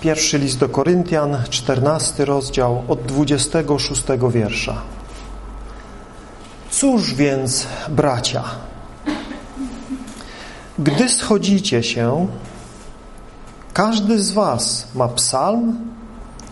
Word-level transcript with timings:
Pierwszy 0.00 0.38
list 0.38 0.58
do 0.58 0.68
Koryntian, 0.68 1.36
14 1.50 2.24
rozdział, 2.24 2.82
od 2.88 3.02
26 3.02 4.02
wiersza. 4.30 4.82
Cóż 6.70 7.14
więc, 7.14 7.66
bracia, 7.88 8.44
gdy 10.78 11.08
schodzicie 11.08 11.82
się, 11.82 12.26
każdy 13.72 14.22
z 14.22 14.32
was 14.32 14.88
ma 14.94 15.08
psalm, 15.08 15.76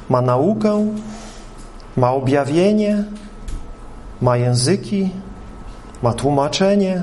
ma 0.08 0.22
naukę, 0.22 0.94
ma 1.96 2.12
objawienie, 2.12 3.04
ma 4.22 4.36
języki, 4.36 5.10
ma 6.02 6.12
tłumaczenie. 6.12 7.02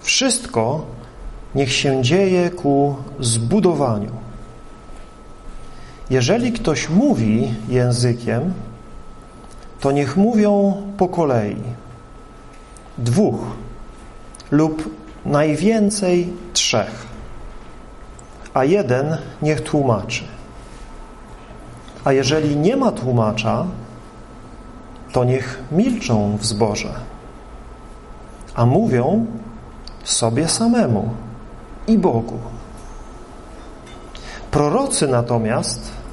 Wszystko 0.00 0.84
niech 1.54 1.72
się 1.72 2.02
dzieje 2.02 2.50
ku 2.50 2.96
zbudowaniu. 3.20 4.23
Jeżeli 6.14 6.52
ktoś 6.52 6.88
mówi 6.88 7.54
językiem, 7.68 8.52
to 9.80 9.92
niech 9.92 10.16
mówią 10.16 10.82
po 10.96 11.08
kolei. 11.08 11.62
Dwóch 12.98 13.40
lub 14.50 14.90
najwięcej 15.26 16.32
trzech, 16.52 17.06
a 18.54 18.64
jeden 18.64 19.16
niech 19.42 19.60
tłumaczy. 19.60 20.24
A 22.04 22.12
jeżeli 22.12 22.56
nie 22.56 22.76
ma 22.76 22.92
tłumacza, 22.92 23.66
to 25.12 25.24
niech 25.24 25.62
milczą 25.72 26.36
w 26.36 26.46
zborze, 26.46 26.94
a 28.54 28.66
mówią 28.66 29.26
sobie 30.04 30.48
samemu 30.48 31.08
i 31.86 31.98
Bogu. 31.98 32.38
Prorocy 34.50 35.08
natomiast 35.08 36.03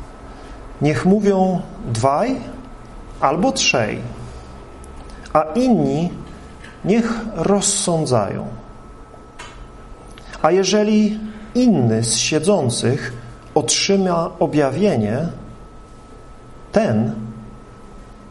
niech 0.81 1.05
mówią 1.05 1.62
dwaj 1.85 2.35
albo 3.20 3.51
trzej, 3.51 4.01
a 5.34 5.41
inni 5.41 6.10
niech 6.85 7.26
rozsądzają. 7.35 8.48
A 10.41 10.51
jeżeli 10.51 11.20
inny 11.55 12.04
z 12.04 12.18
siedzących 12.18 13.13
otrzyma 13.55 14.32
objawienie, 14.40 15.27
ten 16.71 17.16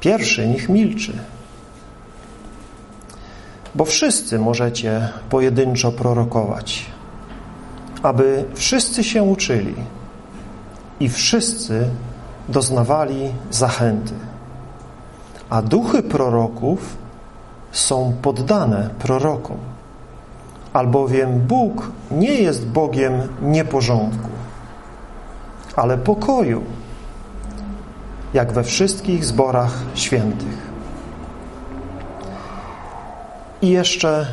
pierwszy 0.01 0.49
niech 0.49 0.69
milczy. 0.69 1.13
Bo 3.75 3.85
wszyscy 3.85 4.39
możecie 4.39 5.09
pojedynczo 5.31 5.93
prorokować, 5.93 6.87
aby 8.03 8.45
wszyscy 8.55 9.05
się 9.05 9.23
uczyli 9.23 9.75
i 11.01 11.09
wszyscy 11.09 11.89
doznawali 12.49 13.33
zachęty. 13.51 14.15
A 15.51 15.63
duchy 15.63 16.03
proroków 16.03 16.97
są 17.73 18.13
poddane 18.23 18.91
prorokom, 18.99 19.57
albowiem 20.73 21.41
Bóg 21.41 21.91
nie 22.11 22.35
jest 22.35 22.67
Bogiem 22.67 23.29
nieporządku, 23.43 24.29
ale 25.77 25.99
pokoju, 25.99 26.63
jak 28.35 28.53
we 28.53 28.65
wszystkich 28.65 29.25
zborach 29.25 29.79
świętych. 29.95 30.71
I 33.63 33.69
jeszcze 33.69 34.27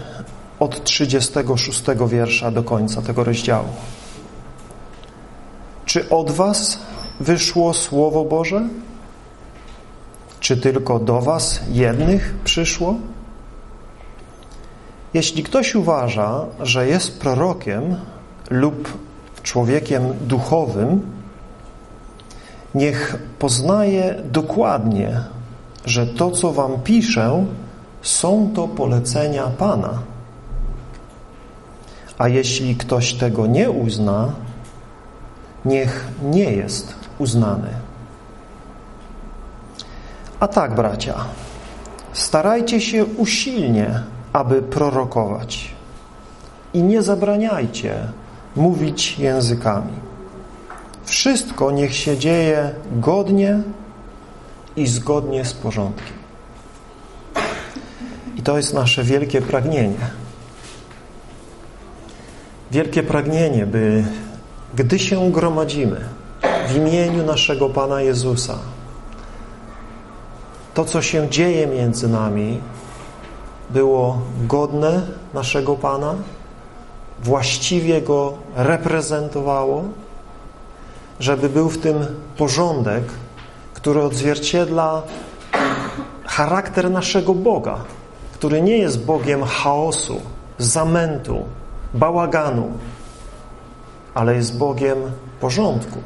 od 0.60 0.84
36 0.84 1.84
wiersza 2.08 2.52
do 2.52 2.64
końca 2.64 3.02
tego 3.02 3.24
rozdziału. 3.24 3.68
Czy 5.86 6.10
od 6.10 6.32
was 6.32 6.80
wyszło 7.20 7.74
Słowo 7.74 8.26
Boże? 8.26 8.68
Czy 10.40 10.58
tylko 10.58 11.00
do 11.00 11.22
was 11.22 11.60
jednych 11.72 12.36
przyszło? 12.44 12.96
Jeśli 15.14 15.44
ktoś 15.44 15.76
uważa, 15.76 16.46
że 16.60 16.88
jest 16.88 17.20
prorokiem 17.20 17.96
lub 18.50 18.98
człowiekiem 19.44 20.14
duchowym, 20.22 21.02
niech 22.76 23.16
poznaje 23.40 24.16
dokładnie, 24.32 25.24
że 25.86 26.08
to, 26.08 26.32
co 26.32 26.54
wam 26.54 26.80
piszę, 26.84 27.46
są 28.02 28.52
to 28.56 28.68
polecenia 28.68 29.48
Pana. 29.48 30.00
A 32.18 32.28
jeśli 32.28 32.76
ktoś 32.76 33.14
tego 33.14 33.48
nie 33.48 33.72
uzna, 33.72 34.32
niech 35.66 36.08
nie 36.24 36.52
jest 36.52 36.97
uznany. 37.20 37.70
A 40.40 40.48
tak, 40.48 40.76
bracia, 40.76 41.16
starajcie 42.14 42.82
się 42.82 43.06
usilnie, 43.06 44.04
aby 44.34 44.62
prorokować 44.62 45.76
i 46.74 46.84
nie 46.84 47.02
zabraniajcie 47.02 48.08
mówić 48.56 49.20
językami. 49.20 49.94
Wszystko 51.06 51.72
niech 51.72 51.96
się 51.96 52.18
dzieje 52.18 52.72
godnie 52.92 53.60
i 54.76 54.88
zgodnie 54.88 55.46
z 55.46 55.54
porządkiem. 55.54 56.18
I 58.36 58.42
to 58.42 58.58
jest 58.58 58.74
nasze 58.74 59.04
wielkie 59.04 59.42
pragnienie. 59.42 60.08
Wielkie 62.72 63.04
pragnienie, 63.04 63.66
by 63.66 64.04
gdy 64.76 65.00
się 65.00 65.32
gromadzimy 65.32 66.17
w 66.68 66.76
imieniu 66.76 67.26
naszego 67.26 67.70
Pana 67.70 68.02
Jezusa, 68.02 68.58
to, 70.74 70.86
co 70.86 71.02
się 71.02 71.30
dzieje 71.30 71.68
między 71.68 72.08
nami, 72.08 72.60
było 73.70 74.22
godne 74.48 75.02
naszego 75.34 75.76
Pana, 75.76 76.16
właściwie 77.24 78.02
Go 78.02 78.34
reprezentowało, 78.56 79.84
żeby 81.20 81.50
był 81.50 81.70
w 81.70 81.78
tym 81.78 82.06
porządek, 82.38 83.04
który 83.74 84.04
odzwierciedla 84.04 85.02
charakter 86.26 86.92
naszego 86.92 87.34
Boga, 87.34 87.78
który 88.34 88.62
nie 88.62 88.78
jest 88.78 89.06
Bogiem 89.06 89.44
chaosu, 89.44 90.22
zamętu, 90.58 91.46
bałaganu, 91.94 92.72
ale 94.14 94.36
jest 94.36 94.58
Bogiem 94.58 94.98
porządku, 95.40 96.00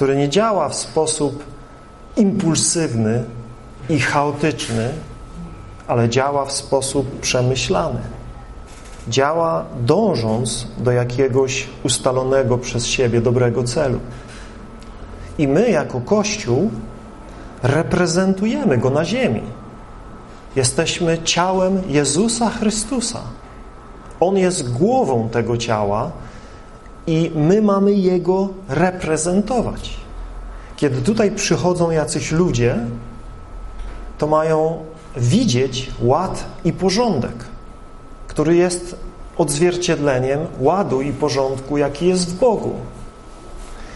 który 0.00 0.16
nie 0.16 0.28
działa 0.28 0.68
w 0.68 0.74
sposób 0.74 1.44
impulsywny 2.16 3.24
i 3.88 4.00
chaotyczny, 4.00 4.88
ale 5.88 6.08
działa 6.08 6.44
w 6.44 6.52
sposób 6.52 7.20
przemyślany. 7.20 8.00
Działa 9.08 9.64
dążąc 9.80 10.66
do 10.78 10.92
jakiegoś 10.92 11.68
ustalonego 11.84 12.58
przez 12.58 12.86
siebie 12.86 13.20
dobrego 13.20 13.64
celu. 13.64 14.00
I 15.38 15.48
my 15.48 15.70
jako 15.70 16.00
Kościół 16.00 16.70
reprezentujemy 17.62 18.78
Go 18.78 18.90
na 18.90 19.04
ziemi. 19.04 19.42
Jesteśmy 20.56 21.18
ciałem 21.18 21.82
Jezusa 21.88 22.50
Chrystusa. 22.50 23.20
On 24.20 24.36
jest 24.36 24.72
głową 24.72 25.28
tego 25.28 25.56
ciała 25.56 26.10
i 27.10 27.30
my 27.34 27.62
mamy 27.62 27.92
Jego 27.92 28.48
reprezentować. 28.68 29.96
Kiedy 30.76 31.02
tutaj 31.02 31.30
przychodzą 31.30 31.90
jacyś 31.90 32.32
ludzie, 32.32 32.78
to 34.18 34.26
mają 34.26 34.84
widzieć 35.16 35.90
ład 36.02 36.44
i 36.64 36.72
porządek, 36.72 37.44
który 38.28 38.56
jest 38.56 38.96
odzwierciedleniem 39.38 40.40
ładu 40.58 41.02
i 41.02 41.12
porządku, 41.12 41.78
jaki 41.78 42.06
jest 42.06 42.30
w 42.30 42.38
Bogu. 42.38 42.72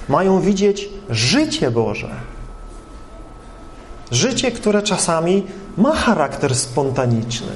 Mają 0.08 0.40
widzieć 0.40 0.88
życie 1.10 1.70
Boże. 1.70 2.10
Życie, 4.10 4.52
które 4.52 4.82
czasami 4.82 5.46
ma 5.76 5.94
charakter 5.94 6.54
spontaniczny, 6.54 7.52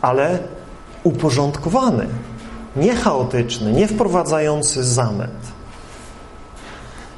ale 0.00 0.38
uporządkowany, 1.04 2.06
nie 2.78 2.94
chaotyczny, 2.94 3.72
nie 3.72 3.88
wprowadzający 3.88 4.84
zamęt. 4.84 5.58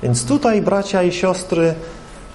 Więc 0.02 0.24
tutaj, 0.24 0.62
bracia 0.62 1.02
i 1.02 1.12
siostry, 1.12 1.74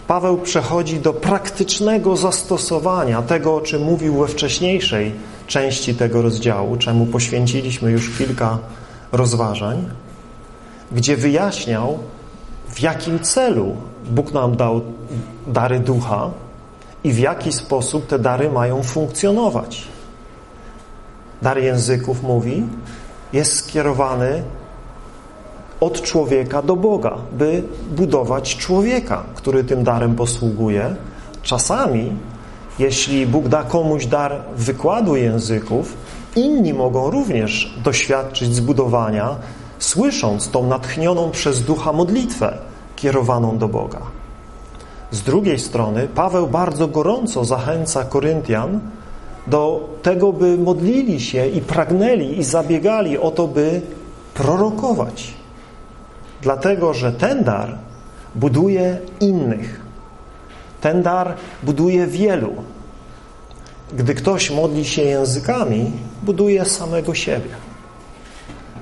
Paweł 0.08 0.38
przechodzi 0.38 1.00
do 1.00 1.14
praktycznego 1.14 2.18
zastosowania 2.18 3.22
tego, 3.22 3.56
o 3.56 3.62
czym 3.62 3.84
mówił 3.84 4.18
we 4.18 4.28
wcześniejszej 4.28 5.12
części 5.48 5.96
tego 5.96 6.22
rozdziału, 6.22 6.78
czemu 6.78 7.06
poświęciliśmy 7.06 7.92
już 7.92 8.18
kilka 8.18 8.60
rozważań, 9.12 9.90
gdzie 10.92 11.18
wyjaśniał, 11.18 12.00
w 12.70 12.82
jakim 12.82 13.20
celu 13.20 13.76
Bóg 14.10 14.34
nam 14.34 14.56
dał 14.56 14.82
dary 15.48 15.80
ducha 15.80 16.30
i 17.04 17.12
w 17.12 17.20
jaki 17.20 17.52
sposób 17.52 18.08
te 18.08 18.20
dary 18.20 18.52
mają 18.52 18.84
funkcjonować. 18.84 19.88
Dar 21.42 21.58
języków, 21.58 22.24
mówi, 22.24 22.64
jest 23.34 23.56
skierowany 23.56 24.44
od 25.80 26.02
człowieka 26.02 26.62
do 26.62 26.76
Boga, 26.76 27.18
by 27.32 27.64
budować 27.92 28.58
człowieka, 28.58 29.24
który 29.36 29.64
tym 29.64 29.84
darem 29.84 30.16
posługuje. 30.16 30.96
Czasami, 31.44 32.12
jeśli 32.80 33.28
Bóg 33.28 33.48
da 33.48 33.64
komuś 33.64 34.06
dar 34.06 34.42
wykładu 34.58 35.16
języków, 35.16 35.98
inni 36.36 36.74
mogą 36.74 37.10
również 37.10 37.74
doświadczyć 37.84 38.56
zbudowania, 38.56 39.36
słysząc 39.80 40.50
tą 40.50 40.68
natchnioną 40.68 41.32
przez 41.32 41.62
ducha 41.62 41.94
modlitwę 41.94 42.58
kierowaną 42.96 43.58
do 43.58 43.68
Boga. 43.68 44.02
Z 45.12 45.22
drugiej 45.22 45.60
strony 45.60 46.08
Paweł 46.16 46.48
bardzo 46.48 46.88
gorąco 46.88 47.46
zachęca 47.46 48.04
Koryntian 48.04 48.80
do 49.48 49.90
tego, 50.02 50.34
by 50.34 50.58
modlili 50.58 51.20
się 51.20 51.48
i 51.48 51.62
pragnęli 51.62 52.40
i 52.40 52.44
zabiegali 52.44 53.18
o 53.18 53.32
to, 53.32 53.48
by 53.48 53.82
prorokować. 54.34 55.34
Dlatego, 56.42 56.94
że 56.94 57.12
ten 57.12 57.44
dar 57.44 57.78
buduje 58.36 58.98
innych. 59.20 59.82
Ten 60.82 61.02
dar 61.02 61.34
buduje 61.64 62.08
wielu. 62.08 62.54
Gdy 63.94 64.16
ktoś 64.16 64.52
modli 64.52 64.86
się 64.86 65.02
językami, 65.02 65.92
buduje 66.24 66.66
samego 66.66 67.14
siebie. 67.14 67.50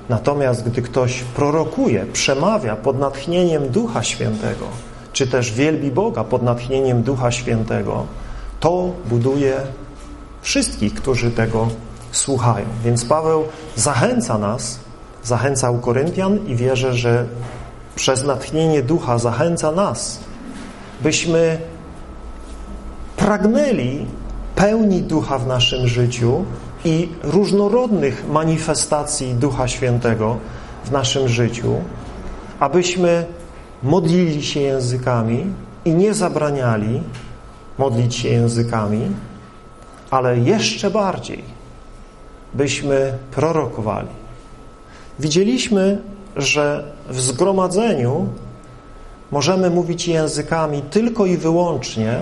Natomiast 0.08 0.64
gdy 0.68 0.82
ktoś 0.82 1.20
prorokuje, 1.20 2.06
przemawia 2.12 2.76
pod 2.76 2.98
natchnieniem 2.98 3.68
Ducha 3.68 4.02
Świętego, 4.02 4.66
czy 5.12 5.26
też 5.26 5.52
wielbi 5.52 5.90
Boga 5.90 6.24
pod 6.24 6.42
natchnieniem 6.42 7.02
Ducha 7.02 7.30
Świętego, 7.30 8.06
to 8.60 8.92
buduje 9.06 9.56
wszystkich, 10.44 10.94
którzy 10.94 11.30
tego 11.30 11.68
słuchają. 12.12 12.66
Więc 12.84 13.04
Paweł 13.04 13.44
zachęca 13.76 14.38
nas, 14.38 14.78
zachęcał 15.22 15.78
Koryntian 15.78 16.46
i 16.46 16.56
wierzę, 16.56 16.94
że 16.94 17.26
przez 17.94 18.24
natchnienie 18.24 18.82
Ducha 18.82 19.18
zachęca 19.18 19.72
nas, 19.72 20.20
byśmy 21.00 21.58
pragnęli 23.16 24.06
pełni 24.56 25.02
Ducha 25.02 25.38
w 25.38 25.46
naszym 25.46 25.88
życiu 25.88 26.44
i 26.84 27.08
różnorodnych 27.22 28.24
manifestacji 28.28 29.34
Ducha 29.34 29.68
Świętego 29.68 30.36
w 30.84 30.90
naszym 30.90 31.28
życiu, 31.28 31.74
abyśmy 32.60 33.26
modlili 33.82 34.42
się 34.42 34.60
językami 34.60 35.46
i 35.84 35.94
nie 35.94 36.14
zabraniali 36.14 37.02
modlić 37.78 38.14
się 38.14 38.28
językami, 38.28 39.00
ale 40.14 40.38
jeszcze 40.38 40.90
bardziej 40.90 41.42
byśmy 42.54 43.18
prorokowali. 43.30 44.08
Widzieliśmy, 45.18 45.98
że 46.36 46.84
w 47.08 47.20
zgromadzeniu 47.20 48.28
możemy 49.30 49.70
mówić 49.70 50.08
językami 50.08 50.82
tylko 50.82 51.26
i 51.26 51.36
wyłącznie, 51.36 52.18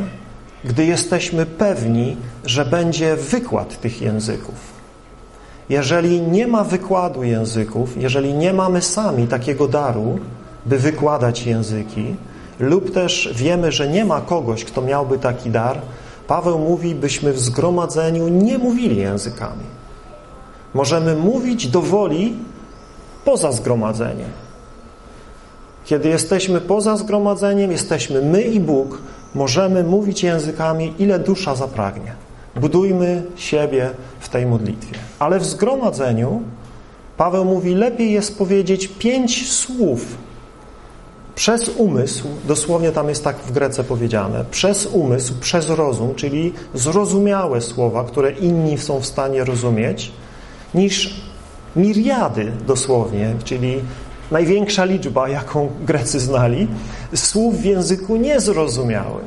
gdy 0.64 0.84
jesteśmy 0.84 1.46
pewni, 1.46 2.16
że 2.44 2.64
będzie 2.64 3.16
wykład 3.16 3.80
tych 3.80 4.02
języków. 4.02 4.72
Jeżeli 5.68 6.20
nie 6.20 6.46
ma 6.46 6.64
wykładu 6.64 7.22
języków, 7.22 7.96
jeżeli 7.96 8.34
nie 8.34 8.52
mamy 8.52 8.82
sami 8.82 9.26
takiego 9.26 9.68
daru, 9.68 10.18
by 10.66 10.78
wykładać 10.78 11.46
języki, 11.46 12.16
lub 12.60 12.94
też 12.94 13.30
wiemy, 13.34 13.72
że 13.72 13.88
nie 13.88 14.04
ma 14.04 14.20
kogoś, 14.20 14.64
kto 14.64 14.82
miałby 14.82 15.18
taki 15.18 15.50
dar, 15.50 15.80
Paweł 16.32 16.58
mówi, 16.58 16.94
byśmy 16.94 17.32
w 17.32 17.40
zgromadzeniu 17.40 18.28
nie 18.28 18.58
mówili 18.58 18.96
językami. 18.96 19.64
Możemy 20.74 21.16
mówić 21.16 21.66
do 21.66 21.82
woli 21.82 22.36
poza 23.24 23.52
zgromadzeniem. 23.52 24.30
Kiedy 25.84 26.08
jesteśmy 26.08 26.60
poza 26.60 26.96
zgromadzeniem, 26.96 27.72
jesteśmy 27.72 28.22
my 28.22 28.42
i 28.42 28.60
Bóg, 28.60 28.98
możemy 29.34 29.84
mówić 29.84 30.22
językami, 30.22 30.94
ile 30.98 31.18
dusza 31.18 31.54
zapragnie. 31.54 32.12
Budujmy 32.56 33.22
siebie 33.36 33.90
w 34.20 34.28
tej 34.28 34.46
modlitwie. 34.46 34.98
Ale 35.18 35.38
w 35.38 35.44
zgromadzeniu 35.44 36.42
Paweł 37.16 37.44
mówi, 37.44 37.74
lepiej 37.74 38.12
jest 38.12 38.38
powiedzieć 38.38 38.88
pięć 38.88 39.52
słów 39.52 40.06
przez 41.34 41.68
umysł, 41.68 42.28
dosłownie 42.44 42.92
tam 42.92 43.08
jest 43.08 43.24
tak 43.24 43.36
w 43.36 43.52
Grece 43.52 43.84
powiedziane, 43.84 44.44
przez 44.50 44.86
umysł, 44.86 45.34
przez 45.40 45.70
rozum, 45.70 46.14
czyli 46.14 46.52
zrozumiałe 46.74 47.60
słowa, 47.60 48.04
które 48.04 48.30
inni 48.30 48.78
są 48.78 49.00
w 49.00 49.06
stanie 49.06 49.44
rozumieć, 49.44 50.12
niż 50.74 51.22
miriady 51.76 52.52
dosłownie, 52.66 53.34
czyli 53.44 53.80
największa 54.30 54.84
liczba, 54.84 55.28
jaką 55.28 55.68
Grecy 55.86 56.20
znali, 56.20 56.68
słów 57.14 57.60
w 57.60 57.64
języku 57.64 58.16
niezrozumiałym. 58.16 59.24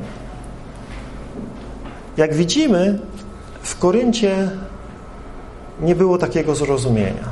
Jak 2.16 2.34
widzimy, 2.34 2.98
w 3.62 3.78
Koryncie 3.78 4.50
nie 5.80 5.94
było 5.94 6.18
takiego 6.18 6.54
zrozumienia. 6.54 7.28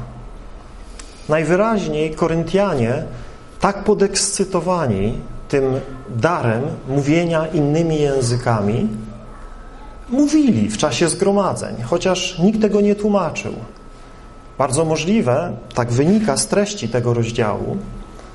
Najwyraźniej 1.28 2.10
Koryntianie 2.14 3.04
tak 3.64 3.84
podekscytowani 3.84 5.18
tym 5.48 5.64
darem 6.16 6.62
mówienia 6.88 7.46
innymi 7.46 8.00
językami, 8.00 8.88
mówili 10.08 10.70
w 10.70 10.76
czasie 10.76 11.08
zgromadzeń, 11.08 11.74
chociaż 11.82 12.38
nikt 12.38 12.60
tego 12.60 12.80
nie 12.80 12.94
tłumaczył. 12.94 13.54
Bardzo 14.58 14.84
możliwe, 14.84 15.56
tak 15.74 15.92
wynika 15.92 16.36
z 16.36 16.46
treści 16.46 16.88
tego 16.88 17.14
rozdziału, 17.14 17.76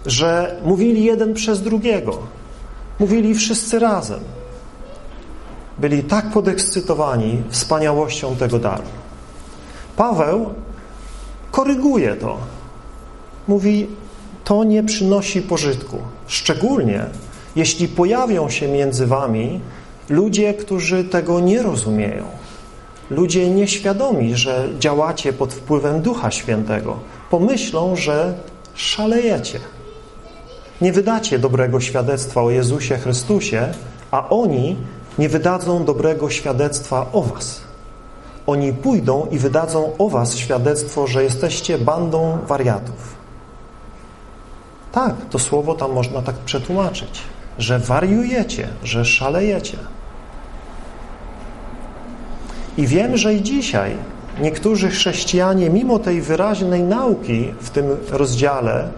że 0.06 0.56
mówili 0.66 1.04
jeden 1.04 1.34
przez 1.34 1.62
drugiego. 1.62 2.18
Mówili 3.00 3.36
wszyscy 3.36 3.80
razem. 3.80 4.20
Byli 5.78 6.04
tak 6.04 6.30
podekscytowani 6.30 7.44
wspaniałością 7.50 8.36
tego 8.36 8.60
daru. 8.60 8.84
Paweł 9.98 10.54
koryguje 11.52 12.16
to. 12.16 12.38
Mówi, 13.48 13.88
to 14.50 14.64
nie 14.64 14.84
przynosi 14.84 15.42
pożytku. 15.42 15.98
Szczególnie, 16.28 17.06
jeśli 17.56 17.88
pojawią 17.88 18.50
się 18.50 18.68
między 18.68 19.08
wami 19.08 19.60
ludzie, 20.10 20.54
którzy 20.54 21.04
tego 21.04 21.40
nie 21.40 21.62
rozumieją. 21.62 22.24
Ludzie 23.10 23.50
nieświadomi, 23.50 24.36
że 24.36 24.70
działacie 24.80 25.34
pod 25.34 25.54
wpływem 25.54 26.02
Ducha 26.02 26.32
Świętego. 26.32 27.00
Pomyślą, 27.30 27.96
że 27.96 28.34
szalejecie. 28.76 29.60
Nie 30.82 30.94
wydacie 30.94 31.40
dobrego 31.40 31.80
świadectwa 31.80 32.42
o 32.42 32.50
Jezusie 32.50 32.98
Chrystusie, 32.98 33.68
a 34.12 34.30
oni 34.30 34.76
nie 35.20 35.30
wydadzą 35.30 35.86
dobrego 35.86 36.30
świadectwa 36.30 37.06
o 37.14 37.22
was. 37.22 37.62
Oni 38.48 38.74
pójdą 38.74 39.28
i 39.32 39.38
wydadzą 39.38 39.92
o 39.98 40.10
was 40.10 40.36
świadectwo, 40.36 41.08
że 41.08 41.24
jesteście 41.24 41.78
bandą 41.78 42.38
wariatów. 42.48 43.19
Tak, 44.92 45.16
to 45.30 45.40
słowo 45.40 45.74
tam 45.74 45.92
można 45.92 46.22
tak 46.22 46.36
przetłumaczyć, 46.36 47.22
że 47.58 47.80
wariujecie, 47.80 48.68
że 48.84 49.06
szalejecie. 49.06 49.78
I 52.78 52.88
wiem, 52.88 53.18
że 53.18 53.34
i 53.34 53.42
dzisiaj 53.42 53.96
niektórzy 54.42 54.90
chrześcijanie, 54.90 55.70
mimo 55.70 56.00
tej 56.00 56.22
wyraźnej 56.22 56.84
nauki 56.84 57.54
w 57.62 57.70
tym 57.70 57.98
rozdziale, 58.12 58.90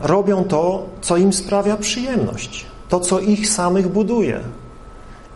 robią 0.00 0.44
to, 0.44 0.86
co 1.00 1.16
im 1.16 1.32
sprawia 1.32 1.76
przyjemność, 1.76 2.66
to, 2.88 3.00
co 3.00 3.20
ich 3.20 3.48
samych 3.48 3.88
buduje. 3.88 4.40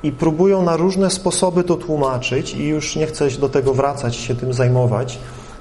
I 0.03 0.13
próbują 0.13 0.63
na 0.63 0.77
różne 0.77 1.11
sposoby 1.11 1.65
to 1.65 1.77
tłumaczyć 1.77 2.55
i 2.55 2.67
już 2.67 2.97
nie 2.97 3.07
chcę 3.07 3.31
do 3.31 3.49
tego 3.49 3.75
wracać, 3.75 4.17
się 4.17 4.35
tym 4.35 4.53
zajmować, 4.53 5.19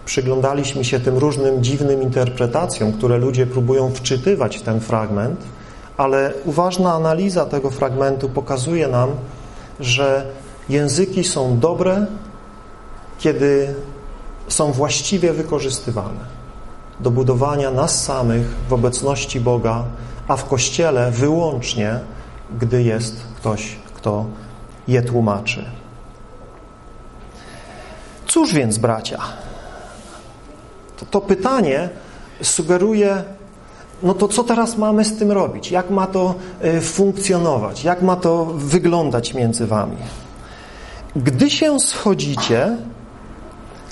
przyglądaliśmy 0.07 0.85
się 0.85 0.99
tym 0.99 1.17
różnym 1.17 1.63
dziwnym 1.63 2.01
interpretacjom, 2.01 2.93
które 2.93 3.17
ludzie 3.17 3.47
próbują 3.47 3.91
wczytywać 3.91 4.57
w 4.57 4.61
ten 4.61 4.79
fragment, 4.79 5.39
ale 5.97 6.33
uważna 6.45 6.93
analiza 6.93 7.45
tego 7.45 7.69
fragmentu 7.69 8.29
pokazuje 8.29 8.87
nam, 8.87 9.09
że 9.79 10.25
języki 10.69 11.23
są 11.23 11.59
dobre, 11.59 12.05
kiedy 13.19 13.75
są 14.47 14.71
właściwie 14.71 15.33
wykorzystywane 15.33 16.37
do 16.99 17.11
budowania 17.11 17.71
nas 17.71 18.03
samych 18.03 18.55
w 18.69 18.73
obecności 18.73 19.39
Boga, 19.39 19.83
a 20.27 20.37
w 20.37 20.45
Kościele 20.45 21.11
wyłącznie, 21.11 21.99
gdy 22.59 22.83
jest 22.83 23.21
ktoś, 23.37 23.75
kto 23.93 24.25
je 24.87 25.01
tłumaczy. 25.01 25.65
Cóż 28.27 28.53
więc, 28.53 28.77
bracia, 28.77 29.19
to, 30.97 31.05
to 31.05 31.21
pytanie 31.21 31.89
sugeruje, 32.41 33.23
no 34.03 34.13
to 34.13 34.27
co 34.27 34.43
teraz 34.43 34.77
mamy 34.77 35.05
z 35.05 35.17
tym 35.17 35.31
robić? 35.31 35.71
Jak 35.71 35.89
ma 35.89 36.07
to 36.07 36.35
y, 36.65 36.81
funkcjonować? 36.81 37.83
Jak 37.83 38.01
ma 38.01 38.15
to 38.15 38.45
wyglądać 38.45 39.33
między 39.33 39.67
wami? 39.67 39.97
Gdy 41.15 41.49
się 41.49 41.79
schodzicie, 41.79 42.77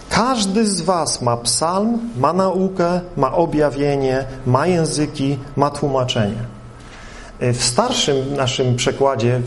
Każdy 0.10 0.66
z 0.66 0.82
was 0.82 1.22
ma 1.22 1.38
psalm, 1.38 2.00
ma 2.18 2.34
naukę, 2.34 3.02
ma 3.18 3.34
objawienie, 3.34 4.26
ma 4.46 4.68
języki, 4.68 5.38
ma 5.56 5.70
tłumaczenie. 5.70 6.44
W 7.40 7.64
starszym 7.64 8.36
naszym 8.36 8.76
przekładzie, 8.76 9.42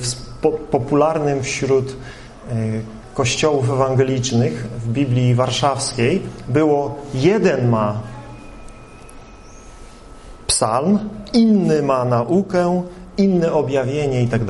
popularnym 0.71 1.43
wśród 1.43 1.89
e, 1.89 2.55
kościołów 3.19 3.71
ewangelicznych 3.71 4.67
w 4.79 4.89
Biblii 4.89 5.35
Warszawskiej 5.35 6.23
było 6.49 6.95
jeden 7.15 7.69
ma 7.69 8.01
psalm, 10.47 10.99
inny 11.33 11.83
ma 11.83 12.05
naukę, 12.05 12.83
inne 13.17 13.53
objawienie 13.53 14.23
i 14.23 14.29
tak. 14.29 14.41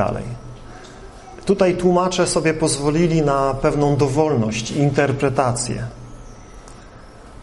Tutaj 1.45 1.77
tłumacze 1.77 2.27
sobie 2.27 2.55
pozwolili 2.55 3.23
na 3.23 3.55
pewną 3.55 3.97
dowolność 3.97 4.71
interpretację. 4.71 5.87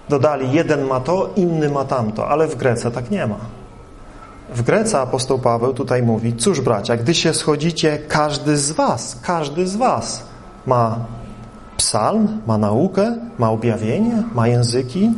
Dodali, 0.09 0.51
jeden 0.51 0.87
ma 0.87 0.99
to, 0.99 1.29
inny 1.35 1.69
ma 1.69 1.85
tamto, 1.85 2.27
ale 2.27 2.47
w 2.47 2.55
Grece 2.55 2.91
tak 2.91 3.11
nie 3.11 3.27
ma. 3.27 3.39
W 4.55 4.61
Grece 4.61 4.99
apostoł 4.99 5.39
Paweł 5.39 5.73
tutaj 5.73 6.03
mówi, 6.03 6.35
cóż 6.35 6.61
bracia, 6.61 6.97
gdy 6.97 7.13
się 7.13 7.33
schodzicie, 7.33 7.99
każdy 8.07 8.57
z 8.57 8.71
was, 8.71 9.17
każdy 9.21 9.67
z 9.67 9.75
was 9.75 10.34
ma 10.65 10.99
psalm, 11.77 12.41
ma 12.47 12.57
naukę, 12.57 13.17
ma 13.37 13.51
objawienie, 13.51 14.23
ma 14.33 14.47
języki, 14.47 15.11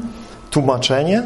tłumaczenie, 0.52 1.24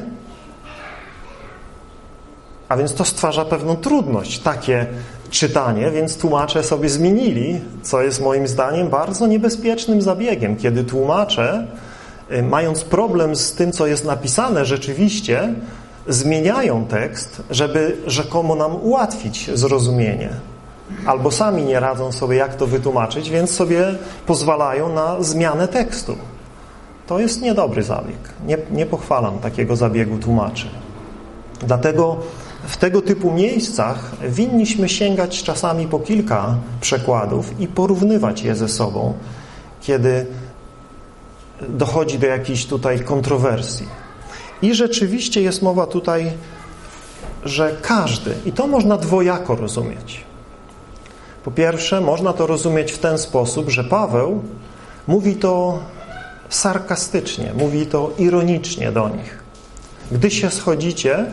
a 2.70 2.78
więc 2.78 2.94
to 2.94 3.06
stwarza 3.06 3.46
pewną 3.46 3.76
trudność, 3.76 4.40
takie 4.40 4.86
czytanie, 5.30 5.92
więc 5.92 6.18
tłumacze 6.18 6.64
sobie 6.64 6.90
zmienili, 6.90 7.62
co 7.82 8.02
jest 8.02 8.22
moim 8.22 8.48
zdaniem 8.48 8.90
bardzo 8.90 9.28
niebezpiecznym 9.28 10.02
zabiegiem, 10.02 10.56
kiedy 10.56 10.84
tłumacze, 10.84 11.68
y, 12.32 12.44
mając 12.44 12.84
problem 12.84 13.36
z 13.36 13.54
tym, 13.54 13.72
co 13.72 13.88
jest 13.88 14.06
napisane 14.06 14.66
rzeczywiście, 14.66 15.54
zmieniają 16.08 16.86
tekst, 16.86 17.42
żeby 17.50 17.98
rzekomo 18.08 18.56
nam 18.56 18.76
ułatwić 18.76 19.52
zrozumienie. 19.54 20.30
Albo 21.06 21.32
sami 21.32 21.64
nie 21.64 21.80
radzą 21.80 22.12
sobie, 22.12 22.38
jak 22.38 22.56
to 22.56 22.68
wytłumaczyć, 22.68 23.30
więc 23.30 23.52
sobie 23.52 23.96
pozwalają 24.26 24.94
na 24.94 25.24
zmianę 25.24 25.68
tekstu. 25.68 26.16
To 27.08 27.20
jest 27.20 27.42
niedobry 27.42 27.84
zabieg. 27.84 28.18
Nie, 28.46 28.58
nie 28.72 28.86
pochwalam 28.86 29.40
takiego 29.40 29.76
zabiegu 29.76 30.18
tłumaczy. 30.18 30.68
Dlatego 31.60 32.18
w 32.68 32.78
tego 32.78 33.02
typu 33.02 33.32
miejscach 33.32 34.12
winniśmy 34.30 34.90
sięgać 34.90 35.44
czasami 35.44 35.88
po 35.88 36.00
kilka 36.00 36.56
przekładów 36.82 37.60
i 37.60 37.68
porównywać 37.68 38.42
je 38.42 38.56
ze 38.56 38.70
sobą, 38.70 39.14
kiedy 39.82 40.26
dochodzi 41.70 42.20
do 42.20 42.28
jakiejś 42.28 42.66
tutaj 42.66 43.00
kontrowersji. 43.00 43.86
I 44.62 44.76
rzeczywiście 44.76 45.42
jest 45.42 45.62
mowa 45.62 45.88
tutaj, 45.88 46.32
że 47.46 47.76
każdy, 47.82 48.36
i 48.46 48.52
to 48.52 48.68
można 48.68 48.98
dwojako 48.98 49.56
rozumieć. 49.56 50.31
Po 51.44 51.52
pierwsze, 51.52 52.02
można 52.02 52.34
to 52.34 52.48
rozumieć 52.48 52.92
w 52.92 52.98
ten 52.98 53.18
sposób, 53.18 53.70
że 53.70 53.84
Paweł 53.84 54.42
mówi 55.08 55.36
to 55.36 55.80
sarkastycznie, 56.50 57.52
mówi 57.58 57.86
to 57.86 58.12
ironicznie 58.18 58.92
do 58.92 59.10
nich. 59.10 59.44
Gdy 60.12 60.32
się 60.32 60.50
schodzicie, 60.50 61.26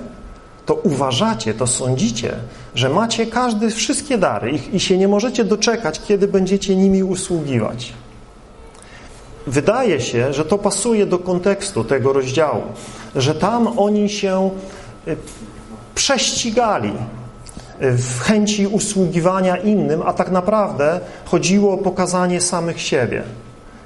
to 0.66 0.74
uważacie, 0.74 1.54
to 1.54 1.66
sądzicie, 1.66 2.34
że 2.74 2.88
macie 2.88 3.26
każdy 3.26 3.70
wszystkie 3.70 4.18
dary 4.18 4.50
i, 4.50 4.76
i 4.76 4.80
się 4.80 4.98
nie 4.98 5.08
możecie 5.08 5.44
doczekać, 5.44 6.00
kiedy 6.08 6.28
będziecie 6.28 6.76
nimi 6.76 7.02
usługiwać. 7.02 7.92
Wydaje 9.46 10.00
się, 10.00 10.32
że 10.32 10.44
to 10.44 10.58
pasuje 10.58 11.06
do 11.06 11.18
kontekstu 11.18 11.84
tego 11.84 12.12
rozdziału, 12.12 12.62
że 13.16 13.34
tam 13.34 13.78
oni 13.78 14.08
się 14.08 14.50
y, 15.08 15.16
prześcigali 15.94 16.92
w 17.80 18.20
chęci 18.20 18.66
usługiwania 18.66 19.56
innym, 19.56 20.02
a 20.06 20.12
tak 20.12 20.30
naprawdę 20.30 21.00
chodziło 21.24 21.74
o 21.74 21.78
pokazanie 21.78 22.40
samych 22.40 22.80
siebie 22.80 23.22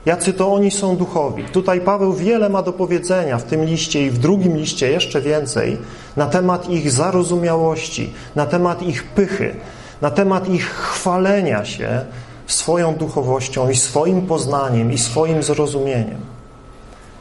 jacy 0.07 0.33
to 0.33 0.55
oni 0.55 0.71
są 0.71 0.97
duchowi. 0.97 1.45
Tutaj 1.45 1.81
Paweł 1.81 2.13
wiele 2.13 2.49
ma 2.49 2.63
do 2.63 2.73
powiedzenia 2.73 3.39
w 3.39 3.43
tym 3.43 3.65
liście 3.65 4.07
i 4.07 4.11
w 4.11 4.19
drugim 4.19 4.57
liście 4.57 4.91
jeszcze 4.91 5.21
więcej 5.21 5.79
na 6.17 6.27
temat 6.27 6.71
ich 6.71 6.91
zarozumiałości, 6.91 8.13
na 8.35 8.47
temat 8.47 8.83
ich 8.83 9.05
pychy, 9.05 9.55
na 10.01 10.11
temat 10.11 10.49
ich 10.49 10.67
chwalenia 10.71 11.65
się 11.65 12.05
swoją 12.47 12.95
duchowością 12.95 13.71
i 13.71 13.77
swoim 13.77 14.27
poznaniem 14.27 14.93
i 14.93 14.99
swoim 14.99 15.43
zrozumieniem. 15.43 16.21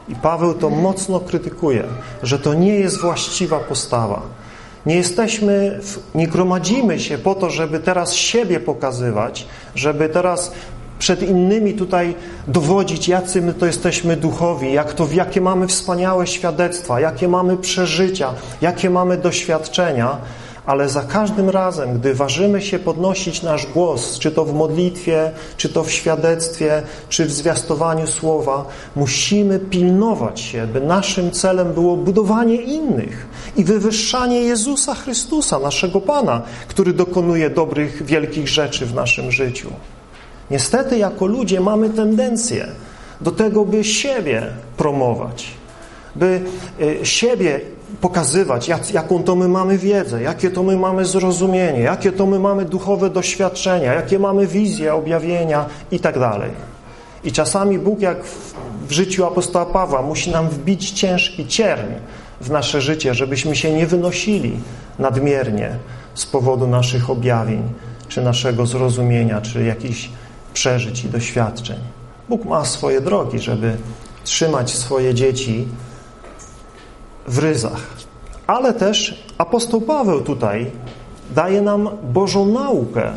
I 0.08 0.14
Paweł 0.14 0.54
to 0.54 0.70
mocno 0.70 1.20
krytykuje, 1.20 1.84
że 2.22 2.38
to 2.38 2.54
nie 2.54 2.74
jest 2.74 3.00
właściwa 3.00 3.58
postawa. 3.58 4.22
Nie 4.86 4.96
jesteśmy, 4.96 5.80
nie 6.14 6.28
gromadzimy 6.28 7.00
się 7.00 7.18
po 7.18 7.34
to, 7.34 7.50
żeby 7.50 7.80
teraz 7.80 8.14
siebie 8.14 8.60
pokazywać, 8.60 9.46
żeby 9.74 10.08
teraz 10.08 10.52
przed 10.98 11.22
innymi 11.22 11.74
tutaj 11.74 12.14
dowodzić, 12.48 13.08
jacy 13.08 13.42
my 13.42 13.54
to 13.54 13.66
jesteśmy 13.66 14.16
duchowi, 14.16 14.72
jak 14.72 14.92
to, 14.92 15.08
jakie 15.12 15.40
mamy 15.40 15.66
wspaniałe 15.66 16.26
świadectwa, 16.26 17.00
jakie 17.00 17.28
mamy 17.28 17.56
przeżycia, 17.56 18.34
jakie 18.60 18.90
mamy 18.90 19.16
doświadczenia, 19.16 20.18
ale 20.66 20.88
za 20.88 21.02
każdym 21.02 21.50
razem, 21.50 21.98
gdy 21.98 22.14
ważymy 22.14 22.62
się 22.62 22.78
podnosić 22.78 23.42
nasz 23.42 23.66
głos, 23.66 24.18
czy 24.18 24.30
to 24.30 24.44
w 24.44 24.54
modlitwie, 24.54 25.30
czy 25.56 25.68
to 25.68 25.84
w 25.84 25.90
świadectwie, 25.90 26.82
czy 27.08 27.24
w 27.24 27.32
zwiastowaniu 27.32 28.06
słowa, 28.06 28.64
musimy 28.96 29.58
pilnować 29.58 30.40
się, 30.40 30.66
by 30.66 30.80
naszym 30.80 31.30
celem 31.30 31.72
było 31.72 31.96
budowanie 31.96 32.56
innych 32.56 33.26
i 33.56 33.64
wywyższanie 33.64 34.40
Jezusa 34.40 34.94
Chrystusa, 34.94 35.58
naszego 35.58 36.00
Pana, 36.00 36.42
który 36.68 36.92
dokonuje 36.92 37.50
dobrych, 37.50 38.02
wielkich 38.06 38.48
rzeczy 38.48 38.86
w 38.86 38.94
naszym 38.94 39.32
życiu. 39.32 39.70
Niestety 40.50 40.98
jako 40.98 41.26
ludzie 41.26 41.60
mamy 41.60 41.90
tendencję 41.90 42.68
do 43.20 43.30
tego, 43.30 43.64
by 43.64 43.84
siebie 43.84 44.46
promować, 44.76 45.46
by 46.16 46.40
y, 46.80 47.06
siebie 47.06 47.60
pokazywać, 48.00 48.70
jaką 48.92 49.22
to 49.22 49.36
my 49.36 49.48
mamy 49.48 49.78
wiedzę, 49.78 50.22
jakie 50.22 50.50
to 50.50 50.62
my 50.62 50.76
mamy 50.76 51.04
zrozumienie, 51.04 51.80
jakie 51.80 52.12
to 52.12 52.26
my 52.26 52.38
mamy 52.38 52.64
duchowe 52.64 53.10
doświadczenia, 53.10 53.94
jakie 53.94 54.18
mamy 54.18 54.46
wizje, 54.46 54.94
objawienia 54.94 55.66
i 55.90 56.00
tak. 56.00 56.14
I 57.24 57.32
czasami 57.32 57.78
Bóg, 57.78 58.00
jak 58.00 58.24
w 58.88 58.92
życiu 58.92 59.24
apostoła 59.24 59.66
Pawła, 59.66 60.02
musi 60.02 60.30
nam 60.30 60.48
wbić 60.48 60.90
ciężki 60.90 61.46
cierń 61.46 61.92
w 62.40 62.50
nasze 62.50 62.80
życie, 62.80 63.14
żebyśmy 63.14 63.56
się 63.56 63.72
nie 63.72 63.86
wynosili 63.86 64.52
nadmiernie 64.98 65.76
z 66.14 66.26
powodu 66.26 66.66
naszych 66.66 67.10
objawień, 67.10 67.62
czy 68.08 68.22
naszego 68.22 68.66
zrozumienia, 68.66 69.40
czy 69.40 69.64
jakichś 69.64 70.10
przeżyć 70.54 71.04
i 71.04 71.08
doświadczeń. 71.08 71.78
Bóg 72.28 72.44
ma 72.44 72.64
swoje 72.64 73.00
drogi, 73.00 73.38
żeby 73.38 73.76
trzymać 74.24 74.70
swoje 74.70 75.14
dzieci 75.14 75.68
w 77.26 77.38
ryzach. 77.38 77.86
Ale 78.46 78.74
też 78.74 79.24
apostoł 79.38 79.80
Paweł 79.80 80.20
tutaj 80.20 80.70
daje 81.34 81.62
nam 81.62 81.90
Bożą 82.12 82.46
naukę, 82.46 83.12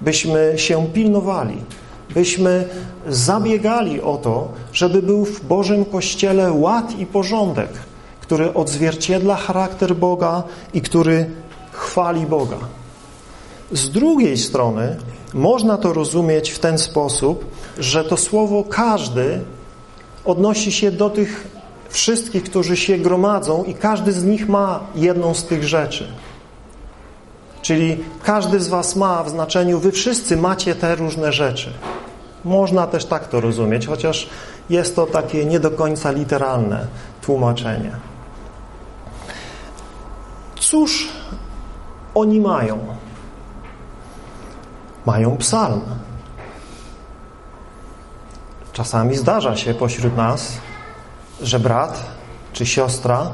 byśmy 0.00 0.52
się 0.56 0.86
pilnowali, 0.86 1.56
byśmy 2.14 2.68
zabiegali 3.08 4.00
o 4.00 4.16
to, 4.16 4.48
żeby 4.72 5.02
był 5.02 5.24
w 5.24 5.44
Bożym 5.44 5.84
Kościele 5.84 6.52
ład 6.52 6.98
i 6.98 7.06
porządek, 7.06 7.70
który 8.20 8.54
odzwierciedla 8.54 9.36
charakter 9.36 9.96
Boga 9.96 10.42
i 10.74 10.80
który 10.80 11.30
chwali 11.72 12.26
Boga. 12.26 12.58
Z 13.72 13.90
drugiej 13.90 14.38
strony 14.38 14.96
można 15.34 15.76
to 15.76 15.92
rozumieć 15.92 16.50
w 16.50 16.58
ten 16.58 16.78
sposób, 16.78 17.44
że 17.78 18.04
to 18.04 18.16
słowo 18.16 18.64
każdy 18.64 19.40
odnosi 20.24 20.72
się 20.72 20.90
do 20.90 21.10
tych 21.10 21.57
wszystkich, 21.88 22.44
którzy 22.44 22.76
się 22.76 22.98
gromadzą 22.98 23.64
i 23.64 23.74
każdy 23.74 24.12
z 24.12 24.24
nich 24.24 24.48
ma 24.48 24.80
jedną 24.94 25.34
z 25.34 25.44
tych 25.44 25.64
rzeczy. 25.64 26.12
Czyli 27.62 28.04
każdy 28.22 28.60
z 28.60 28.68
was 28.68 28.96
ma 28.96 29.24
w 29.24 29.28
znaczeniu 29.28 29.80
wy 29.80 29.92
wszyscy 29.92 30.36
macie 30.36 30.74
te 30.74 30.94
różne 30.94 31.32
rzeczy. 31.32 31.72
Można 32.44 32.86
też 32.86 33.04
tak 33.04 33.28
to 33.28 33.40
rozumieć, 33.40 33.86
chociaż 33.86 34.28
jest 34.70 34.96
to 34.96 35.06
takie 35.06 35.44
nie 35.44 35.60
do 35.60 35.70
końca 35.70 36.10
literalne 36.10 36.86
tłumaczenie. 37.22 37.92
Cóż 40.60 41.08
oni 42.14 42.40
mają? 42.40 42.78
mają 45.08 45.36
psalm. 45.36 45.80
Czasami 48.72 49.16
zdarza 49.16 49.56
się 49.56 49.74
pośród 49.74 50.16
nas, 50.16 50.58
że 51.42 51.60
brat 51.60 52.04
czy 52.52 52.66
siostra 52.66 53.30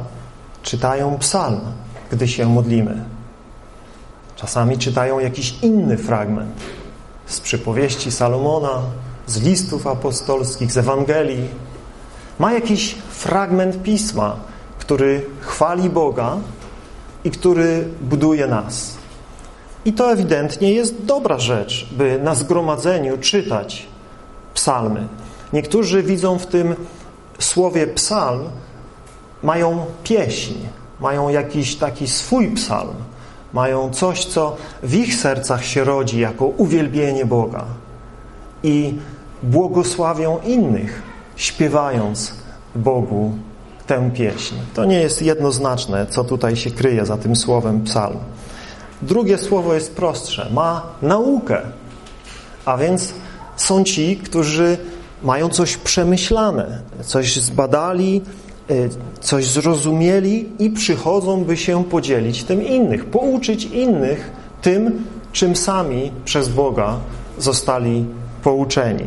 czytają 0.62 1.18
psalm, 1.18 1.60
gdy 2.10 2.28
się 2.28 2.46
modlimy. 2.46 3.04
Czasami 4.36 4.78
czytają 4.78 5.18
jakiś 5.18 5.54
inny 5.62 5.96
fragment 5.96 6.60
z 7.26 7.40
przypowieści 7.40 8.12
Salomona, 8.12 8.82
z 9.26 9.42
listów 9.42 9.86
apostolskich, 9.86 10.72
z 10.72 10.76
Ewangelii, 10.76 11.48
ma 12.38 12.52
jakiś 12.52 12.94
fragment 12.94 13.82
pisma, 13.82 14.36
który 14.78 15.26
chwali 15.40 15.90
Boga 15.90 16.36
i 17.24 17.30
który 17.30 17.88
buduje 18.00 18.46
nas. 18.46 18.94
I 19.84 19.92
to 19.92 20.12
ewidentnie 20.12 20.72
jest 20.72 21.04
dobra 21.04 21.38
rzecz, 21.38 21.88
by 21.92 22.18
na 22.22 22.34
zgromadzeniu 22.34 23.18
czytać 23.18 23.86
psalmy. 24.54 25.08
Niektórzy 25.52 26.02
widzą 26.02 26.38
w 26.38 26.46
tym 26.46 26.74
słowie 27.38 27.86
psalm, 27.86 28.42
mają 29.42 29.86
pieśń, 30.04 30.54
mają 31.00 31.28
jakiś 31.28 31.76
taki 31.76 32.08
swój 32.08 32.48
psalm, 32.50 32.94
mają 33.52 33.90
coś, 33.90 34.24
co 34.24 34.56
w 34.82 34.94
ich 34.94 35.14
sercach 35.14 35.64
się 35.64 35.84
rodzi 35.84 36.20
jako 36.20 36.46
uwielbienie 36.46 37.26
Boga 37.26 37.64
i 38.62 38.94
błogosławią 39.42 40.38
innych, 40.44 41.02
śpiewając 41.36 42.34
Bogu 42.74 43.32
tę 43.86 44.10
pieśń. 44.14 44.54
To 44.74 44.84
nie 44.84 45.00
jest 45.00 45.22
jednoznaczne, 45.22 46.06
co 46.06 46.24
tutaj 46.24 46.56
się 46.56 46.70
kryje 46.70 47.06
za 47.06 47.16
tym 47.16 47.36
słowem 47.36 47.84
psalm. 47.84 48.18
Drugie 49.02 49.38
słowo 49.38 49.74
jest 49.74 49.96
prostsze. 49.96 50.50
Ma 50.52 50.82
naukę. 51.02 51.60
A 52.64 52.76
więc 52.76 53.14
są 53.56 53.84
ci, 53.84 54.16
którzy 54.16 54.78
mają 55.24 55.48
coś 55.48 55.76
przemyślane, 55.76 56.80
coś 57.04 57.36
zbadali, 57.36 58.22
y, 58.70 58.88
coś 59.20 59.46
zrozumieli 59.46 60.48
i 60.58 60.70
przychodzą, 60.70 61.44
by 61.44 61.56
się 61.56 61.84
podzielić 61.84 62.44
tym 62.44 62.66
innych, 62.66 63.04
pouczyć 63.04 63.64
innych 63.64 64.30
tym, 64.62 65.04
czym 65.32 65.56
sami 65.56 66.12
przez 66.24 66.48
Boga 66.48 66.96
zostali 67.38 68.04
pouczeni. 68.42 69.04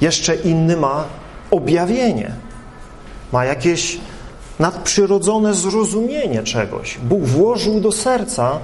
Jeszcze 0.00 0.34
inny 0.34 0.76
ma 0.76 1.04
objawienie, 1.50 2.34
ma 3.32 3.44
jakieś 3.44 4.00
nadprzyrodzone 4.58 5.54
zrozumienie 5.54 6.42
czegoś. 6.42 6.98
Bóg 6.98 7.24
włożył 7.24 7.80
do 7.80 7.92
serca 7.92 8.58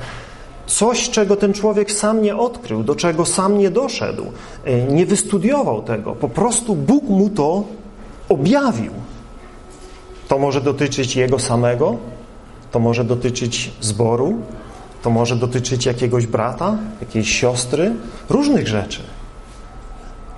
coś, 0.69 1.11
czego 1.11 1.37
ten 1.37 1.53
człowiek 1.53 1.93
sam 1.93 2.23
nie 2.23 2.37
odkrył, 2.37 2.83
do 2.83 2.95
czego 2.95 3.27
sam 3.27 3.59
nie 3.59 3.71
doszedł, 3.71 4.25
e, 4.65 4.83
nie 4.83 5.07
wystudiował 5.07 5.83
tego. 5.83 6.13
Po 6.13 6.29
prostu 6.29 6.75
Bóg 6.77 7.05
mu 7.05 7.31
to 7.31 7.65
objawił. 8.29 8.93
To 10.29 10.39
może 10.39 10.61
dotyczyć 10.61 11.17
jego 11.17 11.39
samego, 11.39 11.97
to 12.71 12.79
może 12.79 13.05
dotyczyć 13.05 13.71
zboru, 13.81 14.35
to 15.03 15.11
może 15.11 15.37
dotyczyć 15.37 15.87
jakiegoś 15.87 16.27
brata, 16.27 16.77
jakiejś 17.01 17.41
siostry, 17.41 17.93
różnych 18.29 18.69
rzeczy. 18.69 19.01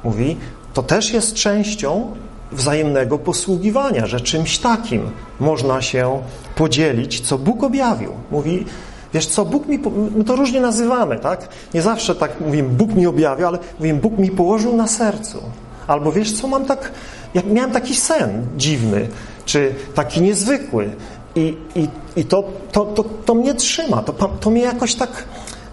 Mówi, 0.05 0.37
to 0.75 0.83
też 0.83 1.13
jest 1.13 1.35
częścią 1.35 2.17
wzajemnego 2.53 3.19
posługiwania, 3.19 4.07
że 4.07 4.21
czymś 4.21 4.59
takim 4.59 5.11
można 5.41 5.83
się 5.83 6.23
podzielić, 6.55 7.21
co 7.21 7.39
Bóg 7.39 7.63
objawił. 7.63 8.13
Mówi, 8.31 8.67
wiesz 9.15 9.27
co, 9.27 9.45
Bóg 9.45 9.67
mi, 9.67 9.79
my 10.17 10.25
to 10.25 10.37
różnie 10.37 10.61
nazywamy, 10.61 11.19
tak? 11.19 11.49
Nie 11.75 11.83
zawsze 11.83 12.15
tak 12.15 12.41
mówimy, 12.41 12.69
Bóg 12.69 12.95
mi 12.95 13.07
objawił, 13.07 13.47
ale 13.47 13.59
mówimy, 13.79 14.01
Bóg 14.01 14.19
mi 14.19 14.31
położył 14.31 14.77
na 14.77 14.87
sercu. 14.87 15.43
Albo 15.87 16.13
wiesz 16.13 16.33
co, 16.33 16.49
mam 16.49 16.65
tak, 16.65 16.93
jak 17.35 17.47
miałem 17.47 17.71
taki 17.71 17.95
sen 17.95 18.47
dziwny, 18.57 19.09
czy 19.45 19.75
taki 19.95 20.23
niezwykły 20.23 20.91
i, 21.35 21.57
i, 21.75 21.89
i 22.17 22.25
to, 22.25 22.45
to, 22.73 22.85
to, 22.85 23.05
to 23.05 23.35
mnie 23.35 23.55
trzyma, 23.55 24.03
to, 24.03 24.13
to 24.41 24.51
mnie 24.51 24.63
jakoś 24.63 24.95
tak... 24.95 25.25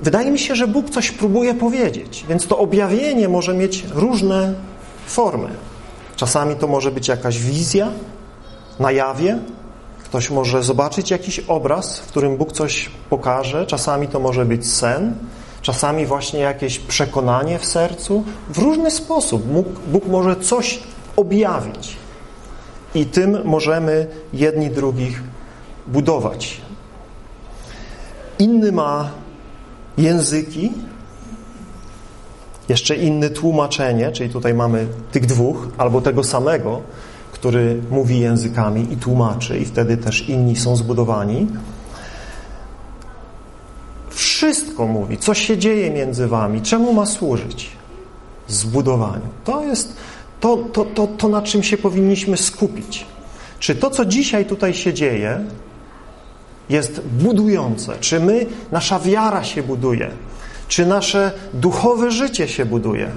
Wydaje 0.01 0.31
mi 0.31 0.39
się, 0.39 0.55
że 0.55 0.67
Bóg 0.67 0.89
coś 0.89 1.11
próbuje 1.11 1.53
powiedzieć, 1.53 2.25
więc 2.29 2.47
to 2.47 2.57
objawienie 2.57 3.29
może 3.29 3.53
mieć 3.53 3.85
różne 3.93 4.53
formy. 5.05 5.49
Czasami 6.15 6.55
to 6.55 6.67
może 6.67 6.91
być 6.91 7.07
jakaś 7.07 7.39
wizja 7.39 7.87
na 8.79 8.91
jawie, 8.91 9.39
ktoś 10.07 10.29
może 10.29 10.63
zobaczyć 10.63 11.11
jakiś 11.11 11.39
obraz, 11.39 11.99
w 11.99 12.07
którym 12.07 12.37
Bóg 12.37 12.51
coś 12.53 12.89
pokaże, 13.09 13.65
czasami 13.65 14.07
to 14.07 14.19
może 14.19 14.45
być 14.45 14.71
sen, 14.71 15.15
czasami 15.61 16.05
właśnie 16.05 16.39
jakieś 16.39 16.79
przekonanie 16.79 17.59
w 17.59 17.65
sercu. 17.65 18.23
W 18.49 18.57
różny 18.57 18.91
sposób 18.91 19.43
Bóg, 19.43 19.67
Bóg 19.87 20.05
może 20.07 20.35
coś 20.35 20.79
objawić 21.15 21.97
i 22.95 23.05
tym 23.05 23.37
możemy 23.43 24.07
jedni 24.33 24.69
drugich 24.69 25.23
budować. 25.87 26.61
Inny 28.39 28.71
ma 28.71 29.09
języki, 29.97 30.71
jeszcze 32.69 32.95
inne 32.95 33.29
tłumaczenie, 33.29 34.11
czyli 34.11 34.29
tutaj 34.29 34.53
mamy 34.53 34.87
tych 35.11 35.25
dwóch, 35.25 35.67
albo 35.77 36.01
tego 36.01 36.23
samego, 36.23 36.81
który 37.39 37.81
mówi 37.91 38.19
językami 38.19 38.93
i 38.93 38.97
tłumaczy, 38.97 39.59
i 39.59 39.65
wtedy 39.65 39.97
też 39.97 40.29
inni 40.29 40.55
są 40.55 40.75
zbudowani. 40.75 41.47
Wszystko 44.09 44.87
mówi, 44.87 45.17
co 45.17 45.33
się 45.33 45.57
dzieje 45.57 45.91
między 45.91 46.27
wami, 46.27 46.61
czemu 46.61 46.93
ma 46.93 47.05
służyć? 47.05 47.69
Zbudowaniu. 48.47 49.27
To 49.45 49.63
jest 49.63 49.95
to, 50.39 50.57
to, 50.57 50.85
to, 50.85 51.07
to, 51.07 51.27
na 51.27 51.41
czym 51.41 51.63
się 51.63 51.77
powinniśmy 51.77 52.37
skupić. 52.37 53.05
Czy 53.59 53.75
to, 53.75 53.89
co 53.89 54.05
dzisiaj 54.05 54.45
tutaj 54.45 54.73
się 54.73 54.93
dzieje, 54.93 55.39
jest 56.69 57.01
budujące? 57.01 57.93
Czy 57.99 58.19
my, 58.19 58.45
nasza 58.71 58.99
wiara 58.99 59.43
się 59.43 59.63
buduje? 59.63 60.11
Czy 60.67 60.85
nasze 60.85 61.31
duchowe 61.53 62.11
życie 62.11 62.47
się 62.47 62.65
buduje? 62.65 63.11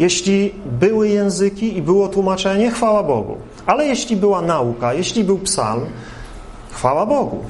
Jeśli 0.00 0.54
były 0.80 1.08
języki 1.08 1.76
i 1.76 1.82
było 1.82 2.08
tłumaczenie, 2.08 2.70
chwała 2.70 3.02
Bogu. 3.02 3.36
Ale 3.66 3.86
jeśli 3.86 4.16
była 4.16 4.42
nauka, 4.42 4.94
jeśli 4.94 5.24
był 5.24 5.38
psalm, 5.38 5.86
chwała 6.70 7.06
Bogu. 7.06 7.44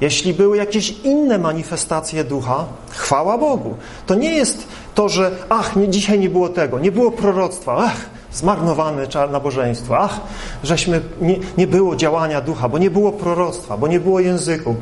Jeśli 0.00 0.34
były 0.34 0.56
jakieś 0.56 0.90
inne 0.90 1.38
manifestacje 1.38 2.24
ducha, 2.24 2.64
chwała 2.90 3.38
Bogu. 3.38 3.74
To 4.06 4.14
nie 4.14 4.30
jest 4.34 4.66
to, 4.94 5.08
że 5.08 5.30
ach, 5.48 5.76
nie, 5.76 5.88
dzisiaj 5.88 6.18
nie 6.18 6.30
było 6.30 6.48
tego, 6.48 6.78
nie 6.78 6.92
było 6.92 7.10
proroctwa, 7.10 7.76
ach, 7.76 7.96
zmarnowane 8.32 9.06
nabożeństwo, 9.30 9.98
ach, 9.98 10.20
żeśmy, 10.64 11.00
nie, 11.20 11.38
nie 11.58 11.66
było 11.66 11.96
działania 11.96 12.40
ducha, 12.40 12.68
bo 12.68 12.78
nie 12.78 12.90
było 12.90 13.12
proroctwa, 13.12 13.76
bo 13.76 13.88
nie 13.88 14.00
było 14.00 14.20
języków. 14.20 14.76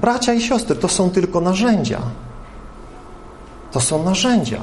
Bracia 0.00 0.32
i 0.32 0.40
siostry, 0.40 0.76
to 0.76 0.88
są 0.88 1.10
tylko 1.10 1.40
narzędzia. 1.40 2.00
To 3.72 3.80
są 3.80 4.04
narzędzia. 4.04 4.60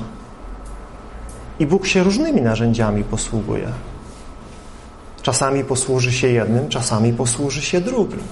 I 1.62 1.66
Bóg 1.66 1.88
się 1.88 2.04
różnymi 2.04 2.42
narzędziami 2.42 3.04
posługuje. 3.04 3.68
Czasami 5.22 5.64
posłuży 5.64 6.12
się 6.12 6.28
jednym, 6.28 6.70
czasami 6.70 7.14
posłuży 7.14 7.62
się 7.62 7.82
drugim. 7.82 8.24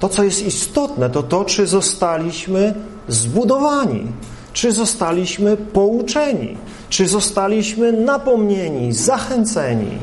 To, 0.00 0.08
co 0.08 0.24
jest 0.24 0.46
istotne, 0.46 1.10
to 1.10 1.22
to, 1.22 1.44
czy 1.44 1.66
zostaliśmy 1.66 2.74
zbudowani, 3.08 4.06
czy 4.52 4.72
zostaliśmy 4.72 5.56
pouczeni, 5.56 6.56
czy 6.88 7.08
zostaliśmy 7.08 7.92
napomnieni, 7.92 8.92
zachęceni. 8.92 9.98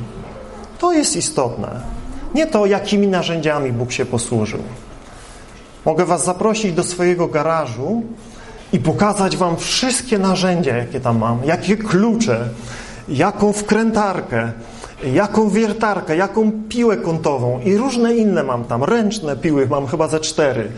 To 0.79 0.93
jest 0.93 1.15
istotne. 1.15 1.81
Nie 2.33 2.47
to, 2.47 2.65
jakimi 2.65 3.07
narzędziami 3.07 3.71
Bóg 3.71 3.91
się 3.91 4.05
posłużył. 4.05 4.59
Mogę 5.85 6.05
Was 6.05 6.25
zaprosić 6.25 6.73
do 6.73 6.83
swojego 6.83 7.27
garażu 7.27 8.03
i 8.75 8.79
pokazać 8.79 9.37
Wam 9.37 9.57
wszystkie 9.57 10.19
narzędzia, 10.19 10.77
jakie 10.77 10.99
tam 10.99 11.17
mam, 11.17 11.39
jakie 11.45 11.77
klucze, 11.77 12.49
jaką 13.09 13.53
wkrętarkę, 13.53 14.51
jaką 15.13 15.49
wiertarkę, 15.49 16.17
jaką 16.17 16.51
piłę 16.69 16.97
kątową 16.97 17.59
i 17.59 17.77
różne 17.77 18.15
inne 18.15 18.43
mam 18.43 18.65
tam. 18.65 18.83
Ręczne 18.83 19.35
piły 19.35 19.67
mam 19.67 19.87
chyba 19.87 20.07
ze 20.07 20.19
cztery, 20.19 20.71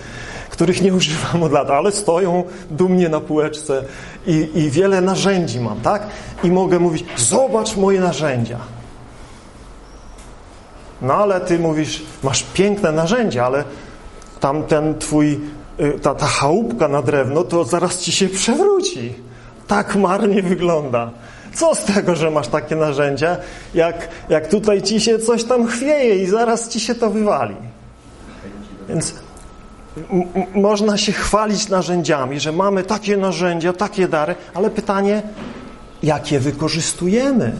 których 0.49 0.81
nie 0.81 0.93
używam 0.99 1.43
od 1.43 1.51
lat, 1.51 1.69
ale 1.69 1.91
stoją 1.91 2.43
dumnie 2.71 3.09
na 3.09 3.19
półeczce 3.19 3.83
i, 4.27 4.49
i 4.55 4.69
wiele 4.69 5.01
narzędzi 5.01 5.59
mam, 5.59 5.81
tak? 5.81 6.07
I 6.43 6.51
mogę 6.51 6.79
mówić, 6.79 7.05
zobacz 7.15 7.75
moje 7.75 7.99
narzędzia. 7.99 8.57
No 11.01 11.13
ale 11.13 11.41
ty 11.41 11.59
mówisz, 11.59 12.03
masz 12.23 12.43
piękne 12.43 12.91
narzędzia, 12.91 13.45
ale 13.45 13.63
tamten 14.39 14.99
twój, 14.99 15.33
y, 15.33 15.39
ta, 16.01 16.15
ta 16.15 16.25
chałupka 16.25 16.87
na 16.87 17.01
drewno, 17.01 17.43
to 17.43 17.63
zaraz 17.63 17.99
ci 17.99 18.11
się 18.11 18.29
przewróci. 18.29 19.13
Tak 19.67 19.95
marnie 19.95 20.43
wygląda. 20.43 21.11
Co 21.53 21.75
z 21.75 21.83
tego, 21.83 22.15
że 22.15 22.31
masz 22.31 22.47
takie 22.47 22.75
narzędzia, 22.75 23.37
jak, 23.73 24.07
jak 24.29 24.47
tutaj 24.47 24.81
ci 24.81 24.99
się 24.99 25.19
coś 25.19 25.43
tam 25.43 25.67
chwieje 25.67 26.23
i 26.23 26.27
zaraz 26.27 26.69
ci 26.69 26.79
się 26.79 26.95
to 26.95 27.09
wywali. 27.09 27.55
Więc 28.89 29.13
można 30.53 30.97
się 30.97 31.11
chwalić 31.11 31.69
narzędziami, 31.69 32.39
że 32.39 32.51
mamy 32.51 32.83
takie 32.83 33.17
narzędzia, 33.17 33.73
takie 33.73 34.07
dary, 34.07 34.35
ale 34.53 34.69
pytanie, 34.69 35.21
jak 36.03 36.31
je 36.31 36.39
wykorzystujemy? 36.39 37.51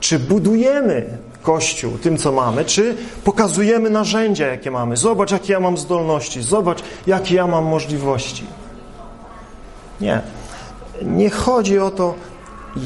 Czy 0.00 0.18
budujemy 0.18 1.18
Kościół 1.48 1.98
tym, 1.98 2.18
co 2.18 2.32
mamy, 2.32 2.64
czy 2.64 2.96
pokazujemy 3.24 3.90
narzędzia, 3.90 4.46
jakie 4.46 4.70
mamy. 4.70 4.96
Zobacz, 4.96 5.30
jakie 5.30 5.52
ja 5.52 5.60
mam 5.60 5.78
zdolności, 5.78 6.42
zobacz, 6.42 6.78
jakie 7.06 7.34
ja 7.34 7.46
mam 7.46 7.64
możliwości. 7.64 8.46
Nie. 10.00 10.20
Nie 11.02 11.30
chodzi 11.30 11.78
o 11.78 11.90
to, 11.90 12.14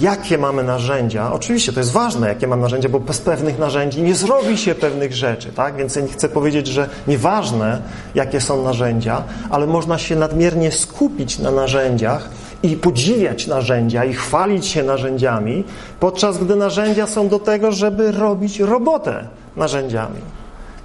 jakie 0.00 0.38
mamy 0.38 0.62
narzędzia. 0.62 1.32
Oczywiście 1.32 1.72
to 1.72 1.80
jest 1.80 1.92
ważne, 1.92 2.28
jakie 2.28 2.46
mam 2.46 2.60
narzędzia, 2.60 2.88
bo 2.88 3.00
bez 3.00 3.20
pewnych 3.20 3.58
narzędzi 3.58 4.02
nie 4.02 4.14
zrobi 4.14 4.58
się 4.58 4.74
pewnych 4.74 5.12
rzeczy, 5.12 5.52
tak? 5.52 5.76
Więc 5.76 5.96
ja 5.96 6.02
nie 6.02 6.08
chcę 6.08 6.28
powiedzieć, 6.28 6.66
że 6.66 6.88
nieważne, 7.06 7.82
jakie 8.14 8.40
są 8.40 8.62
narzędzia, 8.62 9.24
ale 9.50 9.66
można 9.66 9.98
się 9.98 10.16
nadmiernie 10.16 10.72
skupić 10.72 11.38
na 11.38 11.50
narzędziach 11.50 12.28
i 12.62 12.76
podziwiać 12.76 13.46
narzędzia 13.46 14.04
i 14.04 14.14
chwalić 14.14 14.66
się 14.66 14.82
narzędziami, 14.82 15.64
podczas 16.00 16.38
gdy 16.38 16.56
narzędzia 16.56 17.06
są 17.06 17.28
do 17.28 17.38
tego, 17.38 17.72
żeby 17.72 18.12
robić 18.12 18.60
robotę 18.60 19.28
narzędziami. 19.56 20.20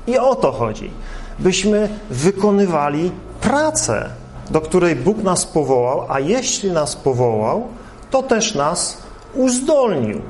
I 0.07 0.17
o 0.17 0.35
to 0.35 0.51
chodzi. 0.51 0.91
Byśmy 1.39 1.89
wykonywali 2.09 3.11
pracę, 3.41 4.09
do 4.49 4.61
której 4.61 4.95
Bóg 4.95 5.23
nas 5.23 5.45
powołał, 5.45 6.05
a 6.09 6.19
jeśli 6.19 6.71
nas 6.71 6.95
powołał, 6.95 7.67
to 8.11 8.23
też 8.23 8.55
nas 8.55 8.97
uzdolnił. 9.35 10.21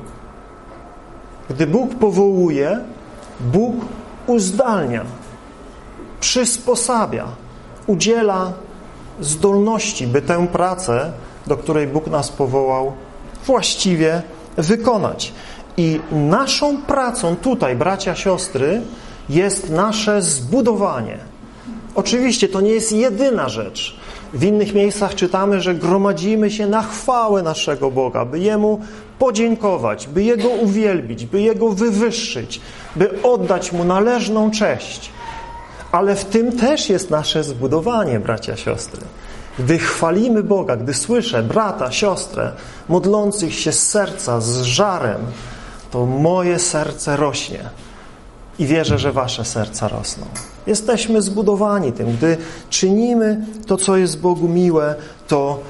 Gdy 1.50 1.66
Bóg 1.66 1.94
powołuje, 1.94 2.80
Bóg 3.40 3.74
uzdalnia, 4.26 5.04
przysposabia, 6.20 7.26
udziela 7.86 8.52
zdolności, 9.20 10.06
by 10.06 10.22
tę 10.22 10.46
pracę, 10.46 11.12
do 11.48 11.56
której 11.56 11.86
Bóg 11.86 12.06
nas 12.06 12.28
powołał, 12.28 12.92
właściwie 13.46 14.22
wykonać. 14.56 15.32
I 15.76 16.00
naszą 16.12 16.82
pracą 16.82 17.36
tutaj, 17.36 17.76
bracia, 17.76 18.14
siostry, 18.14 18.82
jest 19.28 19.70
nasze 19.70 20.22
zbudowanie. 20.22 21.18
Oczywiście 21.94 22.48
to 22.48 22.60
nie 22.60 22.70
jest 22.70 22.92
jedyna 22.92 23.48
rzecz. 23.48 23.96
W 24.34 24.44
innych 24.44 24.74
miejscach 24.74 25.14
czytamy, 25.14 25.60
że 25.60 25.74
gromadzimy 25.74 26.50
się 26.50 26.66
na 26.66 26.82
chwałę 26.82 27.42
naszego 27.42 27.90
Boga, 27.90 28.24
by 28.24 28.38
Jemu 28.38 28.80
podziękować, 29.18 30.06
by 30.06 30.22
Jego 30.22 30.48
uwielbić, 30.48 31.26
by 31.26 31.42
Jego 31.42 31.68
wywyższyć, 31.68 32.60
by 32.96 33.22
oddać 33.22 33.72
Mu 33.72 33.84
należną 33.84 34.50
cześć. 34.50 35.10
Ale 35.92 36.16
w 36.16 36.24
tym 36.24 36.58
też 36.58 36.90
jest 36.90 37.10
nasze 37.10 37.44
zbudowanie, 37.44 38.20
bracia, 38.20 38.56
siostry. 38.56 39.00
Gdy 39.58 39.78
chwalimy 39.78 40.42
Boga, 40.42 40.76
gdy 40.76 40.94
słyszę 40.94 41.42
brata, 41.42 41.92
siostrę 41.92 42.52
modlących 42.88 43.54
się 43.54 43.72
z 43.72 43.88
serca, 43.88 44.40
z 44.40 44.62
żarem, 44.62 45.20
to 45.90 46.06
moje 46.06 46.58
serce 46.58 47.16
rośnie 47.16 47.70
i 48.58 48.66
wierzę, 48.66 48.98
że 48.98 49.12
wasze 49.12 49.44
serca 49.44 49.88
rosną. 49.88 50.26
Jesteśmy 50.66 51.22
zbudowani 51.22 51.92
tym. 51.92 52.16
Gdy 52.16 52.36
czynimy 52.70 53.46
to, 53.66 53.76
co 53.76 53.96
jest 53.96 54.20
Bogu 54.20 54.48
miłe, 54.48 54.94
to 55.28 55.60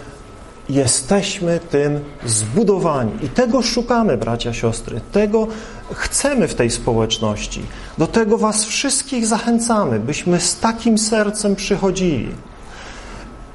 jesteśmy 0.69 1.61
tym 1.71 2.01
zbudowani. 2.27 3.13
I 3.23 3.29
tego 3.29 3.63
szukamy, 3.63 4.17
bracia, 4.17 4.53
siostry. 4.53 5.01
Tego 5.13 5.47
chcemy 5.93 6.49
w 6.49 6.55
tej 6.55 6.71
społeczności. 6.71 7.63
Do 7.99 8.07
tego 8.07 8.39
was 8.39 8.65
wszystkich 8.65 9.27
zachęcamy, 9.27 10.01
byśmy 10.01 10.41
z 10.41 10.61
takim 10.61 10.99
sercem 10.99 11.57
przychodzili. 11.57 12.29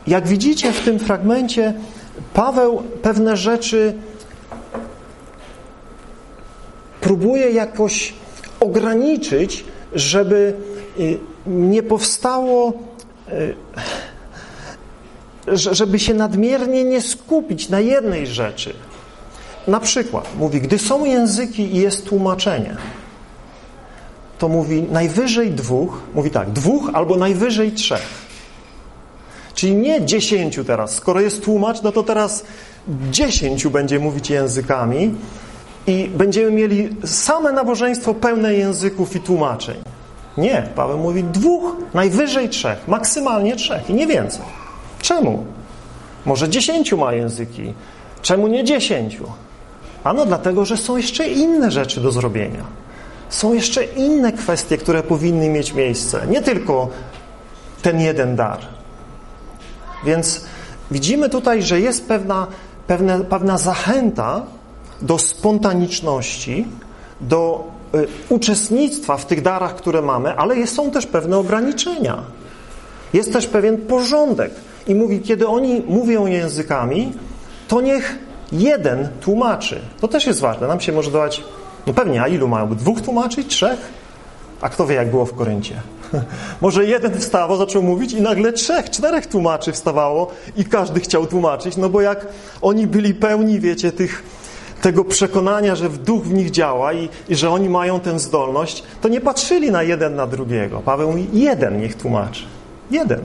Jak 0.08 0.28
widzicie 0.28 0.74
w 0.74 0.80
tym 0.80 1.00
fragmencie, 1.00 1.74
Paweł 2.34 2.84
pewne 3.02 3.38
rzeczy 3.38 3.94
próbuje 7.02 7.52
jakoś 7.52 8.14
ograniczyć, 8.60 9.66
żeby 9.94 10.54
y, 11.00 11.20
nie 11.48 11.84
powstało, 11.84 12.74
y, 13.32 13.56
żeby 15.58 16.00
się 16.00 16.14
nadmiernie 16.14 16.84
nie 16.84 17.02
skupić 17.02 17.70
na 17.70 17.80
jednej 17.80 18.28
rzeczy. 18.28 18.74
Na 19.68 19.80
przykład, 19.80 20.28
mówi, 20.40 20.62
gdy 20.62 20.80
są 20.80 21.06
języki 21.06 21.76
i 21.76 21.78
jest 21.78 22.06
tłumaczenie, 22.06 22.76
to 24.40 24.48
mówi 24.48 24.84
najwyżej 24.84 25.52
dwóch, 25.52 26.02
mówi 26.14 26.32
tak, 26.32 26.52
dwóch 26.52 26.90
albo 26.94 27.18
najwyżej 27.18 27.72
trzech. 27.72 28.23
Czyli 29.64 29.76
nie 29.76 30.06
dziesięciu 30.06 30.64
teraz. 30.64 30.96
Skoro 30.96 31.22
jest 31.22 31.44
tłumacz, 31.44 31.82
no 31.82 31.92
to 31.92 32.04
teraz 32.04 32.44
dziesięciu 33.12 33.72
będzie 33.72 34.00
mówić 34.00 34.30
językami, 34.30 35.16
i 35.88 36.10
będziemy 36.16 36.52
mieli 36.52 36.90
same 37.06 37.52
nabożeństwo 37.52 38.14
pełne 38.14 38.54
języków 38.54 39.16
i 39.16 39.20
tłumaczeń. 39.20 39.76
Nie, 40.38 40.70
Paweł 40.76 40.98
mówi 40.98 41.24
dwóch, 41.24 41.76
najwyżej 41.94 42.50
trzech, 42.50 42.88
maksymalnie 42.88 43.56
trzech 43.56 43.90
i 43.90 43.94
nie 43.94 44.08
więcej. 44.08 44.46
Czemu? 45.02 45.46
Może 46.26 46.50
dziesięciu 46.50 46.98
ma 46.98 47.14
języki. 47.14 47.74
Czemu 48.22 48.48
nie 48.48 48.64
dziesięciu? 48.64 49.26
Ano 50.04 50.26
dlatego, 50.26 50.66
że 50.66 50.78
są 50.78 50.98
jeszcze 50.98 51.28
inne 51.28 51.72
rzeczy 51.72 52.02
do 52.02 52.12
zrobienia. 52.12 52.64
Są 53.30 53.54
jeszcze 53.54 53.84
inne 53.84 54.34
kwestie, 54.34 54.78
które 54.78 55.04
powinny 55.04 55.50
mieć 55.50 55.74
miejsce. 55.74 56.28
Nie 56.28 56.42
tylko 56.42 56.90
ten 57.82 58.02
jeden 58.02 58.36
dar. 58.36 58.73
Więc 60.06 60.46
widzimy 60.92 61.30
tutaj, 61.30 61.64
że 61.64 61.80
jest 61.80 62.08
pewna, 62.08 62.48
pewna, 62.88 63.20
pewna 63.20 63.58
zachęta 63.58 64.42
do 65.02 65.18
spontaniczności, 65.18 66.68
do 67.22 67.68
y, 67.96 68.08
uczestnictwa 68.30 69.18
w 69.18 69.26
tych 69.26 69.42
darach, 69.42 69.76
które 69.76 70.02
mamy, 70.02 70.36
ale 70.36 70.68
są 70.68 70.92
też 70.92 71.06
pewne 71.06 71.38
ograniczenia. 71.38 72.18
Jest 73.14 73.34
też 73.34 73.48
pewien 73.48 73.78
porządek. 73.78 74.52
I 74.88 74.96
mówi, 74.96 75.20
kiedy 75.20 75.48
oni 75.48 75.82
mówią 75.88 76.26
językami, 76.26 77.12
to 77.68 77.82
niech 77.82 78.16
jeden 78.52 79.08
tłumaczy. 79.22 79.82
To 80.02 80.08
też 80.08 80.26
jest 80.26 80.40
ważne. 80.40 80.68
Nam 80.68 80.82
się 80.82 80.92
może 80.92 81.12
dawać, 81.12 81.44
no 81.88 81.94
pewnie, 81.94 82.22
a 82.22 82.28
ilu 82.28 82.48
mają? 82.48 82.76
Dwóch 82.76 83.02
tłumaczyć? 83.02 83.48
Trzech? 83.48 84.03
A 84.64 84.70
kto 84.70 84.88
wie, 84.88 84.96
jak 84.96 85.10
było 85.10 85.26
w 85.26 85.34
Koryncie? 85.34 85.76
Może 86.62 86.86
jeden 86.86 87.20
wstawał, 87.20 87.58
zaczął 87.58 87.84
mówić 87.84 88.14
i 88.14 88.22
nagle 88.22 88.54
trzech, 88.54 88.90
czterech 88.90 89.28
tłumaczy 89.28 89.72
wstawało 89.72 90.32
i 90.58 90.66
każdy 90.66 91.00
chciał 91.00 91.26
tłumaczyć, 91.26 91.78
no 91.78 91.90
bo 91.90 92.02
jak 92.02 92.28
oni 92.62 92.88
byli 92.88 93.14
pełni, 93.14 93.60
wiecie, 93.60 93.92
tych 93.92 94.24
tego 94.82 95.06
przekonania, 95.06 95.76
że 95.76 95.90
w 95.90 95.98
duch 95.98 96.24
w 96.24 96.34
nich 96.34 96.52
działa 96.52 96.94
i, 96.94 97.10
i, 97.30 97.36
że 97.36 97.50
oni 97.50 97.70
mają 97.70 98.00
tę 98.00 98.20
zdolność, 98.20 98.84
to 99.02 99.08
nie 99.08 99.22
patrzyli 99.22 99.72
na 99.72 99.84
jeden 99.84 100.16
na 100.16 100.28
drugiego. 100.28 100.80
Paweł 100.80 101.12
mówi, 101.12 101.28
jeden 101.34 101.80
niech 101.80 101.98
tłumaczy. 101.98 102.44
Jeden. 102.92 103.20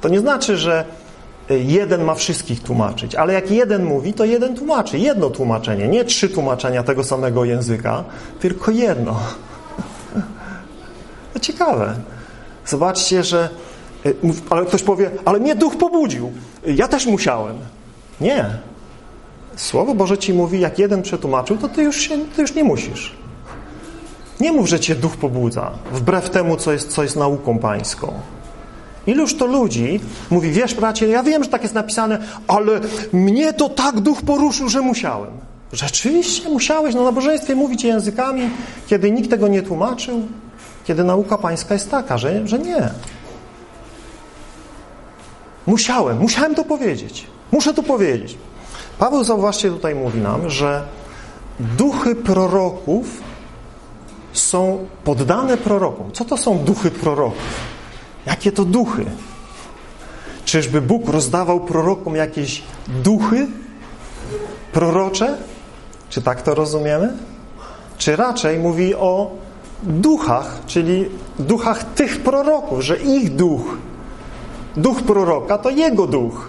To 0.00 0.08
nie 0.08 0.20
znaczy, 0.20 0.56
że 0.56 0.84
jeden 1.50 2.04
ma 2.04 2.14
wszystkich 2.14 2.62
tłumaczyć, 2.62 3.14
ale 3.14 3.32
jak 3.32 3.50
jeden 3.50 3.84
mówi, 3.84 4.12
to 4.12 4.24
jeden 4.24 4.56
tłumaczy. 4.56 4.98
Jedno 4.98 5.30
tłumaczenie, 5.30 5.88
nie 5.88 6.04
trzy 6.04 6.28
tłumaczenia 6.28 6.82
tego 6.82 7.04
samego 7.04 7.44
języka, 7.44 8.04
tylko 8.40 8.70
jedno. 8.70 9.20
To 11.34 11.40
ciekawe. 11.40 11.94
Zobaczcie, 12.66 13.24
że 13.24 13.48
y, 14.06 14.14
ale 14.50 14.66
ktoś 14.66 14.82
powie, 14.82 15.10
ale 15.24 15.40
mnie 15.40 15.54
duch 15.54 15.76
pobudził. 15.76 16.32
Ja 16.66 16.88
też 16.88 17.06
musiałem. 17.06 17.56
Nie. 18.20 18.46
Słowo 19.56 19.94
Boże 19.94 20.18
ci 20.18 20.34
mówi, 20.34 20.60
jak 20.60 20.78
jeden 20.78 21.02
przetłumaczył, 21.02 21.56
to 21.56 21.68
ty 21.68 21.82
już, 21.82 22.00
się, 22.00 22.18
ty 22.36 22.42
już 22.42 22.54
nie 22.54 22.64
musisz. 22.64 23.16
Nie 24.40 24.52
mów, 24.52 24.68
że 24.68 24.80
cię 24.80 24.94
duch 24.94 25.16
pobudza, 25.16 25.70
wbrew 25.92 26.30
temu, 26.30 26.56
co 26.56 26.72
jest, 26.72 26.92
co 26.92 27.02
jest 27.02 27.16
nauką 27.16 27.58
pańską. 27.58 28.12
Iluż 29.06 29.36
to 29.36 29.46
ludzi 29.46 30.00
mówi, 30.30 30.50
wiesz 30.50 30.74
bracie, 30.74 31.06
ja 31.08 31.22
wiem, 31.22 31.44
że 31.44 31.50
tak 31.50 31.62
jest 31.62 31.74
napisane, 31.74 32.18
ale 32.48 32.80
mnie 33.12 33.52
to 33.52 33.68
tak 33.68 34.00
duch 34.00 34.22
poruszył, 34.22 34.68
że 34.68 34.80
musiałem. 34.80 35.30
Rzeczywiście 35.72 36.48
musiałeś 36.48 36.94
na 36.94 37.02
nabożeństwie 37.02 37.54
mówić 37.54 37.84
językami, 37.84 38.50
kiedy 38.86 39.10
nikt 39.10 39.30
tego 39.30 39.48
nie 39.48 39.62
tłumaczył, 39.62 40.22
kiedy 40.84 41.04
nauka 41.04 41.38
pańska 41.38 41.74
jest 41.74 41.90
taka, 41.90 42.18
że, 42.18 42.48
że 42.48 42.58
nie. 42.58 42.90
Musiałem, 45.66 46.18
musiałem 46.18 46.54
to 46.54 46.64
powiedzieć. 46.64 47.26
Muszę 47.52 47.74
to 47.74 47.82
powiedzieć. 47.82 48.38
Paweł, 48.98 49.24
zauważcie, 49.24 49.70
tutaj 49.70 49.94
mówi 49.94 50.20
nam, 50.20 50.50
że 50.50 50.82
duchy 51.60 52.14
proroków 52.14 53.06
są 54.32 54.86
poddane 55.04 55.56
prorokom. 55.56 56.12
Co 56.12 56.24
to 56.24 56.36
są 56.36 56.58
duchy 56.58 56.90
proroków? 56.90 57.38
Jakie 58.26 58.52
to 58.52 58.64
duchy? 58.64 59.04
Czyżby 60.44 60.80
Bóg 60.80 61.08
rozdawał 61.08 61.60
prorokom 61.60 62.16
jakieś 62.16 62.62
duchy 62.88 63.46
prorocze? 64.72 65.38
Czy 66.08 66.22
tak 66.22 66.42
to 66.42 66.54
rozumiemy? 66.54 67.12
Czy 67.98 68.16
raczej 68.16 68.58
mówi 68.58 68.94
o 68.94 69.30
duchach, 69.86 70.60
czyli 70.66 71.08
duchach 71.38 71.84
tych 71.84 72.20
proroków, 72.20 72.80
że 72.80 72.96
ich 72.96 73.36
duch, 73.36 73.78
duch 74.76 75.02
proroka 75.02 75.58
to 75.58 75.70
jego 75.70 76.06
duch 76.06 76.48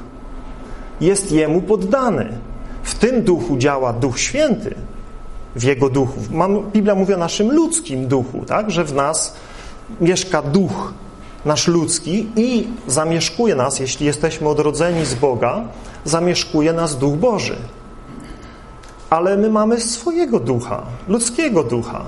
jest 1.01 1.31
Jemu 1.31 1.61
poddany. 1.61 2.37
W 2.83 2.95
tym 2.95 3.23
duchu 3.23 3.57
działa 3.57 3.93
Duch 3.93 4.19
Święty, 4.19 4.75
w 5.55 5.63
Jego 5.63 5.89
duchu. 5.89 6.19
Biblia 6.73 6.95
mówi 6.95 7.13
o 7.13 7.17
naszym 7.17 7.51
ludzkim 7.51 8.07
duchu, 8.07 8.45
tak? 8.47 8.71
że 8.71 8.83
w 8.83 8.93
nas 8.93 9.35
mieszka 10.01 10.41
duch 10.41 10.93
nasz 11.45 11.67
ludzki 11.67 12.27
i 12.35 12.67
zamieszkuje 12.87 13.55
nas, 13.55 13.79
jeśli 13.79 14.05
jesteśmy 14.05 14.49
odrodzeni 14.49 15.05
z 15.05 15.15
Boga, 15.15 15.63
zamieszkuje 16.05 16.73
nas 16.73 16.97
Duch 16.97 17.15
Boży. 17.15 17.55
ale 19.09 19.37
my 19.37 19.49
mamy 19.49 19.81
swojego 19.81 20.39
ducha, 20.39 20.83
ludzkiego 21.07 21.63
ducha. 21.63 22.05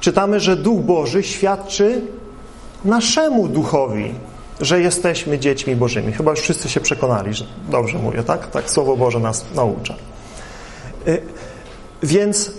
Czytamy, 0.00 0.40
że 0.40 0.56
Duch 0.56 0.80
Boży 0.80 1.22
świadczy 1.22 2.00
naszemu 2.84 3.48
duchowi, 3.48 4.14
że 4.60 4.80
jesteśmy 4.80 5.38
dziećmi 5.38 5.76
Bożymi. 5.76 6.12
Chyba 6.12 6.30
już 6.30 6.40
wszyscy 6.40 6.68
się 6.68 6.80
przekonali, 6.80 7.34
że 7.34 7.44
dobrze 7.68 7.98
mówię, 7.98 8.22
tak? 8.22 8.50
Tak 8.50 8.70
Słowo 8.70 8.96
Boże 8.96 9.20
nas 9.20 9.44
naucza. 9.54 9.94
Y, 11.08 11.22
więc 12.02 12.52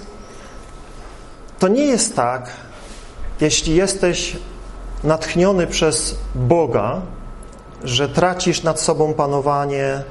to 1.59 1.67
nie 1.67 1.85
jest 1.85 2.15
tak, 2.15 2.49
jeśli 3.41 3.75
jesteś 3.75 4.37
natchniony 5.03 5.67
przez 5.67 6.15
Boga, 6.35 7.01
że 7.83 8.09
tracisz 8.09 8.63
nad 8.63 8.79
sobą 8.79 9.13
panowanie, 9.13 10.03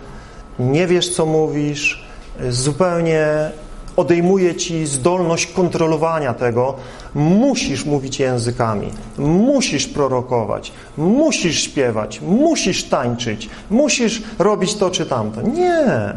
nie 0.59 0.87
wiesz, 0.87 1.15
co 1.15 1.27
mówisz, 1.27 2.05
zupełnie 2.49 3.51
odejmuje 3.97 4.55
ci 4.55 4.87
zdolność 4.87 5.47
kontrolowania 5.47 6.35
tego. 6.35 6.75
Musisz 7.15 7.85
mówić 7.85 8.21
językami, 8.21 8.89
musisz 9.19 9.87
prorokować, 9.87 10.73
musisz 10.97 11.63
śpiewać, 11.63 12.21
musisz 12.21 12.85
tańczyć, 12.85 13.49
musisz 13.71 14.23
robić 14.39 14.75
to 14.75 14.91
czy 14.91 15.07
tamto. 15.07 15.43
Nie. 15.43 16.13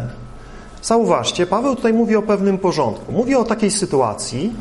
Zauważcie, 0.81 1.47
Paweł 1.47 1.75
tutaj 1.75 1.93
mówi 1.93 2.15
o 2.15 2.21
pewnym 2.21 2.57
porządku. 2.57 3.11
Mówi 3.11 3.35
o 3.35 3.43
takiej 3.43 3.71
sytuacji, 3.71 4.53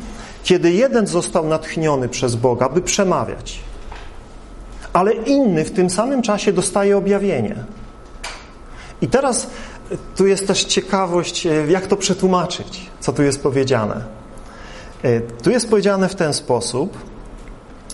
kiedy 0.43 0.71
jeden 0.71 1.07
został 1.07 1.47
natchniony 1.47 2.09
przez 2.09 2.35
Boga, 2.35 2.69
by 2.69 2.81
przemawiać, 2.81 3.59
ale 4.93 5.13
inny 5.13 5.65
w 5.65 5.71
tym 5.71 5.89
samym 5.89 6.21
czasie 6.21 6.53
dostaje 6.53 6.97
objawienie. 6.97 7.55
I 9.01 9.07
teraz 9.07 9.47
tu 10.15 10.27
jest 10.27 10.47
też 10.47 10.63
ciekawość, 10.63 11.45
e, 11.45 11.49
jak 11.67 11.87
to 11.87 11.97
przetłumaczyć, 11.97 12.89
co 12.99 13.13
tu 13.13 13.23
jest 13.23 13.43
powiedziane. 13.43 14.03
E, 15.03 15.21
tu 15.21 15.49
jest 15.51 15.69
powiedziane 15.69 16.09
w 16.09 16.15
ten 16.15 16.33
sposób, 16.33 16.97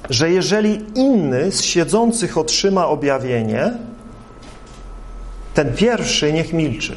że 0.10 0.32
jeżeli 0.32 0.86
inny 0.96 1.52
z 1.52 1.62
siedzących 1.62 2.38
otrzyma 2.38 2.88
objawienie, 2.88 3.74
ten 5.54 5.74
pierwszy 5.74 6.34
niech 6.34 6.54
milczy. 6.54 6.96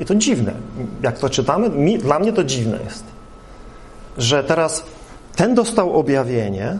I 0.00 0.04
to 0.04 0.14
dziwne. 0.14 0.52
Jak 1.02 1.18
to 1.18 1.30
czytamy, 1.30 1.98
dla 1.98 2.18
mnie 2.18 2.32
to 2.32 2.44
dziwne 2.44 2.78
jest. 2.84 3.04
Że 4.18 4.44
teraz 4.44 4.84
ten 5.36 5.54
dostał 5.54 5.98
objawienie, 5.98 6.78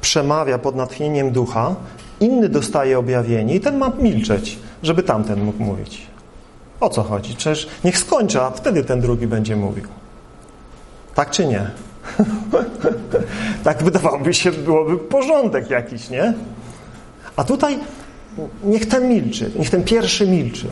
przemawia 0.00 0.58
pod 0.58 0.76
natchnieniem 0.76 1.30
ducha, 1.30 1.74
inny 2.20 2.48
dostaje 2.48 2.98
objawienie 2.98 3.54
i 3.54 3.60
ten 3.60 3.78
ma 3.78 3.92
milczeć, 3.98 4.58
żeby 4.82 5.02
tamten 5.02 5.44
mógł 5.44 5.62
mówić. 5.62 6.11
O 6.82 6.88
co 6.88 7.02
chodzi? 7.02 7.34
Przecież 7.36 7.68
niech 7.84 7.98
skończy, 7.98 8.40
a 8.40 8.50
wtedy 8.50 8.84
ten 8.84 9.00
drugi 9.00 9.26
będzie 9.26 9.56
mówił. 9.56 9.84
Tak 11.14 11.30
czy 11.30 11.46
nie? 11.46 11.70
tak 13.64 13.82
wydawałoby 13.82 14.34
się, 14.34 14.52
byłoby 14.52 14.98
porządek 14.98 15.70
jakiś, 15.70 16.10
nie? 16.10 16.34
A 17.36 17.44
tutaj 17.44 17.78
niech 18.64 18.88
ten 18.88 19.08
milczy, 19.08 19.50
niech 19.58 19.70
ten 19.70 19.84
pierwszy 19.84 20.26
milczy. 20.26 20.66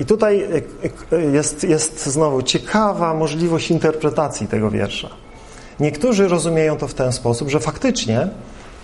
I 0.00 0.04
tutaj 0.04 0.42
e, 0.42 1.16
e, 1.16 1.22
jest, 1.22 1.64
jest 1.64 2.06
znowu 2.06 2.42
ciekawa 2.42 3.14
możliwość 3.14 3.70
interpretacji 3.70 4.46
tego 4.46 4.70
wiersza. 4.70 5.08
Niektórzy 5.80 6.28
rozumieją 6.28 6.76
to 6.76 6.88
w 6.88 6.94
ten 6.94 7.12
sposób, 7.12 7.48
że 7.48 7.60
faktycznie 7.60 8.28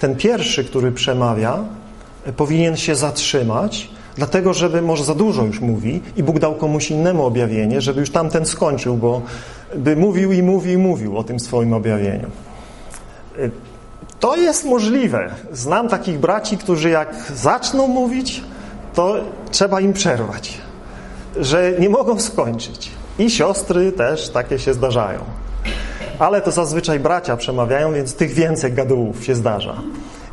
ten 0.01 0.17
pierwszy, 0.17 0.65
który 0.65 0.93
przemawia, 0.93 1.59
powinien 2.37 2.77
się 2.77 2.95
zatrzymać, 2.95 3.89
dlatego 4.17 4.53
żeby 4.53 4.83
może 4.83 5.05
za 5.05 5.15
dużo 5.15 5.43
już 5.45 5.61
mówi 5.61 6.01
i 6.17 6.23
Bóg 6.23 6.39
dał 6.39 6.55
komuś 6.55 6.91
innemu 6.91 7.25
objawienie, 7.27 7.81
żeby 7.81 8.01
już 8.01 8.11
tamten 8.11 8.47
skończył, 8.47 8.97
bo 8.97 9.23
by 9.77 9.97
mówił 9.97 10.33
i 10.33 10.43
mówił 10.43 10.73
i 10.73 10.83
mówił 10.83 11.19
o 11.19 11.25
tym 11.25 11.41
swoim 11.41 11.73
objawieniu. 11.73 12.31
To 14.21 14.37
jest 14.37 14.65
możliwe. 14.65 15.31
Znam 15.53 15.89
takich 15.89 16.19
braci, 16.19 16.59
którzy 16.59 16.91
jak 16.91 17.33
zaczną 17.35 17.87
mówić, 17.87 18.43
to 18.95 19.17
trzeba 19.51 19.81
im 19.81 19.93
przerwać 19.93 20.65
że 21.37 21.73
nie 21.79 21.89
mogą 21.89 22.21
skończyć. 22.21 22.91
I 23.19 23.31
siostry 23.31 23.93
też 23.93 24.29
takie 24.29 24.59
się 24.59 24.75
zdarzają. 24.75 25.21
Ale 26.19 26.41
to 26.41 26.51
zazwyczaj 26.51 27.01
bracia 27.01 27.37
przemawiają, 27.37 27.93
więc 27.93 28.15
tych 28.15 28.33
więcej 28.33 28.73
gadułów 28.73 29.25
się 29.25 29.35
zdarza. 29.35 29.75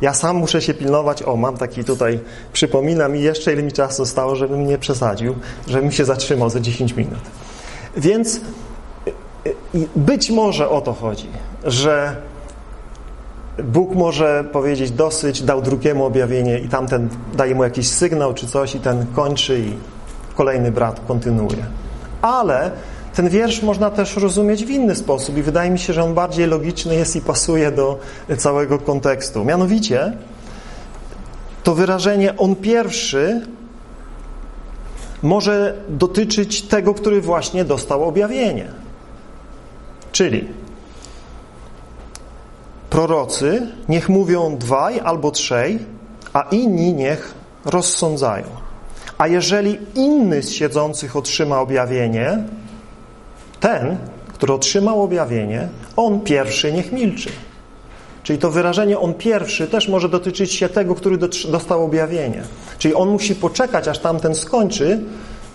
Ja 0.02 0.14
sam 0.14 0.36
muszę 0.36 0.62
się 0.62 0.74
pilnować. 0.74 1.22
O, 1.22 1.36
mam 1.36 1.56
taki 1.56 1.84
tutaj, 1.84 2.20
przypominam 2.52 3.16
i 3.16 3.20
jeszcze 3.20 3.52
ile 3.52 3.62
mi 3.62 3.72
czasu 3.72 3.96
zostało, 3.96 4.36
żebym 4.36 4.66
nie 4.66 4.78
przesadził, 4.78 5.34
żebym 5.66 5.92
się 5.92 6.04
zatrzymał 6.04 6.50
za 6.50 6.60
10 6.60 6.92
minut. 6.92 7.20
Więc 7.96 8.40
być 9.96 10.30
może 10.30 10.68
o 10.68 10.80
to 10.80 10.92
chodzi, 10.92 11.28
że 11.64 12.16
Bóg 13.64 13.94
może 13.94 14.44
powiedzieć 14.52 14.90
dosyć, 14.90 15.42
dał 15.42 15.62
drugiemu 15.62 16.04
objawienie 16.04 16.58
i 16.58 16.68
tamten 16.68 17.08
daje 17.34 17.54
mu 17.54 17.64
jakiś 17.64 17.88
sygnał 17.88 18.34
czy 18.34 18.46
coś 18.46 18.74
i 18.74 18.80
ten 18.80 19.06
kończy 19.06 19.58
i 19.58 19.72
kolejny 20.34 20.72
brat 20.72 21.00
kontynuuje. 21.08 21.66
Ale 22.22 22.70
ten 23.14 23.28
wiersz 23.28 23.62
można 23.62 23.90
też 23.90 24.16
rozumieć 24.16 24.64
w 24.64 24.70
inny 24.70 24.94
sposób 24.94 25.36
i 25.36 25.42
wydaje 25.42 25.70
mi 25.70 25.78
się, 25.78 25.92
że 25.92 26.04
on 26.04 26.14
bardziej 26.14 26.46
logiczny 26.46 26.94
jest 26.94 27.16
i 27.16 27.20
pasuje 27.20 27.70
do 27.70 27.98
całego 28.38 28.78
kontekstu. 28.78 29.44
Mianowicie 29.44 30.12
to 31.62 31.74
wyrażenie 31.74 32.36
on 32.36 32.56
pierwszy 32.56 33.40
może 35.22 35.74
dotyczyć 35.88 36.62
tego, 36.62 36.94
który 36.94 37.20
właśnie 37.20 37.64
dostał 37.64 38.04
objawienie. 38.04 38.68
Czyli 40.12 40.48
prorocy 42.90 43.66
niech 43.88 44.08
mówią 44.08 44.56
dwaj 44.56 45.00
albo 45.00 45.30
trzej, 45.30 45.78
a 46.32 46.42
inni 46.42 46.94
niech 46.94 47.34
rozsądzają. 47.64 48.46
A 49.18 49.28
jeżeli 49.28 49.78
inny 49.94 50.42
z 50.42 50.50
siedzących 50.50 51.16
otrzyma 51.16 51.60
objawienie, 51.60 52.44
ten, 53.62 53.96
który 54.28 54.52
otrzymał 54.52 55.02
objawienie, 55.02 55.68
on 55.96 56.20
pierwszy 56.20 56.72
niech 56.72 56.92
milczy. 56.92 57.30
Czyli 58.22 58.38
to 58.38 58.50
wyrażenie 58.50 58.98
on 58.98 59.14
pierwszy 59.14 59.66
też 59.66 59.88
może 59.88 60.08
dotyczyć 60.08 60.52
się 60.52 60.68
tego, 60.68 60.94
który 60.94 61.18
dostał 61.48 61.84
objawienie. 61.84 62.42
Czyli 62.78 62.94
on 62.94 63.08
musi 63.08 63.34
poczekać, 63.34 63.88
aż 63.88 63.98
tamten 63.98 64.34
skończy 64.34 65.00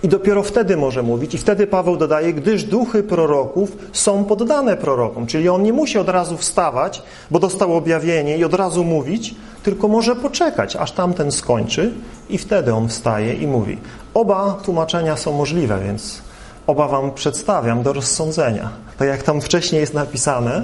i 0.03 0.07
dopiero 0.07 0.43
wtedy 0.43 0.77
może 0.77 1.03
mówić. 1.03 1.33
I 1.33 1.37
wtedy 1.37 1.67
Paweł 1.67 1.97
dodaje, 1.97 2.33
gdyż 2.33 2.63
duchy 2.63 3.03
proroków 3.03 3.77
są 3.93 4.23
poddane 4.23 4.77
prorokom. 4.77 5.27
Czyli 5.27 5.49
on 5.49 5.63
nie 5.63 5.73
musi 5.73 5.97
od 5.97 6.09
razu 6.09 6.37
wstawać, 6.37 7.01
bo 7.31 7.39
dostał 7.39 7.77
objawienie 7.77 8.37
i 8.37 8.43
od 8.43 8.53
razu 8.53 8.83
mówić, 8.83 9.35
tylko 9.63 9.87
może 9.87 10.15
poczekać, 10.15 10.75
aż 10.75 10.91
tamten 10.91 11.31
skończy 11.31 11.93
i 12.29 12.37
wtedy 12.37 12.73
on 12.73 12.87
wstaje 12.87 13.33
i 13.33 13.47
mówi. 13.47 13.77
Oba 14.13 14.59
tłumaczenia 14.63 15.17
są 15.17 15.33
możliwe, 15.33 15.79
więc 15.85 16.26
oba 16.67 16.87
wam 16.87 17.11
przedstawiam 17.11 17.83
do 17.83 17.93
rozsądzenia. 17.93 18.69
Tak 18.97 19.07
jak 19.07 19.23
tam 19.23 19.41
wcześniej 19.41 19.81
jest 19.81 19.93
napisane, 19.93 20.63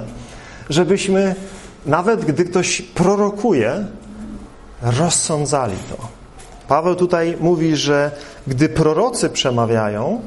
żebyśmy 0.70 1.34
nawet 1.86 2.24
gdy 2.24 2.44
ktoś 2.44 2.82
prorokuje, 2.82 3.86
rozsądzali 4.82 5.76
to. 5.90 6.08
Paweł 6.68 6.94
tutaj 6.94 7.36
mówi, 7.40 7.76
że 7.76 8.10
gdy 8.46 8.68
prorocy 8.68 9.30
przemawiają, 9.30 10.20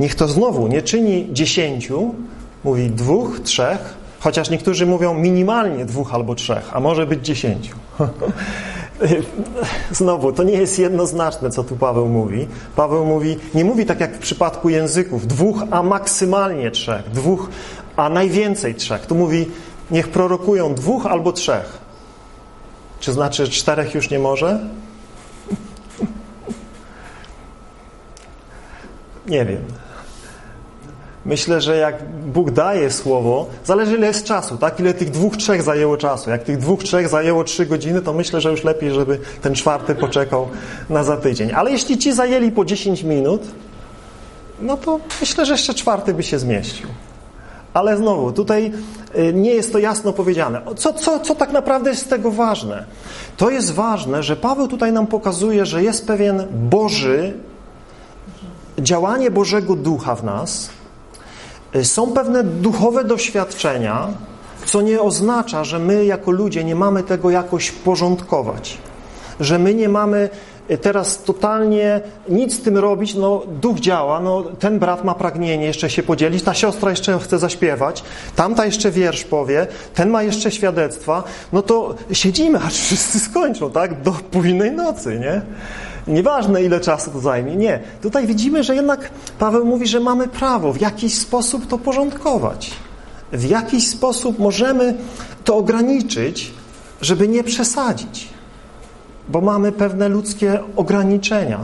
niech 0.00 0.14
to 0.14 0.28
znowu 0.28 0.66
nie 0.66 0.82
czyni 0.82 1.28
dziesięciu, 1.32 2.14
mówi 2.64 2.90
dwóch, 2.90 3.40
trzech, 3.40 3.94
chociaż 4.20 4.50
niektórzy 4.50 4.86
mówią 4.86 5.14
minimalnie 5.14 5.84
dwóch 5.84 6.14
albo 6.14 6.34
trzech, 6.34 6.70
a 6.72 6.80
może 6.80 7.06
być 7.06 7.26
dziesięciu. 7.26 7.76
Znowu, 9.92 10.32
to 10.32 10.42
nie 10.42 10.52
jest 10.52 10.78
jednoznaczne, 10.78 11.50
co 11.50 11.64
tu 11.64 11.76
Paweł 11.76 12.08
mówi. 12.08 12.48
Paweł 12.76 13.04
mówi, 13.04 13.36
nie 13.54 13.64
mówi 13.64 13.86
tak 13.86 14.00
jak 14.00 14.16
w 14.16 14.18
przypadku 14.18 14.68
języków, 14.68 15.26
dwóch, 15.26 15.62
a 15.70 15.82
maksymalnie 15.82 16.70
trzech, 16.70 17.10
dwóch, 17.10 17.48
a 17.96 18.08
najwięcej 18.08 18.74
trzech. 18.74 19.06
Tu 19.06 19.14
mówi, 19.14 19.50
niech 19.90 20.08
prorokują 20.08 20.74
dwóch 20.74 21.06
albo 21.06 21.32
trzech. 21.32 21.78
Czy 23.00 23.12
znaczy, 23.12 23.46
że 23.46 23.52
czterech 23.52 23.94
już 23.94 24.10
nie 24.10 24.18
może? 24.18 24.68
Nie 29.26 29.44
wiem. 29.44 29.83
Myślę, 31.26 31.60
że 31.60 31.76
jak 31.76 32.02
Bóg 32.26 32.50
daje 32.50 32.90
słowo, 32.90 33.46
zależy 33.64 33.96
ile 33.96 34.06
jest 34.06 34.24
czasu, 34.24 34.56
tak? 34.56 34.80
Ile 34.80 34.94
tych 34.94 35.10
dwóch, 35.10 35.36
trzech 35.36 35.62
zajęło 35.62 35.96
czasu. 35.96 36.30
Jak 36.30 36.42
tych 36.42 36.58
dwóch, 36.58 36.82
trzech 36.82 37.08
zajęło 37.08 37.44
trzy 37.44 37.66
godziny, 37.66 38.02
to 38.02 38.12
myślę, 38.12 38.40
że 38.40 38.50
już 38.50 38.64
lepiej, 38.64 38.90
żeby 38.90 39.18
ten 39.42 39.54
czwarty 39.54 39.94
poczekał 39.94 40.48
na 40.90 41.04
za 41.04 41.16
tydzień. 41.16 41.52
Ale 41.52 41.70
jeśli 41.70 41.98
ci 41.98 42.12
zajęli 42.12 42.50
po 42.50 42.64
10 42.64 43.02
minut, 43.02 43.42
no 44.60 44.76
to 44.76 45.00
myślę, 45.20 45.46
że 45.46 45.52
jeszcze 45.52 45.74
czwarty 45.74 46.14
by 46.14 46.22
się 46.22 46.38
zmieścił. 46.38 46.88
Ale 47.74 47.96
znowu, 47.96 48.32
tutaj 48.32 48.72
y, 49.18 49.32
nie 49.34 49.50
jest 49.50 49.72
to 49.72 49.78
jasno 49.78 50.12
powiedziane. 50.12 50.60
Co, 50.76 50.92
co, 50.92 51.20
co 51.20 51.34
tak 51.34 51.52
naprawdę 51.52 51.90
jest 51.90 52.06
z 52.06 52.08
tego 52.08 52.30
ważne? 52.30 52.84
To 53.36 53.50
jest 53.50 53.72
ważne, 53.72 54.22
że 54.22 54.36
Paweł 54.36 54.68
tutaj 54.68 54.92
nam 54.92 55.06
pokazuje, 55.06 55.66
że 55.66 55.82
jest 55.82 56.06
pewien 56.06 56.46
Boży 56.50 57.32
działanie 58.78 59.30
Bożego 59.30 59.76
Ducha 59.76 60.14
w 60.14 60.24
nas, 60.24 60.70
są 61.82 62.12
pewne 62.12 62.44
duchowe 62.44 63.04
doświadczenia, 63.04 64.08
co 64.64 64.80
nie 64.80 65.00
oznacza, 65.00 65.64
że 65.64 65.78
my 65.78 66.04
jako 66.04 66.30
ludzie 66.30 66.64
nie 66.64 66.74
mamy 66.74 67.02
tego 67.02 67.30
jakoś 67.30 67.72
porządkować, 67.72 68.78
że 69.40 69.58
my 69.58 69.74
nie 69.74 69.88
mamy 69.88 70.30
teraz 70.82 71.22
totalnie 71.22 72.00
nic 72.28 72.54
z 72.54 72.62
tym 72.62 72.78
robić, 72.78 73.14
no 73.14 73.42
duch 73.60 73.80
działa, 73.80 74.20
no 74.20 74.42
ten 74.42 74.78
brat 74.78 75.04
ma 75.04 75.14
pragnienie 75.14 75.66
jeszcze 75.66 75.90
się 75.90 76.02
podzielić, 76.02 76.42
ta 76.42 76.54
siostra 76.54 76.90
jeszcze 76.90 77.18
chce 77.18 77.38
zaśpiewać, 77.38 78.04
tamta 78.36 78.66
jeszcze 78.66 78.90
wiersz 78.90 79.24
powie, 79.24 79.66
ten 79.94 80.10
ma 80.10 80.22
jeszcze 80.22 80.50
świadectwa, 80.50 81.22
no 81.52 81.62
to 81.62 81.94
siedzimy, 82.12 82.58
aż 82.66 82.74
wszyscy 82.74 83.18
skończą, 83.20 83.70
tak? 83.70 84.02
Do 84.02 84.12
późnej 84.12 84.72
nocy, 84.72 85.18
nie? 85.18 85.42
Nieważne 86.06 86.62
ile 86.62 86.80
czasu 86.80 87.10
to 87.10 87.20
zajmie, 87.20 87.56
nie. 87.56 87.80
Tutaj 88.02 88.26
widzimy, 88.26 88.62
że 88.62 88.74
jednak 88.74 89.10
Paweł 89.38 89.66
mówi, 89.66 89.86
że 89.86 90.00
mamy 90.00 90.28
prawo 90.28 90.72
w 90.72 90.80
jakiś 90.80 91.14
sposób 91.14 91.66
to 91.66 91.78
porządkować. 91.78 92.70
W 93.32 93.48
jakiś 93.48 93.88
sposób 93.88 94.38
możemy 94.38 94.94
to 95.44 95.56
ograniczyć, 95.56 96.52
żeby 97.00 97.28
nie 97.28 97.44
przesadzić 97.44 98.34
bo 99.28 99.40
mamy 99.40 99.72
pewne 99.72 100.08
ludzkie 100.08 100.58
ograniczenia. 100.76 101.60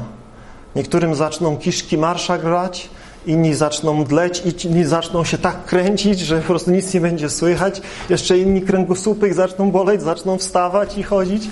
Niektórym 0.76 1.14
zaczną 1.14 1.56
kiszki 1.56 1.98
marsza 1.98 2.38
grać, 2.38 2.90
inni 3.26 3.54
zaczną 3.54 3.94
mdleć, 3.94 4.42
inni 4.64 4.84
zaczną 4.84 5.24
się 5.24 5.38
tak 5.38 5.64
kręcić, 5.64 6.20
że 6.20 6.38
po 6.38 6.46
prostu 6.46 6.70
nic 6.70 6.94
nie 6.94 7.00
będzie 7.00 7.30
słychać. 7.30 7.82
Jeszcze 8.08 8.38
inni 8.38 8.62
kręgosłupy 8.62 9.34
zaczną 9.34 9.70
boleć, 9.70 10.02
zaczną 10.02 10.38
wstawać 10.38 10.98
i 10.98 11.02
chodzić 11.02 11.48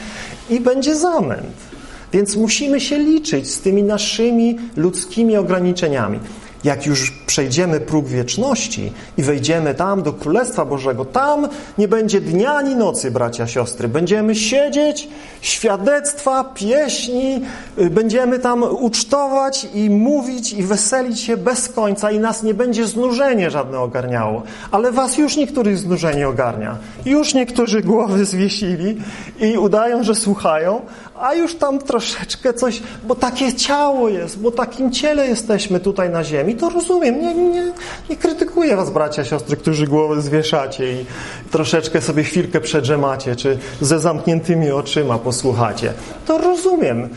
i 0.51 0.61
będzie 0.61 0.96
zamęt. 0.96 1.67
Więc 2.12 2.37
musimy 2.37 2.81
się 2.81 2.99
liczyć 2.99 3.51
z 3.51 3.61
tymi 3.61 3.83
naszymi 3.83 4.59
ludzkimi 4.77 5.37
ograniczeniami 5.37 6.18
jak 6.64 6.87
już 6.87 7.11
przejdziemy 7.11 7.81
próg 7.81 8.07
wieczności 8.07 8.92
i 9.16 9.23
wejdziemy 9.23 9.75
tam 9.75 10.03
do 10.03 10.12
Królestwa 10.12 10.64
Bożego, 10.64 11.05
tam 11.05 11.49
nie 11.79 11.88
będzie 11.88 12.21
dnia 12.21 12.55
ani 12.55 12.77
nocy, 12.77 13.11
bracia, 13.11 13.47
siostry. 13.47 13.88
Będziemy 13.88 14.35
siedzieć, 14.35 15.09
świadectwa, 15.40 16.44
pieśni, 16.44 17.42
y, 17.79 17.90
będziemy 17.90 18.38
tam 18.38 18.62
ucztować 18.62 19.68
i 19.75 19.90
mówić 19.90 20.53
i 20.53 20.62
weselić 20.62 21.21
się 21.21 21.37
bez 21.37 21.68
końca 21.68 22.11
i 22.11 22.18
nas 22.18 22.42
nie 22.42 22.55
będzie 22.55 22.87
znużenie 22.87 23.51
żadne 23.51 23.79
ogarniało. 23.79 24.42
Ale 24.71 24.92
was 24.92 25.18
już 25.18 25.37
niektórych 25.37 25.79
znużenie 25.79 26.29
ogarnia. 26.29 26.77
Już 27.07 27.35
niektórzy 27.35 27.83
głowy 27.83 28.25
zwiesili 28.25 28.97
i 29.40 29.59
udają, 29.59 30.03
że 30.03 30.14
słuchają, 30.14 30.81
a 31.21 31.35
już 31.35 31.55
tam 31.55 31.79
troszeczkę 31.79 32.55
coś, 32.55 32.83
bo 33.05 33.14
takie 33.14 33.53
ciało 33.53 34.09
jest, 34.09 34.38
bo 34.38 34.51
takim 34.51 34.92
ciele 34.92 35.27
jesteśmy 35.27 35.81
tutaj 35.81 36.11
na 36.11 36.25
ziemi, 36.25 36.47
to 36.56 36.68
rozumiem. 36.68 37.20
Nie, 37.20 37.34
nie, 37.34 37.72
nie 38.11 38.16
krytykuję 38.16 38.76
was, 38.76 38.90
bracia, 38.90 39.24
siostry, 39.24 39.56
którzy 39.56 39.87
głowy 39.87 40.22
zwieszacie 40.22 40.92
i 40.92 41.06
troszeczkę 41.50 42.02
sobie 42.02 42.24
chwilkę 42.24 42.61
przedrzemacie, 42.61 43.37
czy 43.37 43.58
ze 43.80 44.00
zamkniętymi 44.00 44.70
oczyma 44.70 45.18
posłuchacie. 45.18 45.92
To 46.26 46.38
rozumiem. 46.38 47.08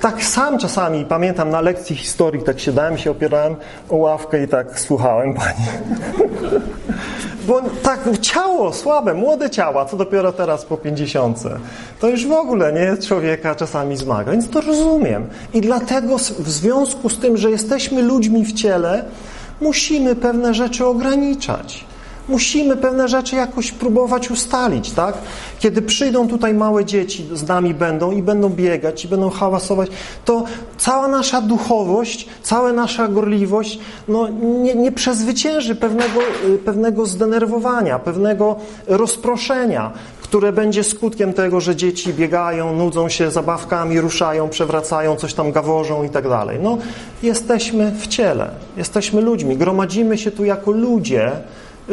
Tak 0.00 0.24
sam 0.24 0.58
czasami, 0.58 1.04
pamiętam 1.04 1.50
na 1.50 1.60
lekcji 1.60 1.96
historii, 1.96 2.42
tak 2.42 2.60
siadałem 2.60 2.98
się, 2.98 3.10
opierałem 3.10 3.56
o 3.88 3.96
ławkę 3.96 4.44
i 4.44 4.48
tak 4.48 4.80
słuchałem 4.80 5.34
Pani. 5.34 5.66
Bo 7.46 7.62
tak 7.82 8.00
ciało 8.20 8.72
słabe, 8.72 9.14
młode 9.14 9.50
ciała, 9.50 9.84
co 9.84 9.96
dopiero 9.96 10.32
teraz 10.32 10.64
po 10.64 10.76
pięćdziesiątce, 10.76 11.58
to 12.00 12.08
już 12.08 12.26
w 12.26 12.32
ogóle 12.32 12.72
nie 12.72 13.02
człowieka 13.02 13.54
czasami 13.54 13.96
zmaga. 13.96 14.32
Więc 14.32 14.50
to 14.50 14.60
rozumiem. 14.60 15.26
I 15.54 15.60
dlatego 15.60 16.18
w 16.18 16.48
związku 16.48 17.08
z 17.08 17.18
tym, 17.18 17.36
że 17.36 17.50
jesteśmy 17.50 18.02
ludźmi 18.02 18.44
w 18.44 18.52
ciele, 18.52 19.04
musimy 19.60 20.16
pewne 20.16 20.54
rzeczy 20.54 20.86
ograniczać. 20.86 21.84
Musimy 22.28 22.76
pewne 22.76 23.08
rzeczy 23.08 23.36
jakoś 23.36 23.72
próbować 23.72 24.30
ustalić, 24.30 24.90
tak? 24.90 25.14
Kiedy 25.58 25.82
przyjdą 25.82 26.28
tutaj 26.28 26.54
małe 26.54 26.84
dzieci, 26.84 27.26
z 27.32 27.48
nami 27.48 27.74
będą 27.74 28.10
i 28.10 28.22
będą 28.22 28.48
biegać, 28.48 29.04
i 29.04 29.08
będą 29.08 29.30
hałasować, 29.30 29.90
to 30.24 30.44
cała 30.76 31.08
nasza 31.08 31.40
duchowość, 31.40 32.28
cała 32.42 32.72
nasza 32.72 33.08
gorliwość 33.08 33.78
no, 34.08 34.28
nie, 34.28 34.74
nie 34.74 34.92
przezwycięży 34.92 35.74
pewnego, 35.74 36.20
y, 36.54 36.58
pewnego 36.58 37.06
zdenerwowania, 37.06 37.98
pewnego 37.98 38.56
rozproszenia, 38.86 39.92
które 40.22 40.52
będzie 40.52 40.84
skutkiem 40.84 41.32
tego, 41.32 41.60
że 41.60 41.76
dzieci 41.76 42.14
biegają, 42.14 42.76
nudzą 42.76 43.08
się 43.08 43.30
zabawkami, 43.30 44.00
ruszają, 44.00 44.48
przewracają, 44.48 45.16
coś 45.16 45.34
tam 45.34 45.52
gaworzą 45.52 46.04
i 46.04 46.08
tak 46.08 46.28
dalej. 46.28 46.58
No, 46.62 46.78
jesteśmy 47.22 47.90
w 47.90 48.06
ciele, 48.06 48.50
jesteśmy 48.76 49.20
ludźmi, 49.20 49.56
gromadzimy 49.56 50.18
się 50.18 50.30
tu 50.30 50.44
jako 50.44 50.70
ludzie, 50.70 51.32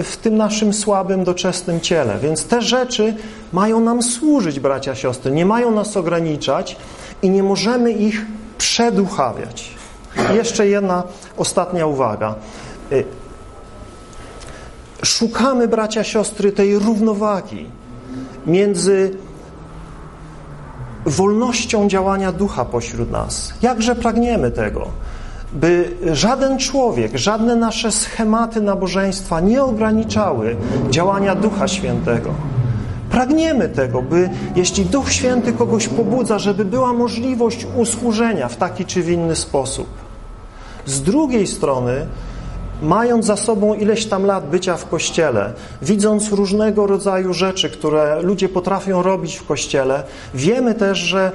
w 0.04 0.18
tym 0.18 0.38
naszym 0.38 0.74
słabym, 0.74 1.24
doczesnym 1.24 1.82
ciele. 1.82 2.20
Więc 2.20 2.46
te 2.46 2.62
rzeczy 2.62 3.16
mają 3.54 3.80
nam 3.80 4.04
służyć, 4.04 4.60
bracia, 4.60 4.96
siostry, 4.96 5.32
nie 5.32 5.46
mają 5.46 5.72
nas 5.72 5.98
ograniczać 5.98 6.78
i 7.22 7.30
nie 7.30 7.44
możemy 7.44 7.92
ich 7.92 8.26
przeduchawiać. 8.58 9.76
Jeszcze 10.34 10.68
jedna 10.68 11.04
ostatnia 11.38 11.86
uwaga. 11.86 12.36
Y, 12.92 13.06
szukamy, 15.04 15.68
bracia, 15.68 16.04
siostry, 16.04 16.52
tej 16.52 16.80
równowagi 16.80 17.66
między 18.46 19.18
wolnością 21.06 21.88
działania 21.88 22.32
ducha 22.32 22.66
pośród 22.66 23.12
nas. 23.12 23.54
Jakże 23.62 23.96
pragniemy 23.96 24.52
tego? 24.52 24.88
By 25.54 25.92
żaden 26.12 26.58
człowiek, 26.58 27.18
żadne 27.18 27.56
nasze 27.56 27.92
schematy 27.92 28.62
nabożeństwa 28.62 29.40
nie 29.40 29.64
ograniczały 29.64 30.56
działania 30.90 31.36
Ducha 31.36 31.68
Świętego. 31.68 32.30
Pragniemy 33.10 33.70
tego, 33.70 34.02
by 34.02 34.30
jeśli 34.56 34.86
Duch 34.86 35.12
Święty 35.12 35.54
kogoś 35.54 35.88
pobudza, 35.88 36.40
żeby 36.40 36.66
była 36.66 36.94
możliwość 36.94 37.68
usłużenia 37.76 38.48
w 38.48 38.58
taki 38.58 38.86
czy 38.86 39.04
w 39.04 39.10
inny 39.10 39.36
sposób. 39.36 39.88
Z 40.86 41.02
drugiej 41.02 41.48
strony, 41.48 42.06
mając 42.82 43.26
za 43.26 43.38
sobą 43.38 43.74
ileś 43.74 44.06
tam 44.06 44.26
lat 44.26 44.50
bycia 44.50 44.78
w 44.78 44.90
Kościele, 44.90 45.54
widząc 45.82 46.32
różnego 46.32 46.88
rodzaju 46.88 47.34
rzeczy, 47.34 47.70
które 47.70 48.22
ludzie 48.22 48.50
potrafią 48.50 49.02
robić 49.02 49.36
w 49.36 49.46
Kościele, 49.46 50.04
wiemy 50.34 50.74
też, 50.74 50.98
że 50.98 51.32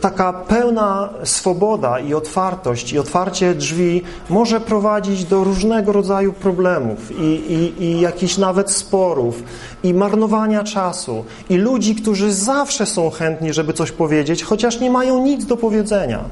taka 0.00 0.32
pełna 0.32 1.08
swoboda 1.24 1.98
i 1.98 2.14
otwartość 2.14 2.92
i 2.92 2.98
otwarcie 2.98 3.54
drzwi 3.54 4.02
może 4.28 4.60
prowadzić 4.60 5.24
do 5.24 5.44
różnego 5.44 5.92
rodzaju 5.92 6.32
problemów 6.32 7.10
i, 7.20 7.24
i, 7.24 7.84
i 7.84 8.00
jakichś 8.00 8.38
nawet 8.38 8.70
sporów 8.70 9.42
i 9.82 9.94
marnowania 9.94 10.64
czasu 10.64 11.24
i 11.50 11.56
ludzi, 11.56 11.94
którzy 11.94 12.32
zawsze 12.32 12.86
są 12.86 13.10
chętni, 13.10 13.52
żeby 13.52 13.72
coś 13.72 13.92
powiedzieć, 13.92 14.42
chociaż 14.42 14.80
nie 14.80 14.90
mają 14.90 15.24
nic 15.24 15.46
do 15.46 15.56
powiedzenia. 15.56 16.24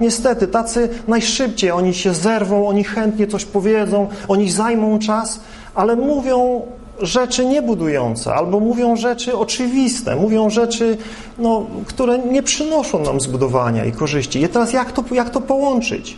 Niestety, 0.00 0.46
tacy 0.46 0.88
najszybciej 1.08 1.70
oni 1.70 1.94
się 1.94 2.14
zerwą, 2.14 2.68
oni 2.68 2.84
chętnie 2.84 3.26
coś 3.26 3.44
powiedzą, 3.44 4.08
oni 4.28 4.50
zajmą 4.50 4.98
czas, 4.98 5.40
ale 5.74 5.96
mówią 5.96 6.62
rzeczy 7.00 7.46
niebudujące, 7.46 8.34
albo 8.34 8.60
mówią 8.60 8.96
rzeczy 8.96 9.36
oczywiste, 9.36 10.16
mówią 10.16 10.50
rzeczy, 10.50 10.96
no, 11.38 11.66
które 11.86 12.18
nie 12.18 12.42
przynoszą 12.42 13.02
nam 13.04 13.20
zbudowania 13.20 13.84
i 13.84 13.92
korzyści. 13.92 14.42
I 14.42 14.48
teraz 14.48 14.72
jak 14.72 14.92
to, 14.92 15.04
jak 15.10 15.30
to 15.30 15.40
połączyć? 15.40 16.16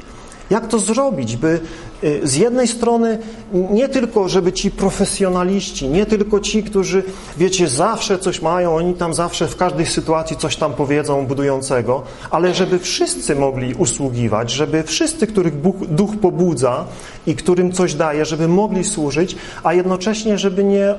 Jak 0.52 0.66
to 0.66 0.78
zrobić, 0.78 1.36
by 1.36 1.60
y, 2.04 2.20
z 2.22 2.36
jednej 2.36 2.68
strony 2.68 3.18
nie 3.52 3.88
tylko, 3.88 4.28
żeby 4.28 4.52
ci 4.52 4.70
profesjonaliści, 4.70 5.88
nie 5.88 6.06
tylko 6.06 6.40
ci, 6.40 6.62
którzy, 6.62 7.02
wiecie, 7.36 7.68
zawsze 7.68 8.18
coś 8.18 8.42
mają, 8.42 8.76
oni 8.76 8.94
tam 8.94 9.14
zawsze 9.14 9.48
w 9.48 9.56
każdej 9.56 9.86
sytuacji 9.86 10.36
coś 10.36 10.56
tam 10.56 10.72
powiedzą 10.72 11.26
budującego, 11.26 12.02
ale 12.30 12.54
żeby 12.54 12.78
wszyscy 12.78 13.34
mogli 13.34 13.74
usługiwać, 13.74 14.50
żeby 14.50 14.82
wszyscy, 14.82 15.26
których 15.26 15.55
Duch 15.88 16.16
pobudza 16.20 16.84
i 17.26 17.34
którym 17.34 17.72
coś 17.72 17.94
daje, 17.94 18.24
żeby 18.24 18.48
mogli 18.48 18.84
służyć, 18.84 19.36
a 19.62 19.74
jednocześnie, 19.74 20.38
żeby 20.38 20.64
nie 20.64 20.94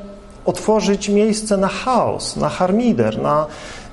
otworzyć 0.46 1.10
miejsce 1.10 1.58
na 1.58 1.68
chaos, 1.68 2.36
na 2.36 2.50
harmider, 2.50 3.22
na 3.22 3.46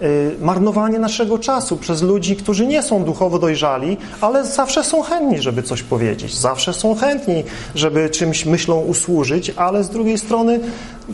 y, 0.02 0.36
marnowanie 0.40 0.98
naszego 0.98 1.38
czasu 1.38 1.76
przez 1.76 2.02
ludzi, 2.02 2.36
którzy 2.36 2.66
nie 2.66 2.82
są 2.82 3.04
duchowo 3.04 3.38
dojrzali, 3.38 3.96
ale 4.20 4.44
zawsze 4.44 4.84
są 4.84 5.02
chętni, 5.02 5.38
żeby 5.38 5.62
coś 5.62 5.82
powiedzieć, 5.82 6.38
zawsze 6.38 6.72
są 6.72 6.94
chętni, 6.94 7.44
żeby 7.74 8.10
czymś 8.10 8.46
myślą 8.46 8.80
usłużyć, 8.80 9.50
ale 9.56 9.84
z 9.84 9.90
drugiej 9.90 10.18
strony 10.18 10.60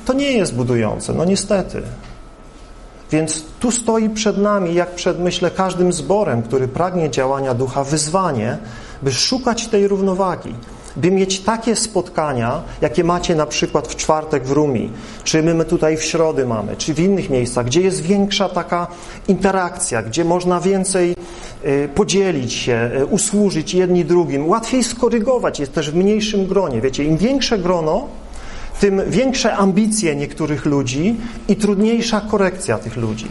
to 0.04 0.12
nie 0.12 0.32
jest 0.32 0.54
budujące, 0.54 1.14
no 1.14 1.24
niestety. 1.24 1.82
Więc 3.10 3.44
tu 3.60 3.70
stoi 3.70 4.10
przed 4.10 4.38
nami, 4.38 4.74
jak 4.74 4.94
przed, 4.94 5.20
myślę, 5.20 5.50
każdym 5.50 5.92
zborem, 5.92 6.42
który 6.42 6.68
pragnie 6.68 7.10
działania 7.10 7.54
ducha, 7.54 7.84
wyzwanie, 7.84 8.58
by 9.02 9.12
szukać 9.12 9.66
tej 9.66 9.88
równowagi 9.88 10.54
by 10.96 11.10
mieć 11.10 11.40
takie 11.40 11.76
spotkania, 11.76 12.62
jakie 12.80 13.04
macie 13.04 13.34
na 13.34 13.46
przykład 13.46 13.88
w 13.88 13.96
czwartek 13.96 14.44
w 14.44 14.50
Rumi, 14.50 14.90
czy 15.24 15.42
my 15.42 15.64
tutaj 15.64 15.96
w 15.96 16.04
środy 16.04 16.46
mamy, 16.46 16.76
czy 16.76 16.94
w 16.94 17.00
innych 17.00 17.30
miejscach, 17.30 17.66
gdzie 17.66 17.80
jest 17.80 18.02
większa 18.02 18.48
taka 18.48 18.86
interakcja, 19.28 20.02
gdzie 20.02 20.24
można 20.24 20.60
więcej 20.60 21.16
y, 21.64 21.88
podzielić 21.94 22.52
się, 22.52 22.90
y, 23.00 23.06
usłużyć 23.06 23.74
jedni 23.74 24.04
drugim, 24.04 24.48
łatwiej 24.48 24.84
skorygować, 24.84 25.60
jest 25.60 25.72
też 25.72 25.90
w 25.90 25.94
mniejszym 25.94 26.46
gronie. 26.46 26.80
Wiecie, 26.80 27.04
im 27.04 27.16
większe 27.16 27.58
grono, 27.58 28.08
tym 28.80 29.02
większe 29.08 29.52
ambicje 29.52 30.16
niektórych 30.16 30.64
ludzi 30.64 31.16
i 31.48 31.56
trudniejsza 31.56 32.20
korekcja 32.20 32.78
tych 32.78 32.96
ludzi. 32.96 33.26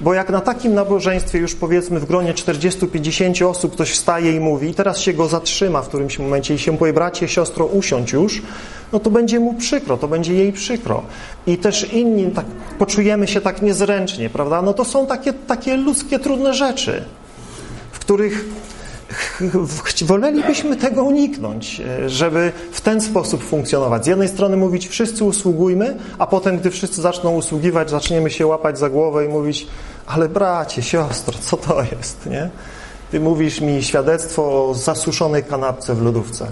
Bo 0.00 0.14
jak 0.14 0.30
na 0.30 0.40
takim 0.40 0.74
nabożeństwie 0.74 1.38
już 1.38 1.54
powiedzmy 1.54 2.00
w 2.00 2.04
gronie 2.04 2.34
40-50 2.34 3.46
osób 3.46 3.72
ktoś 3.72 3.90
wstaje 3.90 4.32
i 4.32 4.40
mówi 4.40 4.68
i 4.68 4.74
teraz 4.74 4.98
się 4.98 5.12
go 5.12 5.28
zatrzyma 5.28 5.82
w 5.82 5.88
którymś 5.88 6.18
momencie 6.18 6.54
i 6.54 6.58
się 6.58 6.78
powie, 6.78 6.92
bracie, 6.92 7.28
siostro, 7.28 7.66
usiądź 7.66 8.12
już, 8.12 8.42
no 8.92 9.00
to 9.00 9.10
będzie 9.10 9.40
mu 9.40 9.54
przykro, 9.54 9.96
to 9.96 10.08
będzie 10.08 10.34
jej 10.34 10.52
przykro. 10.52 11.02
I 11.46 11.58
też 11.58 11.92
inni 11.92 12.30
tak, 12.30 12.46
poczujemy 12.78 13.28
się 13.28 13.40
tak 13.40 13.62
niezręcznie, 13.62 14.30
prawda? 14.30 14.62
No 14.62 14.74
to 14.74 14.84
są 14.84 15.06
takie, 15.06 15.32
takie 15.32 15.76
ludzkie, 15.76 16.18
trudne 16.18 16.54
rzeczy, 16.54 17.04
w 17.92 17.98
których 17.98 18.44
wolelibyśmy 20.04 20.76
tego 20.76 21.04
uniknąć, 21.04 21.80
e, 21.80 22.08
żeby 22.08 22.52
w 22.72 22.80
ten 22.80 23.00
sposób 23.00 23.44
funkcjonować. 23.44 24.04
Z 24.04 24.06
jednej 24.06 24.28
strony 24.28 24.56
mówić 24.56 24.88
wszyscy 24.88 25.24
usługujmy, 25.24 25.96
a 26.18 26.26
potem 26.26 26.58
gdy 26.58 26.70
wszyscy 26.70 27.02
zaczną 27.02 27.34
usługiwać, 27.34 27.90
zaczniemy 27.90 28.30
się 28.30 28.46
łapać 28.46 28.78
za 28.78 28.90
głowę 28.90 29.24
i 29.24 29.28
mówić 29.28 29.66
ale 30.06 30.28
bracie, 30.28 30.82
siostro, 30.82 31.34
co 31.40 31.56
to 31.56 31.82
jest, 31.82 32.26
nie? 32.26 32.50
Ty 33.10 33.20
mówisz 33.20 33.60
mi 33.60 33.82
świadectwo 33.82 34.68
o 34.68 34.74
zasuszonej 34.74 35.44
kanapce 35.44 35.94
w 35.94 36.02
lodówce. 36.02 36.46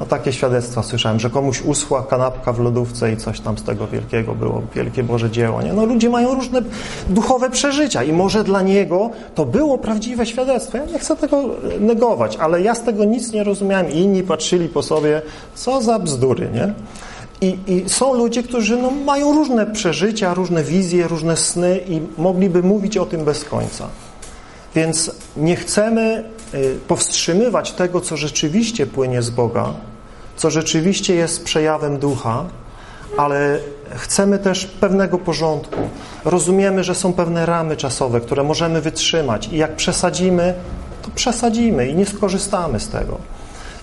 No 0.00 0.06
takie 0.06 0.32
świadectwa 0.32 0.82
słyszałem, 0.82 1.20
że 1.20 1.30
komuś 1.30 1.62
uschła 1.62 2.02
kanapka 2.02 2.52
w 2.52 2.58
lodówce 2.58 3.12
i 3.12 3.16
coś 3.16 3.40
tam 3.40 3.58
z 3.58 3.62
tego 3.62 3.86
wielkiego 3.86 4.34
było, 4.34 4.62
wielkie 4.74 5.02
Boże 5.02 5.30
dzieło. 5.30 5.62
Nie? 5.62 5.72
No 5.72 5.84
ludzie 5.84 6.10
mają 6.10 6.34
różne 6.34 6.62
duchowe 7.08 7.50
przeżycia 7.50 8.02
i 8.02 8.12
może 8.12 8.44
dla 8.44 8.62
niego 8.62 9.10
to 9.34 9.44
było 9.44 9.78
prawdziwe 9.78 10.26
świadectwo. 10.26 10.78
Ja 10.78 10.84
nie 10.84 10.98
chcę 10.98 11.16
tego 11.16 11.42
negować, 11.80 12.36
ale 12.36 12.62
ja 12.62 12.74
z 12.74 12.82
tego 12.82 13.04
nic 13.04 13.32
nie 13.32 13.44
rozumiałem 13.44 13.92
i 13.92 13.96
inni 13.96 14.22
patrzyli 14.22 14.68
po 14.68 14.82
sobie, 14.82 15.22
co 15.54 15.82
za 15.82 15.98
bzdury, 15.98 16.48
nie? 16.54 16.74
I, 17.40 17.58
I, 17.66 17.88
są 17.88 18.14
ludzie, 18.14 18.42
którzy 18.42 18.76
no, 18.76 18.90
mają 18.90 19.32
różne 19.32 19.66
przeżycia, 19.66 20.34
różne 20.34 20.64
wizje, 20.64 21.08
różne 21.08 21.36
sny 21.36 21.80
i 21.88 22.00
mogliby 22.18 22.62
mówić 22.62 22.96
o 22.96 23.06
tym 23.06 23.24
bez 23.24 23.44
końca. 23.44 23.88
Więc 24.74 25.10
nie 25.36 25.56
chcemy 25.56 26.24
powstrzymywać 26.88 27.72
tego, 27.72 28.00
co 28.00 28.16
rzeczywiście 28.16 28.86
płynie 28.86 29.22
z 29.22 29.30
Boga, 29.30 29.74
co 30.36 30.50
rzeczywiście 30.50 31.14
jest 31.14 31.44
przejawem 31.44 31.98
ducha, 31.98 32.44
ale 33.16 33.58
chcemy 33.90 34.38
też 34.38 34.66
pewnego 34.66 35.18
porządku. 35.18 35.80
Rozumiemy, 36.24 36.84
że 36.84 36.94
są 36.94 37.12
pewne 37.12 37.46
ramy 37.46 37.76
czasowe, 37.76 38.20
które 38.20 38.42
możemy 38.42 38.80
wytrzymać 38.80 39.48
i 39.48 39.56
jak 39.56 39.76
przesadzimy, 39.76 40.54
to 41.02 41.10
przesadzimy 41.14 41.88
i 41.88 41.94
nie 41.94 42.06
skorzystamy 42.06 42.80
z 42.80 42.88
tego. 42.88 43.18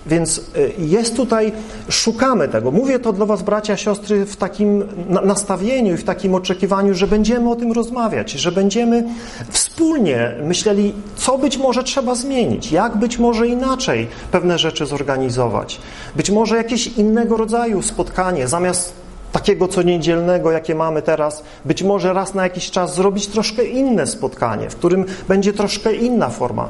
Więc 0.08 0.38
y, 0.38 0.74
jest 0.78 1.16
tutaj, 1.16 1.51
szukamy 1.89 2.47
tego. 2.47 2.72
Mówię 2.72 2.99
to 2.99 3.14
dla 3.14 3.26
Was, 3.26 3.41
bracia, 3.41 3.78
siostry, 3.78 4.26
w 4.26 4.36
takim 4.36 4.84
nastawieniu 5.10 5.93
i 5.93 5.97
w 5.97 6.03
takim 6.03 6.36
oczekiwaniu, 6.36 6.93
że 6.93 7.08
będziemy 7.08 7.49
o 7.49 7.55
tym 7.55 7.72
rozmawiać, 7.72 8.32
że 8.32 8.51
będziemy 8.51 9.03
wspólnie 9.49 10.36
myśleli, 10.43 10.93
co 11.16 11.38
być 11.38 11.58
może 11.58 11.84
trzeba 11.84 12.16
zmienić, 12.16 12.72
jak 12.72 12.97
być 12.97 13.18
może 13.18 13.47
inaczej 13.47 14.08
pewne 14.32 14.58
rzeczy 14.58 14.86
zorganizować. 14.86 15.82
Być 16.16 16.32
może 16.32 16.58
jakieś 16.58 16.88
innego 16.88 17.38
rodzaju 17.38 17.82
spotkanie, 17.82 18.47
zamiast 18.47 18.93
takiego 19.32 19.68
co 19.68 19.82
niedzielnego, 19.82 20.51
jakie 20.51 20.76
mamy 20.76 21.01
teraz, 21.01 21.43
być 21.66 21.84
może 21.84 22.14
raz 22.14 22.34
na 22.34 22.43
jakiś 22.43 22.72
czas 22.72 22.95
zrobić 22.95 23.28
troszkę 23.28 23.66
inne 23.66 24.08
spotkanie, 24.08 24.70
w 24.70 24.76
którym 24.76 25.05
będzie 25.28 25.53
troszkę 25.53 25.93
inna 25.93 26.30
forma. 26.30 26.70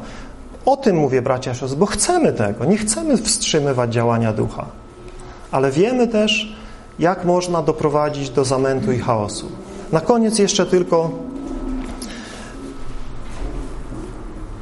O 0.67 0.77
tym 0.77 0.95
mówię, 0.95 1.21
bracia 1.21 1.53
siostry, 1.53 1.79
bo 1.79 1.85
chcemy 1.85 2.33
tego. 2.33 2.65
Nie 2.65 2.77
chcemy 2.77 3.17
wstrzymywać 3.17 3.93
działania 3.93 4.33
ducha. 4.33 4.65
Ale 5.51 5.71
wiemy 5.71 6.07
też, 6.07 6.57
jak 6.99 7.25
można 7.25 7.61
doprowadzić 7.61 8.29
do 8.29 8.45
zamętu 8.45 8.91
i 8.91 8.99
chaosu. 8.99 9.51
Na 9.91 10.01
koniec 10.01 10.39
jeszcze 10.39 10.65
tylko 10.65 11.11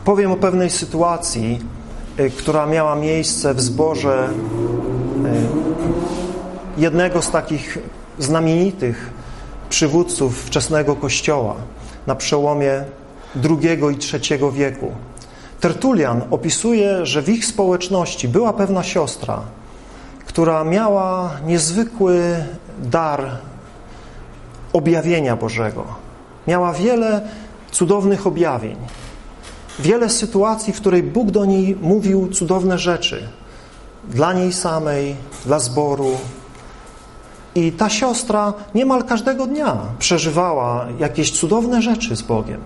powiem 0.03 0.31
o 0.31 0.35
pewnej 0.35 0.69
sytuacji, 0.69 1.59
y, 2.19 2.29
która 2.29 2.65
miała 2.65 2.95
miejsce 2.95 3.53
w 3.53 3.61
zborze 3.61 4.29
y, 4.29 4.31
jednego 6.81 7.21
z 7.21 7.31
takich 7.31 7.77
znamienitych 8.19 9.09
przywódców 9.69 10.43
wczesnego 10.43 10.95
Kościoła 10.95 11.55
na 12.07 12.15
przełomie 12.15 12.83
II 13.35 13.79
i 13.93 13.97
III 14.31 14.51
wieku. 14.51 14.91
Tertulian 15.65 16.21
opisuje, 16.31 17.05
że 17.05 17.21
w 17.21 17.29
ich 17.29 17.45
społeczności 17.45 18.27
była 18.27 18.53
pewna 18.53 18.83
siostra, 18.83 19.41
która 20.25 20.63
miała 20.63 21.31
niezwykły 21.45 22.45
dar 22.83 23.27
objawienia 24.73 25.35
Bożego. 25.35 25.83
Miała 26.47 26.73
wiele 26.73 27.21
cudownych 27.71 28.27
objawień. 28.27 28.75
Wiele 29.79 30.09
sytuacji, 30.09 30.73
w 30.73 30.81
której 30.81 31.03
Bóg 31.03 31.31
do 31.31 31.45
niej 31.45 31.77
mówił 31.81 32.27
cudowne 32.27 32.77
rzeczy. 32.77 33.27
Dla 34.03 34.33
niej 34.33 34.53
samej, 34.53 35.15
dla 35.45 35.59
zboru. 35.59 36.17
I 37.55 37.71
ta 37.71 37.89
siostra 37.89 38.53
niemal 38.75 39.03
każdego 39.03 39.47
dnia 39.47 39.77
przeżywała 39.99 40.87
jakieś 40.99 41.31
cudowne 41.31 41.81
rzeczy 41.81 42.15
z 42.15 42.21
Bogiem. 42.21 42.61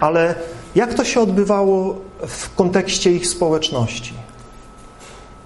Ale 0.00 0.34
jak 0.74 0.94
to 0.94 1.04
się 1.04 1.20
odbywało 1.20 1.94
w 2.26 2.54
kontekście 2.54 3.12
ich 3.12 3.26
społeczności? 3.26 4.14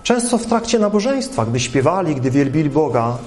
Często 0.02 0.38
w 0.38 0.46
trakcie 0.46 0.78
nabożeństwa, 0.78 1.46
gdy 1.46 1.60
śpiewali, 1.60 2.14
gdy 2.14 2.30
wielbili 2.30 2.70
Boga, 2.70 3.18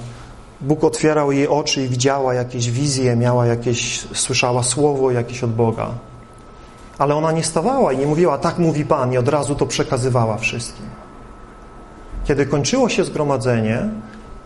Bóg 0.62 0.84
otwierał 0.84 1.32
jej 1.32 1.48
oczy 1.48 1.86
i 1.86 1.88
widziała 1.88 2.34
jakieś 2.34 2.72
wizje, 2.72 3.16
miała 3.16 3.46
jakieś, 3.46 4.00
słyszała 4.14 4.64
słowo 4.64 5.12
jakieś 5.12 5.44
od 5.44 5.54
Boga. 5.54 5.90
Ale 6.98 7.16
ona 7.16 7.32
nie 7.32 7.44
stawała 7.44 7.94
i 7.94 7.98
nie 7.98 8.08
mówiła, 8.08 8.38
tak 8.38 8.58
mówi 8.58 8.86
Pan 8.86 9.14
i 9.14 9.18
od 9.18 9.28
razu 9.28 9.56
to 9.56 9.66
przekazywała 9.66 10.38
wszystkim. 10.38 10.86
Kiedy 12.26 12.46
kończyło 12.46 12.90
się 12.90 13.04
zgromadzenie, 13.04 13.90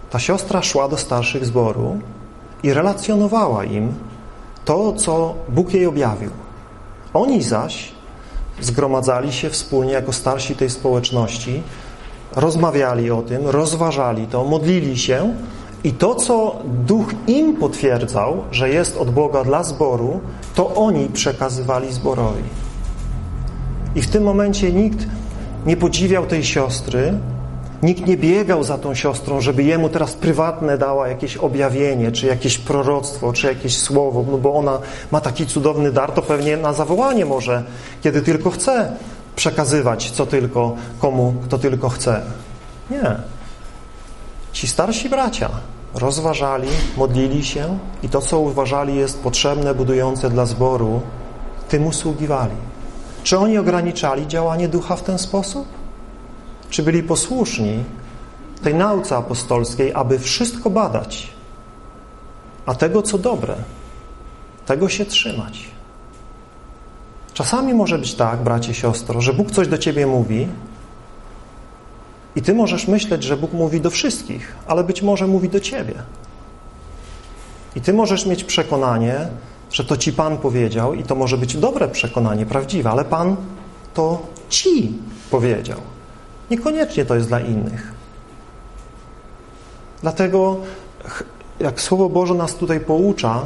ta 0.10 0.20
siostra 0.20 0.62
szła 0.62 0.88
do 0.88 0.98
starszych 0.98 1.46
zboru 1.46 2.00
i 2.64 2.74
relacjonowała 2.74 3.64
im 3.64 3.94
to, 4.66 4.94
co 4.94 5.36
Bóg 5.50 5.74
jej 5.74 5.86
objawił. 5.86 6.32
Oni 7.14 7.44
zaś 7.44 7.92
zgromadzali 8.62 9.34
się 9.34 9.50
wspólnie 9.50 9.94
jako 9.94 10.14
starsi 10.14 10.56
tej 10.56 10.70
społeczności, 10.70 11.64
rozmawiali 12.36 13.12
o 13.12 13.22
tym, 13.22 13.48
rozważali 13.48 14.28
to, 14.28 14.44
modlili 14.44 14.98
się 14.98 15.34
i 15.84 15.92
to, 15.94 16.16
co 16.16 16.56
Duch 16.66 17.14
im 17.28 17.56
potwierdzał, 17.56 18.44
że 18.52 18.70
jest 18.70 18.98
od 18.98 19.12
Boga 19.12 19.44
dla 19.44 19.64
zboru, 19.64 20.20
to 20.56 20.76
oni 20.76 21.08
przekazywali 21.08 21.94
zborowi. 21.94 22.44
I 23.96 24.02
w 24.02 24.08
tym 24.08 24.24
momencie 24.24 24.72
nikt 24.72 25.08
nie 25.66 25.78
podziwiał 25.78 26.26
tej 26.26 26.44
siostry, 26.44 27.14
Nikt 27.84 28.08
nie 28.08 28.18
biegał 28.18 28.64
za 28.64 28.78
tą 28.78 28.96
siostrą, 28.96 29.42
żeby 29.42 29.64
jemu 29.64 29.90
teraz 29.90 30.14
prywatne 30.14 30.78
dała 30.78 31.08
jakieś 31.08 31.38
objawienie, 31.38 32.12
czy 32.12 32.28
jakieś 32.28 32.58
proroctwo, 32.58 33.34
czy 33.34 33.48
jakieś 33.48 33.78
słowo, 33.78 34.26
no 34.32 34.38
bo 34.38 34.54
ona 34.54 34.80
ma 35.12 35.22
taki 35.22 35.46
cudowny 35.46 35.92
dar, 35.92 36.12
to 36.12 36.22
pewnie 36.22 36.58
na 36.58 36.74
zawołanie 36.74 37.26
może, 37.26 37.64
kiedy 38.02 38.22
tylko 38.22 38.50
chce 38.50 38.92
przekazywać, 39.36 40.12
co 40.12 40.26
tylko, 40.26 40.76
komu, 41.00 41.34
kto 41.44 41.58
tylko 41.58 41.90
chce. 41.90 42.22
Nie. 42.90 43.16
Ci 44.52 44.68
starsi 44.68 45.10
bracia 45.10 45.50
rozważali, 45.94 46.68
modlili 46.98 47.46
się 47.46 47.78
i 48.04 48.10
to, 48.10 48.22
co 48.22 48.40
uważali 48.40 48.96
jest 48.96 49.20
potrzebne, 49.20 49.76
budujące 49.76 50.30
dla 50.30 50.46
zboru, 50.46 51.02
tym 51.70 51.88
usługiwali. 51.88 52.56
Czy 53.24 53.38
oni 53.38 53.58
ograniczali 53.58 54.28
działanie 54.28 54.68
ducha 54.68 54.96
w 54.96 55.04
ten 55.04 55.20
sposób? 55.20 55.79
Czy 56.70 56.84
byli 56.84 57.04
posłuszni 57.04 57.84
tej 58.64 58.76
nauce 58.76 59.18
apostolskiej, 59.18 59.94
aby 59.94 60.20
wszystko 60.20 60.70
badać, 60.70 61.28
a 62.66 62.76
tego, 62.76 63.02
co 63.02 63.18
dobre, 63.18 63.56
tego 64.66 64.90
się 64.90 65.06
trzymać. 65.06 65.68
Czasami 67.34 67.74
może 67.74 67.98
być 67.98 68.14
tak, 68.14 68.44
bracie, 68.44 68.74
siostro, 68.74 69.22
że 69.22 69.34
Bóg 69.34 69.52
coś 69.52 69.68
do 69.68 69.78
ciebie 69.78 70.08
mówi 70.08 70.48
i 72.36 72.42
ty 72.42 72.54
możesz 72.54 72.88
myśleć, 72.88 73.24
że 73.24 73.38
Bóg 73.38 73.54
mówi 73.54 73.82
do 73.82 73.90
wszystkich, 73.90 74.56
ale 74.68 74.84
być 74.84 75.02
może 75.02 75.28
mówi 75.28 75.50
do 75.50 75.60
ciebie. 75.60 75.94
I 77.76 77.82
ty 77.82 77.94
możesz 77.94 78.26
mieć 78.26 78.44
przekonanie, 78.44 79.28
że 79.72 79.86
to 79.86 79.98
ci 79.98 80.14
Pan 80.14 80.38
powiedział 80.38 80.94
i 80.94 81.04
to 81.04 81.16
może 81.16 81.38
być 81.38 81.58
dobre 81.58 81.88
przekonanie, 81.88 82.46
prawdziwe, 82.46 82.90
ale 82.90 83.06
Pan 83.06 83.36
to 83.94 84.22
ci 84.50 84.94
powiedział. 85.32 85.78
Niekoniecznie 86.52 87.06
to 87.06 87.16
jest 87.16 87.28
dla 87.28 87.40
innych. 87.40 87.92
Dlatego, 90.02 90.58
jak 91.60 91.82
Słowo 91.82 92.10
Boże 92.10 92.34
nas 92.34 92.56
tutaj 92.56 92.80
poucza, 92.80 93.42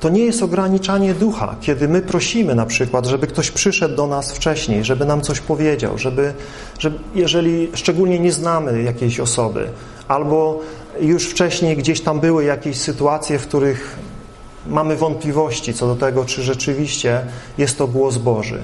to 0.00 0.08
nie 0.08 0.24
jest 0.24 0.42
ograniczanie 0.42 1.14
ducha, 1.14 1.56
kiedy 1.60 1.88
my 1.88 2.02
prosimy 2.02 2.54
na 2.54 2.66
przykład, 2.66 3.06
żeby 3.06 3.26
ktoś 3.26 3.50
przyszedł 3.50 3.96
do 3.96 4.06
nas 4.06 4.32
wcześniej, 4.32 4.84
żeby 4.84 5.04
nam 5.04 5.20
coś 5.20 5.40
powiedział, 5.40 5.98
żeby, 5.98 6.34
żeby 6.78 6.98
jeżeli 7.14 7.68
szczególnie 7.74 8.18
nie 8.18 8.32
znamy 8.32 8.82
jakiejś 8.82 9.20
osoby, 9.20 9.68
albo 10.08 10.60
już 11.00 11.26
wcześniej 11.26 11.76
gdzieś 11.76 12.00
tam 12.00 12.20
były 12.20 12.44
jakieś 12.44 12.76
sytuacje, 12.76 13.38
w 13.38 13.46
których 13.46 13.98
mamy 14.66 14.96
wątpliwości 14.96 15.74
co 15.74 15.86
do 15.86 15.96
tego, 15.96 16.24
czy 16.24 16.42
rzeczywiście 16.42 17.20
jest 17.58 17.78
to 17.78 17.86
głos 17.86 18.18
Boży. 18.18 18.58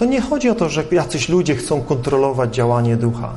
To 0.00 0.04
nie 0.04 0.20
chodzi 0.20 0.50
o 0.50 0.54
to, 0.54 0.68
że 0.68 0.84
jacyś 0.90 1.28
ludzie 1.28 1.56
chcą 1.56 1.82
kontrolować 1.82 2.54
działanie 2.54 2.96
ducha. 2.96 3.32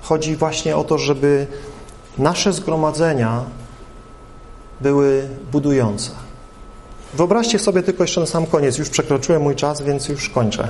Chodzi 0.00 0.36
właśnie 0.36 0.76
o 0.76 0.84
to, 0.84 0.98
żeby 0.98 1.46
nasze 2.18 2.52
zgromadzenia 2.52 3.44
były 4.80 5.28
budujące. 5.52 6.10
Wyobraźcie 7.14 7.58
sobie 7.58 7.82
tylko 7.82 8.04
jeszcze 8.04 8.20
na 8.20 8.26
sam 8.26 8.46
koniec, 8.46 8.78
już 8.78 8.88
przekroczyłem 8.88 9.42
mój 9.42 9.56
czas, 9.56 9.82
więc 9.82 10.08
już 10.08 10.28
kończę. 10.28 10.68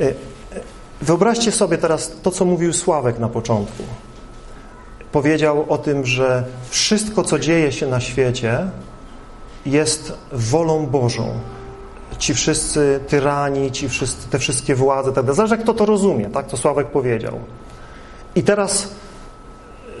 Y, 0.00 0.04
y, 0.04 0.14
wyobraźcie 1.02 1.52
sobie 1.52 1.78
teraz 1.78 2.12
to, 2.22 2.30
co 2.30 2.44
mówił 2.44 2.72
Sławek 2.72 3.18
na 3.18 3.28
początku. 3.28 3.82
Powiedział 5.12 5.66
o 5.68 5.78
tym, 5.78 6.06
że 6.06 6.44
wszystko, 6.70 7.24
co 7.24 7.38
dzieje 7.38 7.72
się 7.72 7.86
na 7.86 8.00
świecie, 8.00 8.70
jest 9.66 10.12
wolą 10.32 10.86
Bożą. 10.86 11.38
Ci 12.20 12.34
wszyscy 12.34 13.00
tyrani, 13.08 13.72
ci 13.72 13.88
wszyscy, 13.88 14.28
te 14.28 14.38
wszystkie 14.38 14.74
władze, 14.74 15.12
tak 15.12 15.34
Zależy, 15.34 15.58
kto 15.58 15.74
to 15.74 15.86
rozumie, 15.86 16.26
tak? 16.26 16.46
To 16.46 16.56
Sławek 16.56 16.86
powiedział. 16.86 17.38
I 18.34 18.42
teraz 18.42 18.88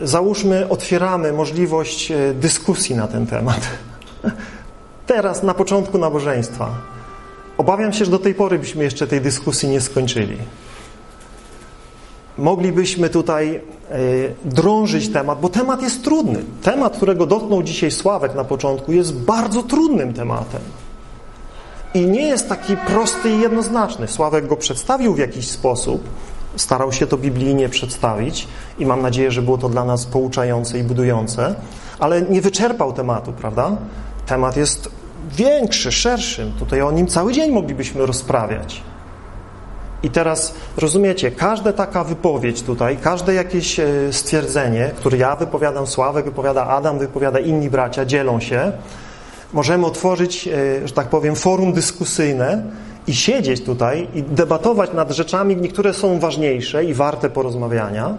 załóżmy, 0.02 0.68
otwieramy 0.68 1.32
możliwość 1.32 2.10
e, 2.10 2.34
dyskusji 2.34 2.96
na 2.96 3.08
ten 3.08 3.26
temat. 3.26 3.60
Teraz, 5.06 5.42
na 5.42 5.54
początku 5.54 5.98
nabożeństwa. 5.98 6.70
Obawiam 7.58 7.92
się, 7.92 8.04
że 8.04 8.10
do 8.10 8.18
tej 8.18 8.34
pory 8.34 8.58
byśmy 8.58 8.84
jeszcze 8.84 9.06
tej 9.06 9.20
dyskusji 9.20 9.68
nie 9.68 9.80
skończyli. 9.80 10.36
Moglibyśmy 12.38 13.08
tutaj 13.08 13.54
e, 13.54 13.60
drążyć 14.44 15.12
temat, 15.12 15.40
bo 15.40 15.48
temat 15.48 15.82
jest 15.82 16.04
trudny. 16.04 16.44
Temat, 16.62 16.96
którego 16.96 17.26
dotknął 17.26 17.62
dzisiaj 17.62 17.90
Sławek 17.90 18.34
na 18.34 18.44
początku, 18.44 18.92
jest 18.92 19.14
bardzo 19.14 19.62
trudnym 19.62 20.14
tematem. 20.14 20.60
I 21.94 22.06
nie 22.06 22.28
jest 22.28 22.48
taki 22.48 22.76
prosty 22.76 23.30
i 23.30 23.40
jednoznaczny. 23.40 24.08
Sławek 24.08 24.46
go 24.46 24.56
przedstawił 24.56 25.14
w 25.14 25.18
jakiś 25.18 25.48
sposób, 25.48 26.08
starał 26.56 26.92
się 26.92 27.06
to 27.06 27.16
biblijnie 27.16 27.68
przedstawić 27.68 28.48
i 28.78 28.86
mam 28.86 29.02
nadzieję, 29.02 29.30
że 29.30 29.42
było 29.42 29.58
to 29.58 29.68
dla 29.68 29.84
nas 29.84 30.06
pouczające 30.06 30.78
i 30.78 30.82
budujące, 30.82 31.54
ale 31.98 32.22
nie 32.22 32.40
wyczerpał 32.40 32.92
tematu, 32.92 33.32
prawda? 33.32 33.76
Temat 34.26 34.56
jest 34.56 34.90
większy, 35.32 35.92
szerszy. 35.92 36.52
Tutaj 36.58 36.82
o 36.82 36.92
nim 36.92 37.06
cały 37.06 37.32
dzień 37.32 37.52
moglibyśmy 37.52 38.06
rozprawiać. 38.06 38.82
I 40.02 40.10
teraz 40.10 40.54
rozumiecie, 40.76 41.30
każda 41.30 41.72
taka 41.72 42.04
wypowiedź 42.04 42.62
tutaj, 42.62 42.96
każde 42.96 43.34
jakieś 43.34 43.80
e, 43.80 43.86
stwierdzenie, 44.10 44.90
które 44.96 45.18
ja 45.18 45.36
wypowiadam, 45.36 45.86
Sławek 45.86 46.24
wypowiada, 46.24 46.66
Adam 46.66 46.98
wypowiada, 46.98 47.38
inni 47.38 47.70
bracia 47.70 48.04
dzielą 48.04 48.40
się, 48.40 48.72
możemy 49.52 49.86
otworzyć, 49.86 50.48
e, 50.48 50.88
że 50.88 50.94
tak 50.94 51.08
powiem, 51.08 51.36
forum 51.36 51.72
dyskusyjne 51.72 52.62
i 53.06 53.14
siedzieć 53.14 53.64
tutaj 53.64 54.08
i 54.14 54.22
debatować 54.22 54.92
nad 54.92 55.10
rzeczami, 55.10 55.56
niektóre 55.56 55.94
są 55.94 56.18
ważniejsze 56.18 56.84
i 56.84 56.94
warte 56.94 57.30
porozmawiania, 57.30 58.14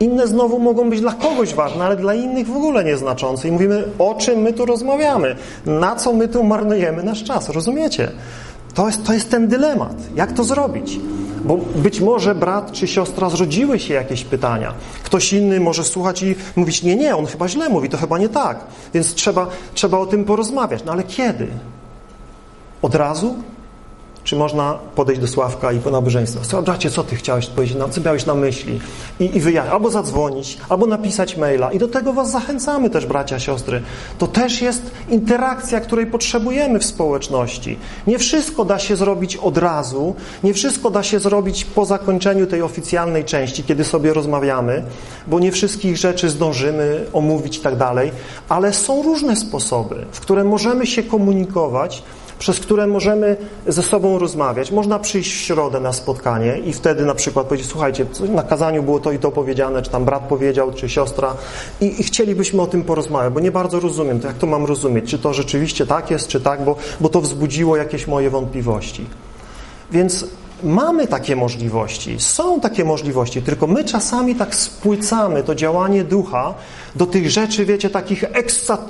inne 0.00 0.26
znowu 0.26 0.58
mogą 0.58 0.90
być 0.90 1.00
dla 1.00 1.12
kogoś 1.12 1.54
ważne, 1.54 1.84
ale 1.84 1.96
dla 1.96 2.14
innych 2.14 2.46
w 2.46 2.56
ogóle 2.56 2.84
nieznaczące. 2.84 3.48
I 3.48 3.52
mówimy, 3.52 3.84
o 3.98 4.14
czym 4.14 4.40
my 4.40 4.52
tu 4.52 4.66
rozmawiamy, 4.66 5.36
na 5.66 5.96
co 5.96 6.12
my 6.12 6.28
tu 6.28 6.44
marnujemy 6.44 7.02
nasz 7.02 7.24
czas. 7.24 7.48
Rozumiecie? 7.48 8.08
To 8.74 8.86
jest, 8.86 9.06
to 9.06 9.12
jest 9.12 9.30
ten 9.30 9.48
dylemat. 9.48 9.94
Jak 10.16 10.32
to 10.32 10.44
zrobić? 10.44 11.00
Bo 11.44 11.56
być 11.56 12.00
może 12.00 12.34
brat 12.34 12.72
czy 12.72 12.88
siostra 12.88 13.30
zrodziły 13.30 13.78
się 13.78 13.94
jakieś 13.94 14.24
pytania. 14.24 14.74
Ktoś 15.04 15.32
inny 15.32 15.60
może 15.60 15.84
słuchać 15.84 16.22
i 16.22 16.34
mówić, 16.56 16.82
nie, 16.82 16.96
nie, 16.96 17.16
on 17.16 17.26
chyba 17.26 17.48
źle 17.48 17.68
mówi, 17.68 17.88
to 17.88 17.96
chyba 17.96 18.18
nie 18.18 18.28
tak. 18.28 18.64
Więc 18.94 19.14
trzeba, 19.14 19.46
trzeba 19.74 19.98
o 19.98 20.06
tym 20.06 20.24
porozmawiać. 20.24 20.84
No 20.84 20.92
ale 20.92 21.02
kiedy? 21.02 21.48
Od 22.82 22.94
razu? 22.94 23.34
Czy 24.24 24.36
można 24.36 24.78
podejść 24.94 25.20
do 25.20 25.28
Sławka 25.28 25.72
i 25.72 25.78
po 25.78 25.90
nabożeństwie? 25.90 26.40
Słuchaj, 26.42 26.78
co 26.90 27.04
ty 27.04 27.16
chciałeś 27.16 27.46
powiedzieć, 27.46 27.78
co 27.90 28.00
miałeś 28.00 28.26
na 28.26 28.34
myśli? 28.34 28.80
I, 29.20 29.36
i 29.36 29.40
wyjaśnić, 29.40 29.72
albo 29.72 29.90
zadzwonić, 29.90 30.58
albo 30.68 30.86
napisać 30.86 31.36
maila. 31.36 31.72
I 31.72 31.78
do 31.78 31.88
tego 31.88 32.12
was 32.12 32.30
zachęcamy 32.30 32.90
też, 32.90 33.06
bracia, 33.06 33.38
siostry. 33.38 33.82
To 34.18 34.26
też 34.26 34.62
jest 34.62 34.90
interakcja, 35.08 35.80
której 35.80 36.06
potrzebujemy 36.06 36.78
w 36.78 36.84
społeczności. 36.84 37.78
Nie 38.06 38.18
wszystko 38.18 38.64
da 38.64 38.78
się 38.78 38.96
zrobić 38.96 39.36
od 39.36 39.58
razu, 39.58 40.14
nie 40.44 40.54
wszystko 40.54 40.90
da 40.90 41.02
się 41.02 41.18
zrobić 41.18 41.64
po 41.64 41.84
zakończeniu 41.84 42.46
tej 42.46 42.62
oficjalnej 42.62 43.24
części, 43.24 43.64
kiedy 43.64 43.84
sobie 43.84 44.14
rozmawiamy, 44.14 44.82
bo 45.26 45.40
nie 45.40 45.52
wszystkich 45.52 45.96
rzeczy 45.96 46.28
zdążymy 46.28 47.06
omówić 47.12 47.56
i 47.56 47.60
tak 47.60 47.76
dalej, 47.76 48.12
ale 48.48 48.72
są 48.72 49.02
różne 49.02 49.36
sposoby, 49.36 50.06
w 50.12 50.20
które 50.20 50.44
możemy 50.44 50.86
się 50.86 51.02
komunikować, 51.02 52.02
przez 52.42 52.60
które 52.60 52.86
możemy 52.86 53.36
ze 53.66 53.82
sobą 53.82 54.18
rozmawiać. 54.18 54.70
Można 54.70 54.98
przyjść 54.98 55.32
w 55.32 55.40
środę 55.40 55.80
na 55.80 55.92
spotkanie 55.92 56.58
i 56.58 56.72
wtedy 56.72 57.04
na 57.04 57.14
przykład 57.14 57.46
powiedzieć, 57.46 57.70
słuchajcie, 57.70 58.06
na 58.28 58.42
kazaniu 58.42 58.82
było 58.82 59.00
to 59.00 59.12
i 59.12 59.18
to 59.18 59.30
powiedziane, 59.30 59.82
czy 59.82 59.90
tam 59.90 60.04
brat 60.04 60.22
powiedział, 60.22 60.72
czy 60.72 60.88
siostra 60.88 61.34
i, 61.80 62.00
i 62.00 62.02
chcielibyśmy 62.02 62.62
o 62.62 62.66
tym 62.66 62.82
porozmawiać, 62.84 63.32
bo 63.32 63.40
nie 63.40 63.52
bardzo 63.52 63.80
rozumiem 63.80 64.20
to, 64.20 64.26
jak 64.26 64.38
to 64.38 64.46
mam 64.46 64.64
rozumieć, 64.64 65.10
czy 65.10 65.18
to 65.18 65.34
rzeczywiście 65.34 65.86
tak 65.86 66.10
jest, 66.10 66.28
czy 66.28 66.40
tak, 66.40 66.64
bo, 66.64 66.76
bo 67.00 67.08
to 67.08 67.20
wzbudziło 67.20 67.76
jakieś 67.76 68.06
moje 68.06 68.30
wątpliwości. 68.30 69.06
Więc 69.92 70.26
mamy 70.64 71.06
takie 71.06 71.36
możliwości, 71.36 72.16
są 72.20 72.60
takie 72.60 72.84
możliwości, 72.84 73.42
tylko 73.42 73.66
my 73.66 73.84
czasami 73.84 74.34
tak 74.34 74.54
spłycamy 74.54 75.42
to 75.42 75.54
działanie 75.54 76.04
ducha 76.04 76.54
do 76.96 77.06
tych 77.06 77.30
rzeczy, 77.30 77.64
wiecie, 77.64 77.90
takich 77.90 78.24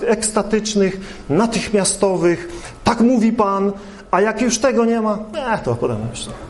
ekstatycznych, 0.07 1.25
natychmiastowych. 1.29 2.49
Tak 2.85 3.01
mówi 3.01 3.33
Pan, 3.33 3.73
a 4.11 4.21
jak 4.21 4.41
już 4.41 4.59
tego 4.59 4.85
nie 4.85 5.01
ma, 5.01 5.19
eh, 5.35 5.63
to 5.63 5.75
potem 5.75 5.97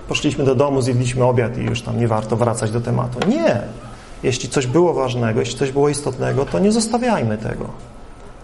poszliśmy 0.09 0.45
do 0.45 0.55
domu, 0.55 0.83
zjedliśmy 0.83 1.25
obiad 1.25 1.59
i 1.59 1.61
już 1.61 1.83
tam 1.83 2.01
nie 2.01 2.09
warto 2.09 2.37
wracać 2.37 2.71
do 2.71 2.81
tematu. 2.81 3.29
Nie. 3.29 3.61
Jeśli 4.23 4.49
coś 4.49 4.67
było 4.67 4.95
ważnego, 4.95 5.41
jeśli 5.41 5.59
coś 5.59 5.73
było 5.73 5.89
istotnego, 5.89 6.47
to 6.47 6.59
nie 6.59 6.73
zostawiajmy 6.73 7.39
tego. 7.39 7.65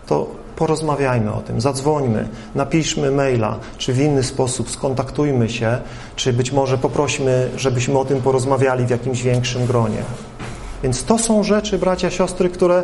To 0.07 0.27
porozmawiajmy 0.59 1.33
o 1.33 1.41
tym, 1.41 1.61
zadzwońmy, 1.61 2.29
napiszmy 2.55 3.11
maila, 3.11 3.59
czy 3.79 3.93
w 3.93 4.01
inny 4.01 4.23
sposób 4.23 4.71
skontaktujmy 4.71 5.49
się, 5.49 5.79
czy 6.17 6.33
być 6.33 6.53
może 6.53 6.79
poprośmy, 6.79 7.51
żebyśmy 7.57 7.99
o 7.99 8.05
tym 8.05 8.23
porozmawiali 8.23 8.87
w 8.87 8.91
jakimś 8.91 9.23
większym 9.23 9.67
gronie. 9.67 10.03
Więc 10.83 11.05
to 11.05 11.19
są 11.19 11.43
rzeczy, 11.43 11.79
bracia, 11.79 12.11
siostry, 12.11 12.49
które, 12.49 12.83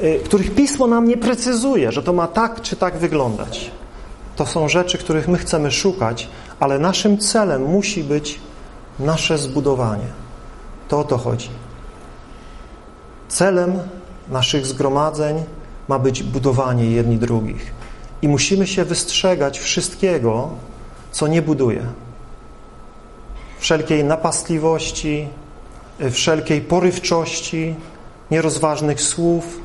y, 0.00 0.20
których 0.24 0.54
Pismo 0.54 0.86
nam 0.86 1.08
nie 1.08 1.16
precyzuje, 1.16 1.92
że 1.92 2.02
to 2.02 2.12
ma 2.12 2.26
tak 2.26 2.62
czy 2.62 2.76
tak 2.76 2.98
wyglądać. 2.98 3.70
To 4.36 4.46
są 4.46 4.68
rzeczy, 4.68 4.98
których 4.98 5.28
my 5.28 5.38
chcemy 5.38 5.70
szukać, 5.70 6.28
ale 6.60 6.78
naszym 6.78 7.18
celem 7.18 7.62
musi 7.62 8.04
być 8.04 8.40
nasze 8.98 9.38
zbudowanie. 9.38 10.08
To 10.88 10.98
o 10.98 11.04
to 11.04 11.18
chodzi. 11.18 11.48
Celem 13.28 13.78
naszych 14.28 14.66
zgromadzeń 14.66 15.44
ma 15.90 15.98
być 15.98 16.22
budowanie 16.22 16.90
jedni 16.90 17.18
drugich. 17.18 17.72
I 18.22 18.28
musimy 18.28 18.66
się 18.66 18.84
wystrzegać 18.84 19.58
wszystkiego, 19.58 20.48
co 21.12 21.26
nie 21.26 21.42
buduje. 21.42 21.82
Wszelkiej 23.58 24.04
napastliwości, 24.04 25.28
wszelkiej 26.10 26.60
porywczości, 26.60 27.74
nierozważnych 28.30 29.00
słów, 29.00 29.60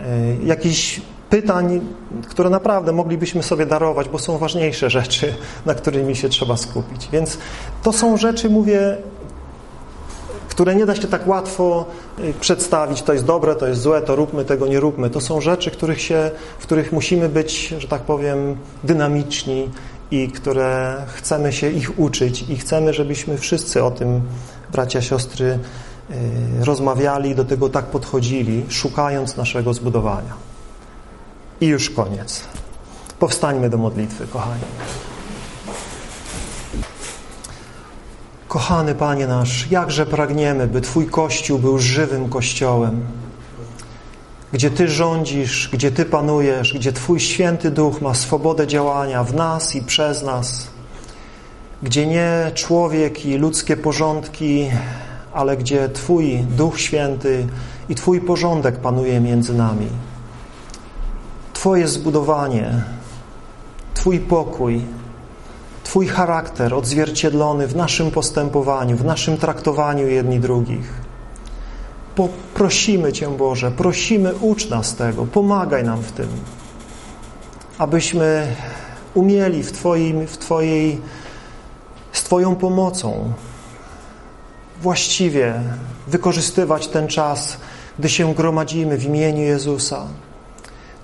e, 0.00 0.36
jakichś 0.44 1.00
pytań, 1.30 1.80
które 2.28 2.50
naprawdę 2.50 2.92
moglibyśmy 2.92 3.42
sobie 3.42 3.66
darować, 3.66 4.08
bo 4.08 4.18
są 4.18 4.38
ważniejsze 4.38 4.90
rzeczy, 4.90 5.34
na 5.66 5.74
którymi 5.74 6.16
się 6.16 6.28
trzeba 6.28 6.56
skupić. 6.56 7.08
Więc 7.12 7.38
to 7.82 7.92
są 7.92 8.16
rzeczy, 8.16 8.50
mówię, 8.50 8.96
które 10.56 10.74
nie 10.74 10.86
da 10.86 10.96
się 10.96 11.08
tak 11.08 11.26
łatwo 11.26 11.84
y, 12.18 12.34
przedstawić, 12.40 13.02
to 13.02 13.12
jest 13.12 13.24
dobre, 13.24 13.54
to 13.54 13.66
jest 13.66 13.80
złe, 13.80 14.02
to 14.02 14.16
róbmy, 14.16 14.44
tego 14.44 14.66
nie 14.66 14.80
róbmy. 14.80 15.10
To 15.10 15.20
są 15.20 15.40
rzeczy, 15.40 15.70
których 15.70 16.00
się, 16.00 16.30
w 16.58 16.62
których 16.62 16.92
musimy 16.92 17.28
być, 17.28 17.74
że 17.78 17.88
tak 17.88 18.02
powiem, 18.02 18.56
dynamiczni 18.84 19.70
i 20.10 20.28
które 20.28 20.96
chcemy 21.06 21.52
się 21.52 21.70
ich 21.70 21.98
uczyć 21.98 22.44
i 22.48 22.56
chcemy, 22.56 22.92
żebyśmy 22.92 23.38
wszyscy 23.38 23.84
o 23.84 23.90
tym, 23.90 24.20
bracia, 24.72 25.02
siostry, 25.02 25.58
y, 26.10 26.64
rozmawiali, 26.64 27.34
do 27.34 27.44
tego 27.44 27.68
tak 27.68 27.84
podchodzili, 27.84 28.64
szukając 28.68 29.36
naszego 29.36 29.74
zbudowania. 29.74 30.34
I 31.60 31.66
już 31.66 31.90
koniec. 31.90 32.40
Powstańmy 33.18 33.70
do 33.70 33.78
modlitwy, 33.78 34.26
kochani. 34.26 34.64
Kochany 38.56 38.94
Panie 38.94 39.26
nasz, 39.26 39.70
jakże 39.70 40.06
pragniemy, 40.06 40.66
by 40.66 40.80
Twój 40.80 41.06
Kościół 41.06 41.58
był 41.58 41.78
żywym 41.78 42.28
Kościołem, 42.28 43.00
gdzie 44.52 44.70
Ty 44.70 44.88
rządzisz, 44.88 45.70
gdzie 45.72 45.90
Ty 45.90 46.04
panujesz, 46.04 46.74
gdzie 46.74 46.92
Twój 46.92 47.20
Święty 47.20 47.70
Duch 47.70 48.00
ma 48.00 48.14
swobodę 48.14 48.66
działania 48.66 49.24
w 49.24 49.34
nas 49.34 49.74
i 49.74 49.82
przez 49.82 50.22
nas, 50.22 50.66
gdzie 51.82 52.06
nie 52.06 52.50
człowiek 52.54 53.26
i 53.26 53.38
ludzkie 53.38 53.76
porządki, 53.76 54.70
ale 55.32 55.56
gdzie 55.56 55.88
Twój 55.88 56.38
Duch 56.38 56.80
Święty 56.80 57.46
i 57.88 57.94
Twój 57.94 58.20
porządek 58.20 58.76
panuje 58.76 59.20
między 59.20 59.54
nami. 59.54 59.88
Twoje 61.52 61.88
zbudowanie, 61.88 62.82
Twój 63.94 64.20
pokój, 64.20 64.80
Twój 65.86 66.06
charakter 66.06 66.74
odzwierciedlony 66.74 67.66
w 67.66 67.76
naszym 67.76 68.10
postępowaniu, 68.10 68.96
w 68.96 69.04
naszym 69.04 69.38
traktowaniu 69.38 70.08
jedni 70.08 70.40
drugich. 70.40 70.92
Prosimy 72.54 73.12
Cię, 73.12 73.28
Boże, 73.28 73.70
prosimy, 73.70 74.34
ucz 74.34 74.68
nas 74.68 74.94
tego, 74.94 75.26
pomagaj 75.26 75.84
nam 75.84 76.02
w 76.02 76.12
tym, 76.12 76.28
abyśmy 77.78 78.46
umieli 79.14 79.62
w, 79.62 79.72
Twoim, 79.72 80.26
w 80.26 80.38
Twojej, 80.38 81.00
z 82.12 82.22
Twoją 82.22 82.56
pomocą 82.56 83.32
właściwie 84.82 85.54
wykorzystywać 86.08 86.88
ten 86.88 87.08
czas, 87.08 87.56
gdy 87.98 88.08
się 88.08 88.34
gromadzimy 88.34 88.98
w 88.98 89.04
imieniu 89.04 89.42
Jezusa, 89.42 90.06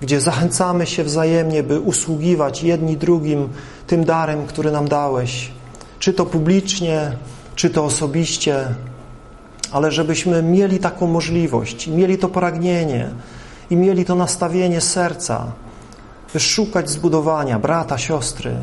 gdzie 0.03 0.21
zachęcamy 0.21 0.85
się 0.85 1.03
wzajemnie, 1.03 1.63
by 1.63 1.79
usługiwać 1.79 2.63
jedni 2.63 2.97
drugim 2.97 3.49
tym 3.87 4.03
darem, 4.03 4.45
który 4.45 4.71
nam 4.71 4.87
dałeś, 4.87 5.51
czy 5.99 6.13
to 6.13 6.25
publicznie, 6.25 7.11
czy 7.55 7.69
to 7.69 7.85
osobiście, 7.85 8.65
ale 9.71 9.91
żebyśmy 9.91 10.43
mieli 10.43 10.79
taką 10.79 11.07
możliwość, 11.07 11.87
mieli 11.87 12.17
to 12.17 12.29
pragnienie 12.29 13.09
i 13.69 13.75
mieli 13.75 14.05
to 14.05 14.15
nastawienie 14.15 14.81
serca, 14.81 15.51
by 16.33 16.39
szukać 16.39 16.89
zbudowania 16.89 17.59
brata, 17.59 17.97
siostry. 17.97 18.55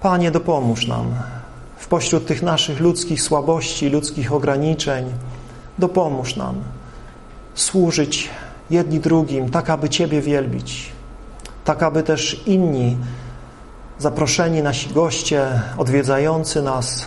Panie, 0.00 0.30
dopomóż 0.30 0.86
nam 0.86 1.14
w 1.76 1.86
pośród 1.88 2.26
tych 2.26 2.42
naszych 2.42 2.80
ludzkich 2.80 3.22
słabości, 3.22 3.88
ludzkich 3.88 4.32
ograniczeń. 4.32 5.12
Dopomóż 5.78 6.36
nam 6.36 6.54
służyć 7.54 8.30
jedni 8.70 9.00
drugim, 9.00 9.50
tak 9.50 9.70
aby 9.70 9.88
Ciebie 9.88 10.20
wielbić, 10.20 10.92
tak 11.64 11.82
aby 11.82 12.02
też 12.02 12.42
inni 12.46 12.96
zaproszeni 13.98 14.62
nasi 14.62 14.90
goście, 14.94 15.62
odwiedzający 15.78 16.62
nas, 16.62 17.06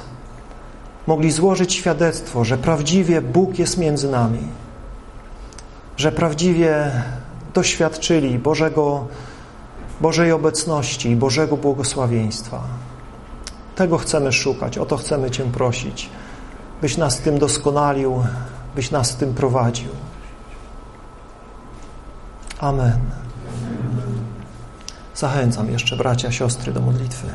mogli 1.08 1.32
złożyć 1.32 1.74
świadectwo, 1.74 2.44
że 2.44 2.58
prawdziwie 2.58 3.22
Bóg 3.22 3.60
jest 3.60 3.78
między 3.78 4.12
nami, 4.12 4.48
że 5.98 6.12
prawdziwie 6.12 6.92
doświadczyli 7.54 8.40
Bożego, 8.40 9.08
Bożej 10.02 10.32
obecności 10.32 11.10
i 11.10 11.16
Bożego 11.16 11.58
błogosławieństwa. 11.58 12.62
Tego 13.76 13.98
chcemy 13.98 14.32
szukać, 14.32 14.78
o 14.78 14.86
to 14.86 14.98
chcemy 14.98 15.32
Cię 15.32 15.44
prosić, 15.44 16.10
byś 16.82 16.98
nas 16.98 17.20
tym 17.20 17.40
doskonalił, 17.40 18.24
byś 18.76 18.92
nas 18.92 19.16
tym 19.16 19.34
prowadził. 19.34 19.90
Amen. 22.64 23.00
Zachęcam 25.16 25.72
jeszcze 25.72 25.96
bracia, 25.98 26.32
siostry 26.32 26.74
do 26.74 26.82
modlitwy. 26.82 27.28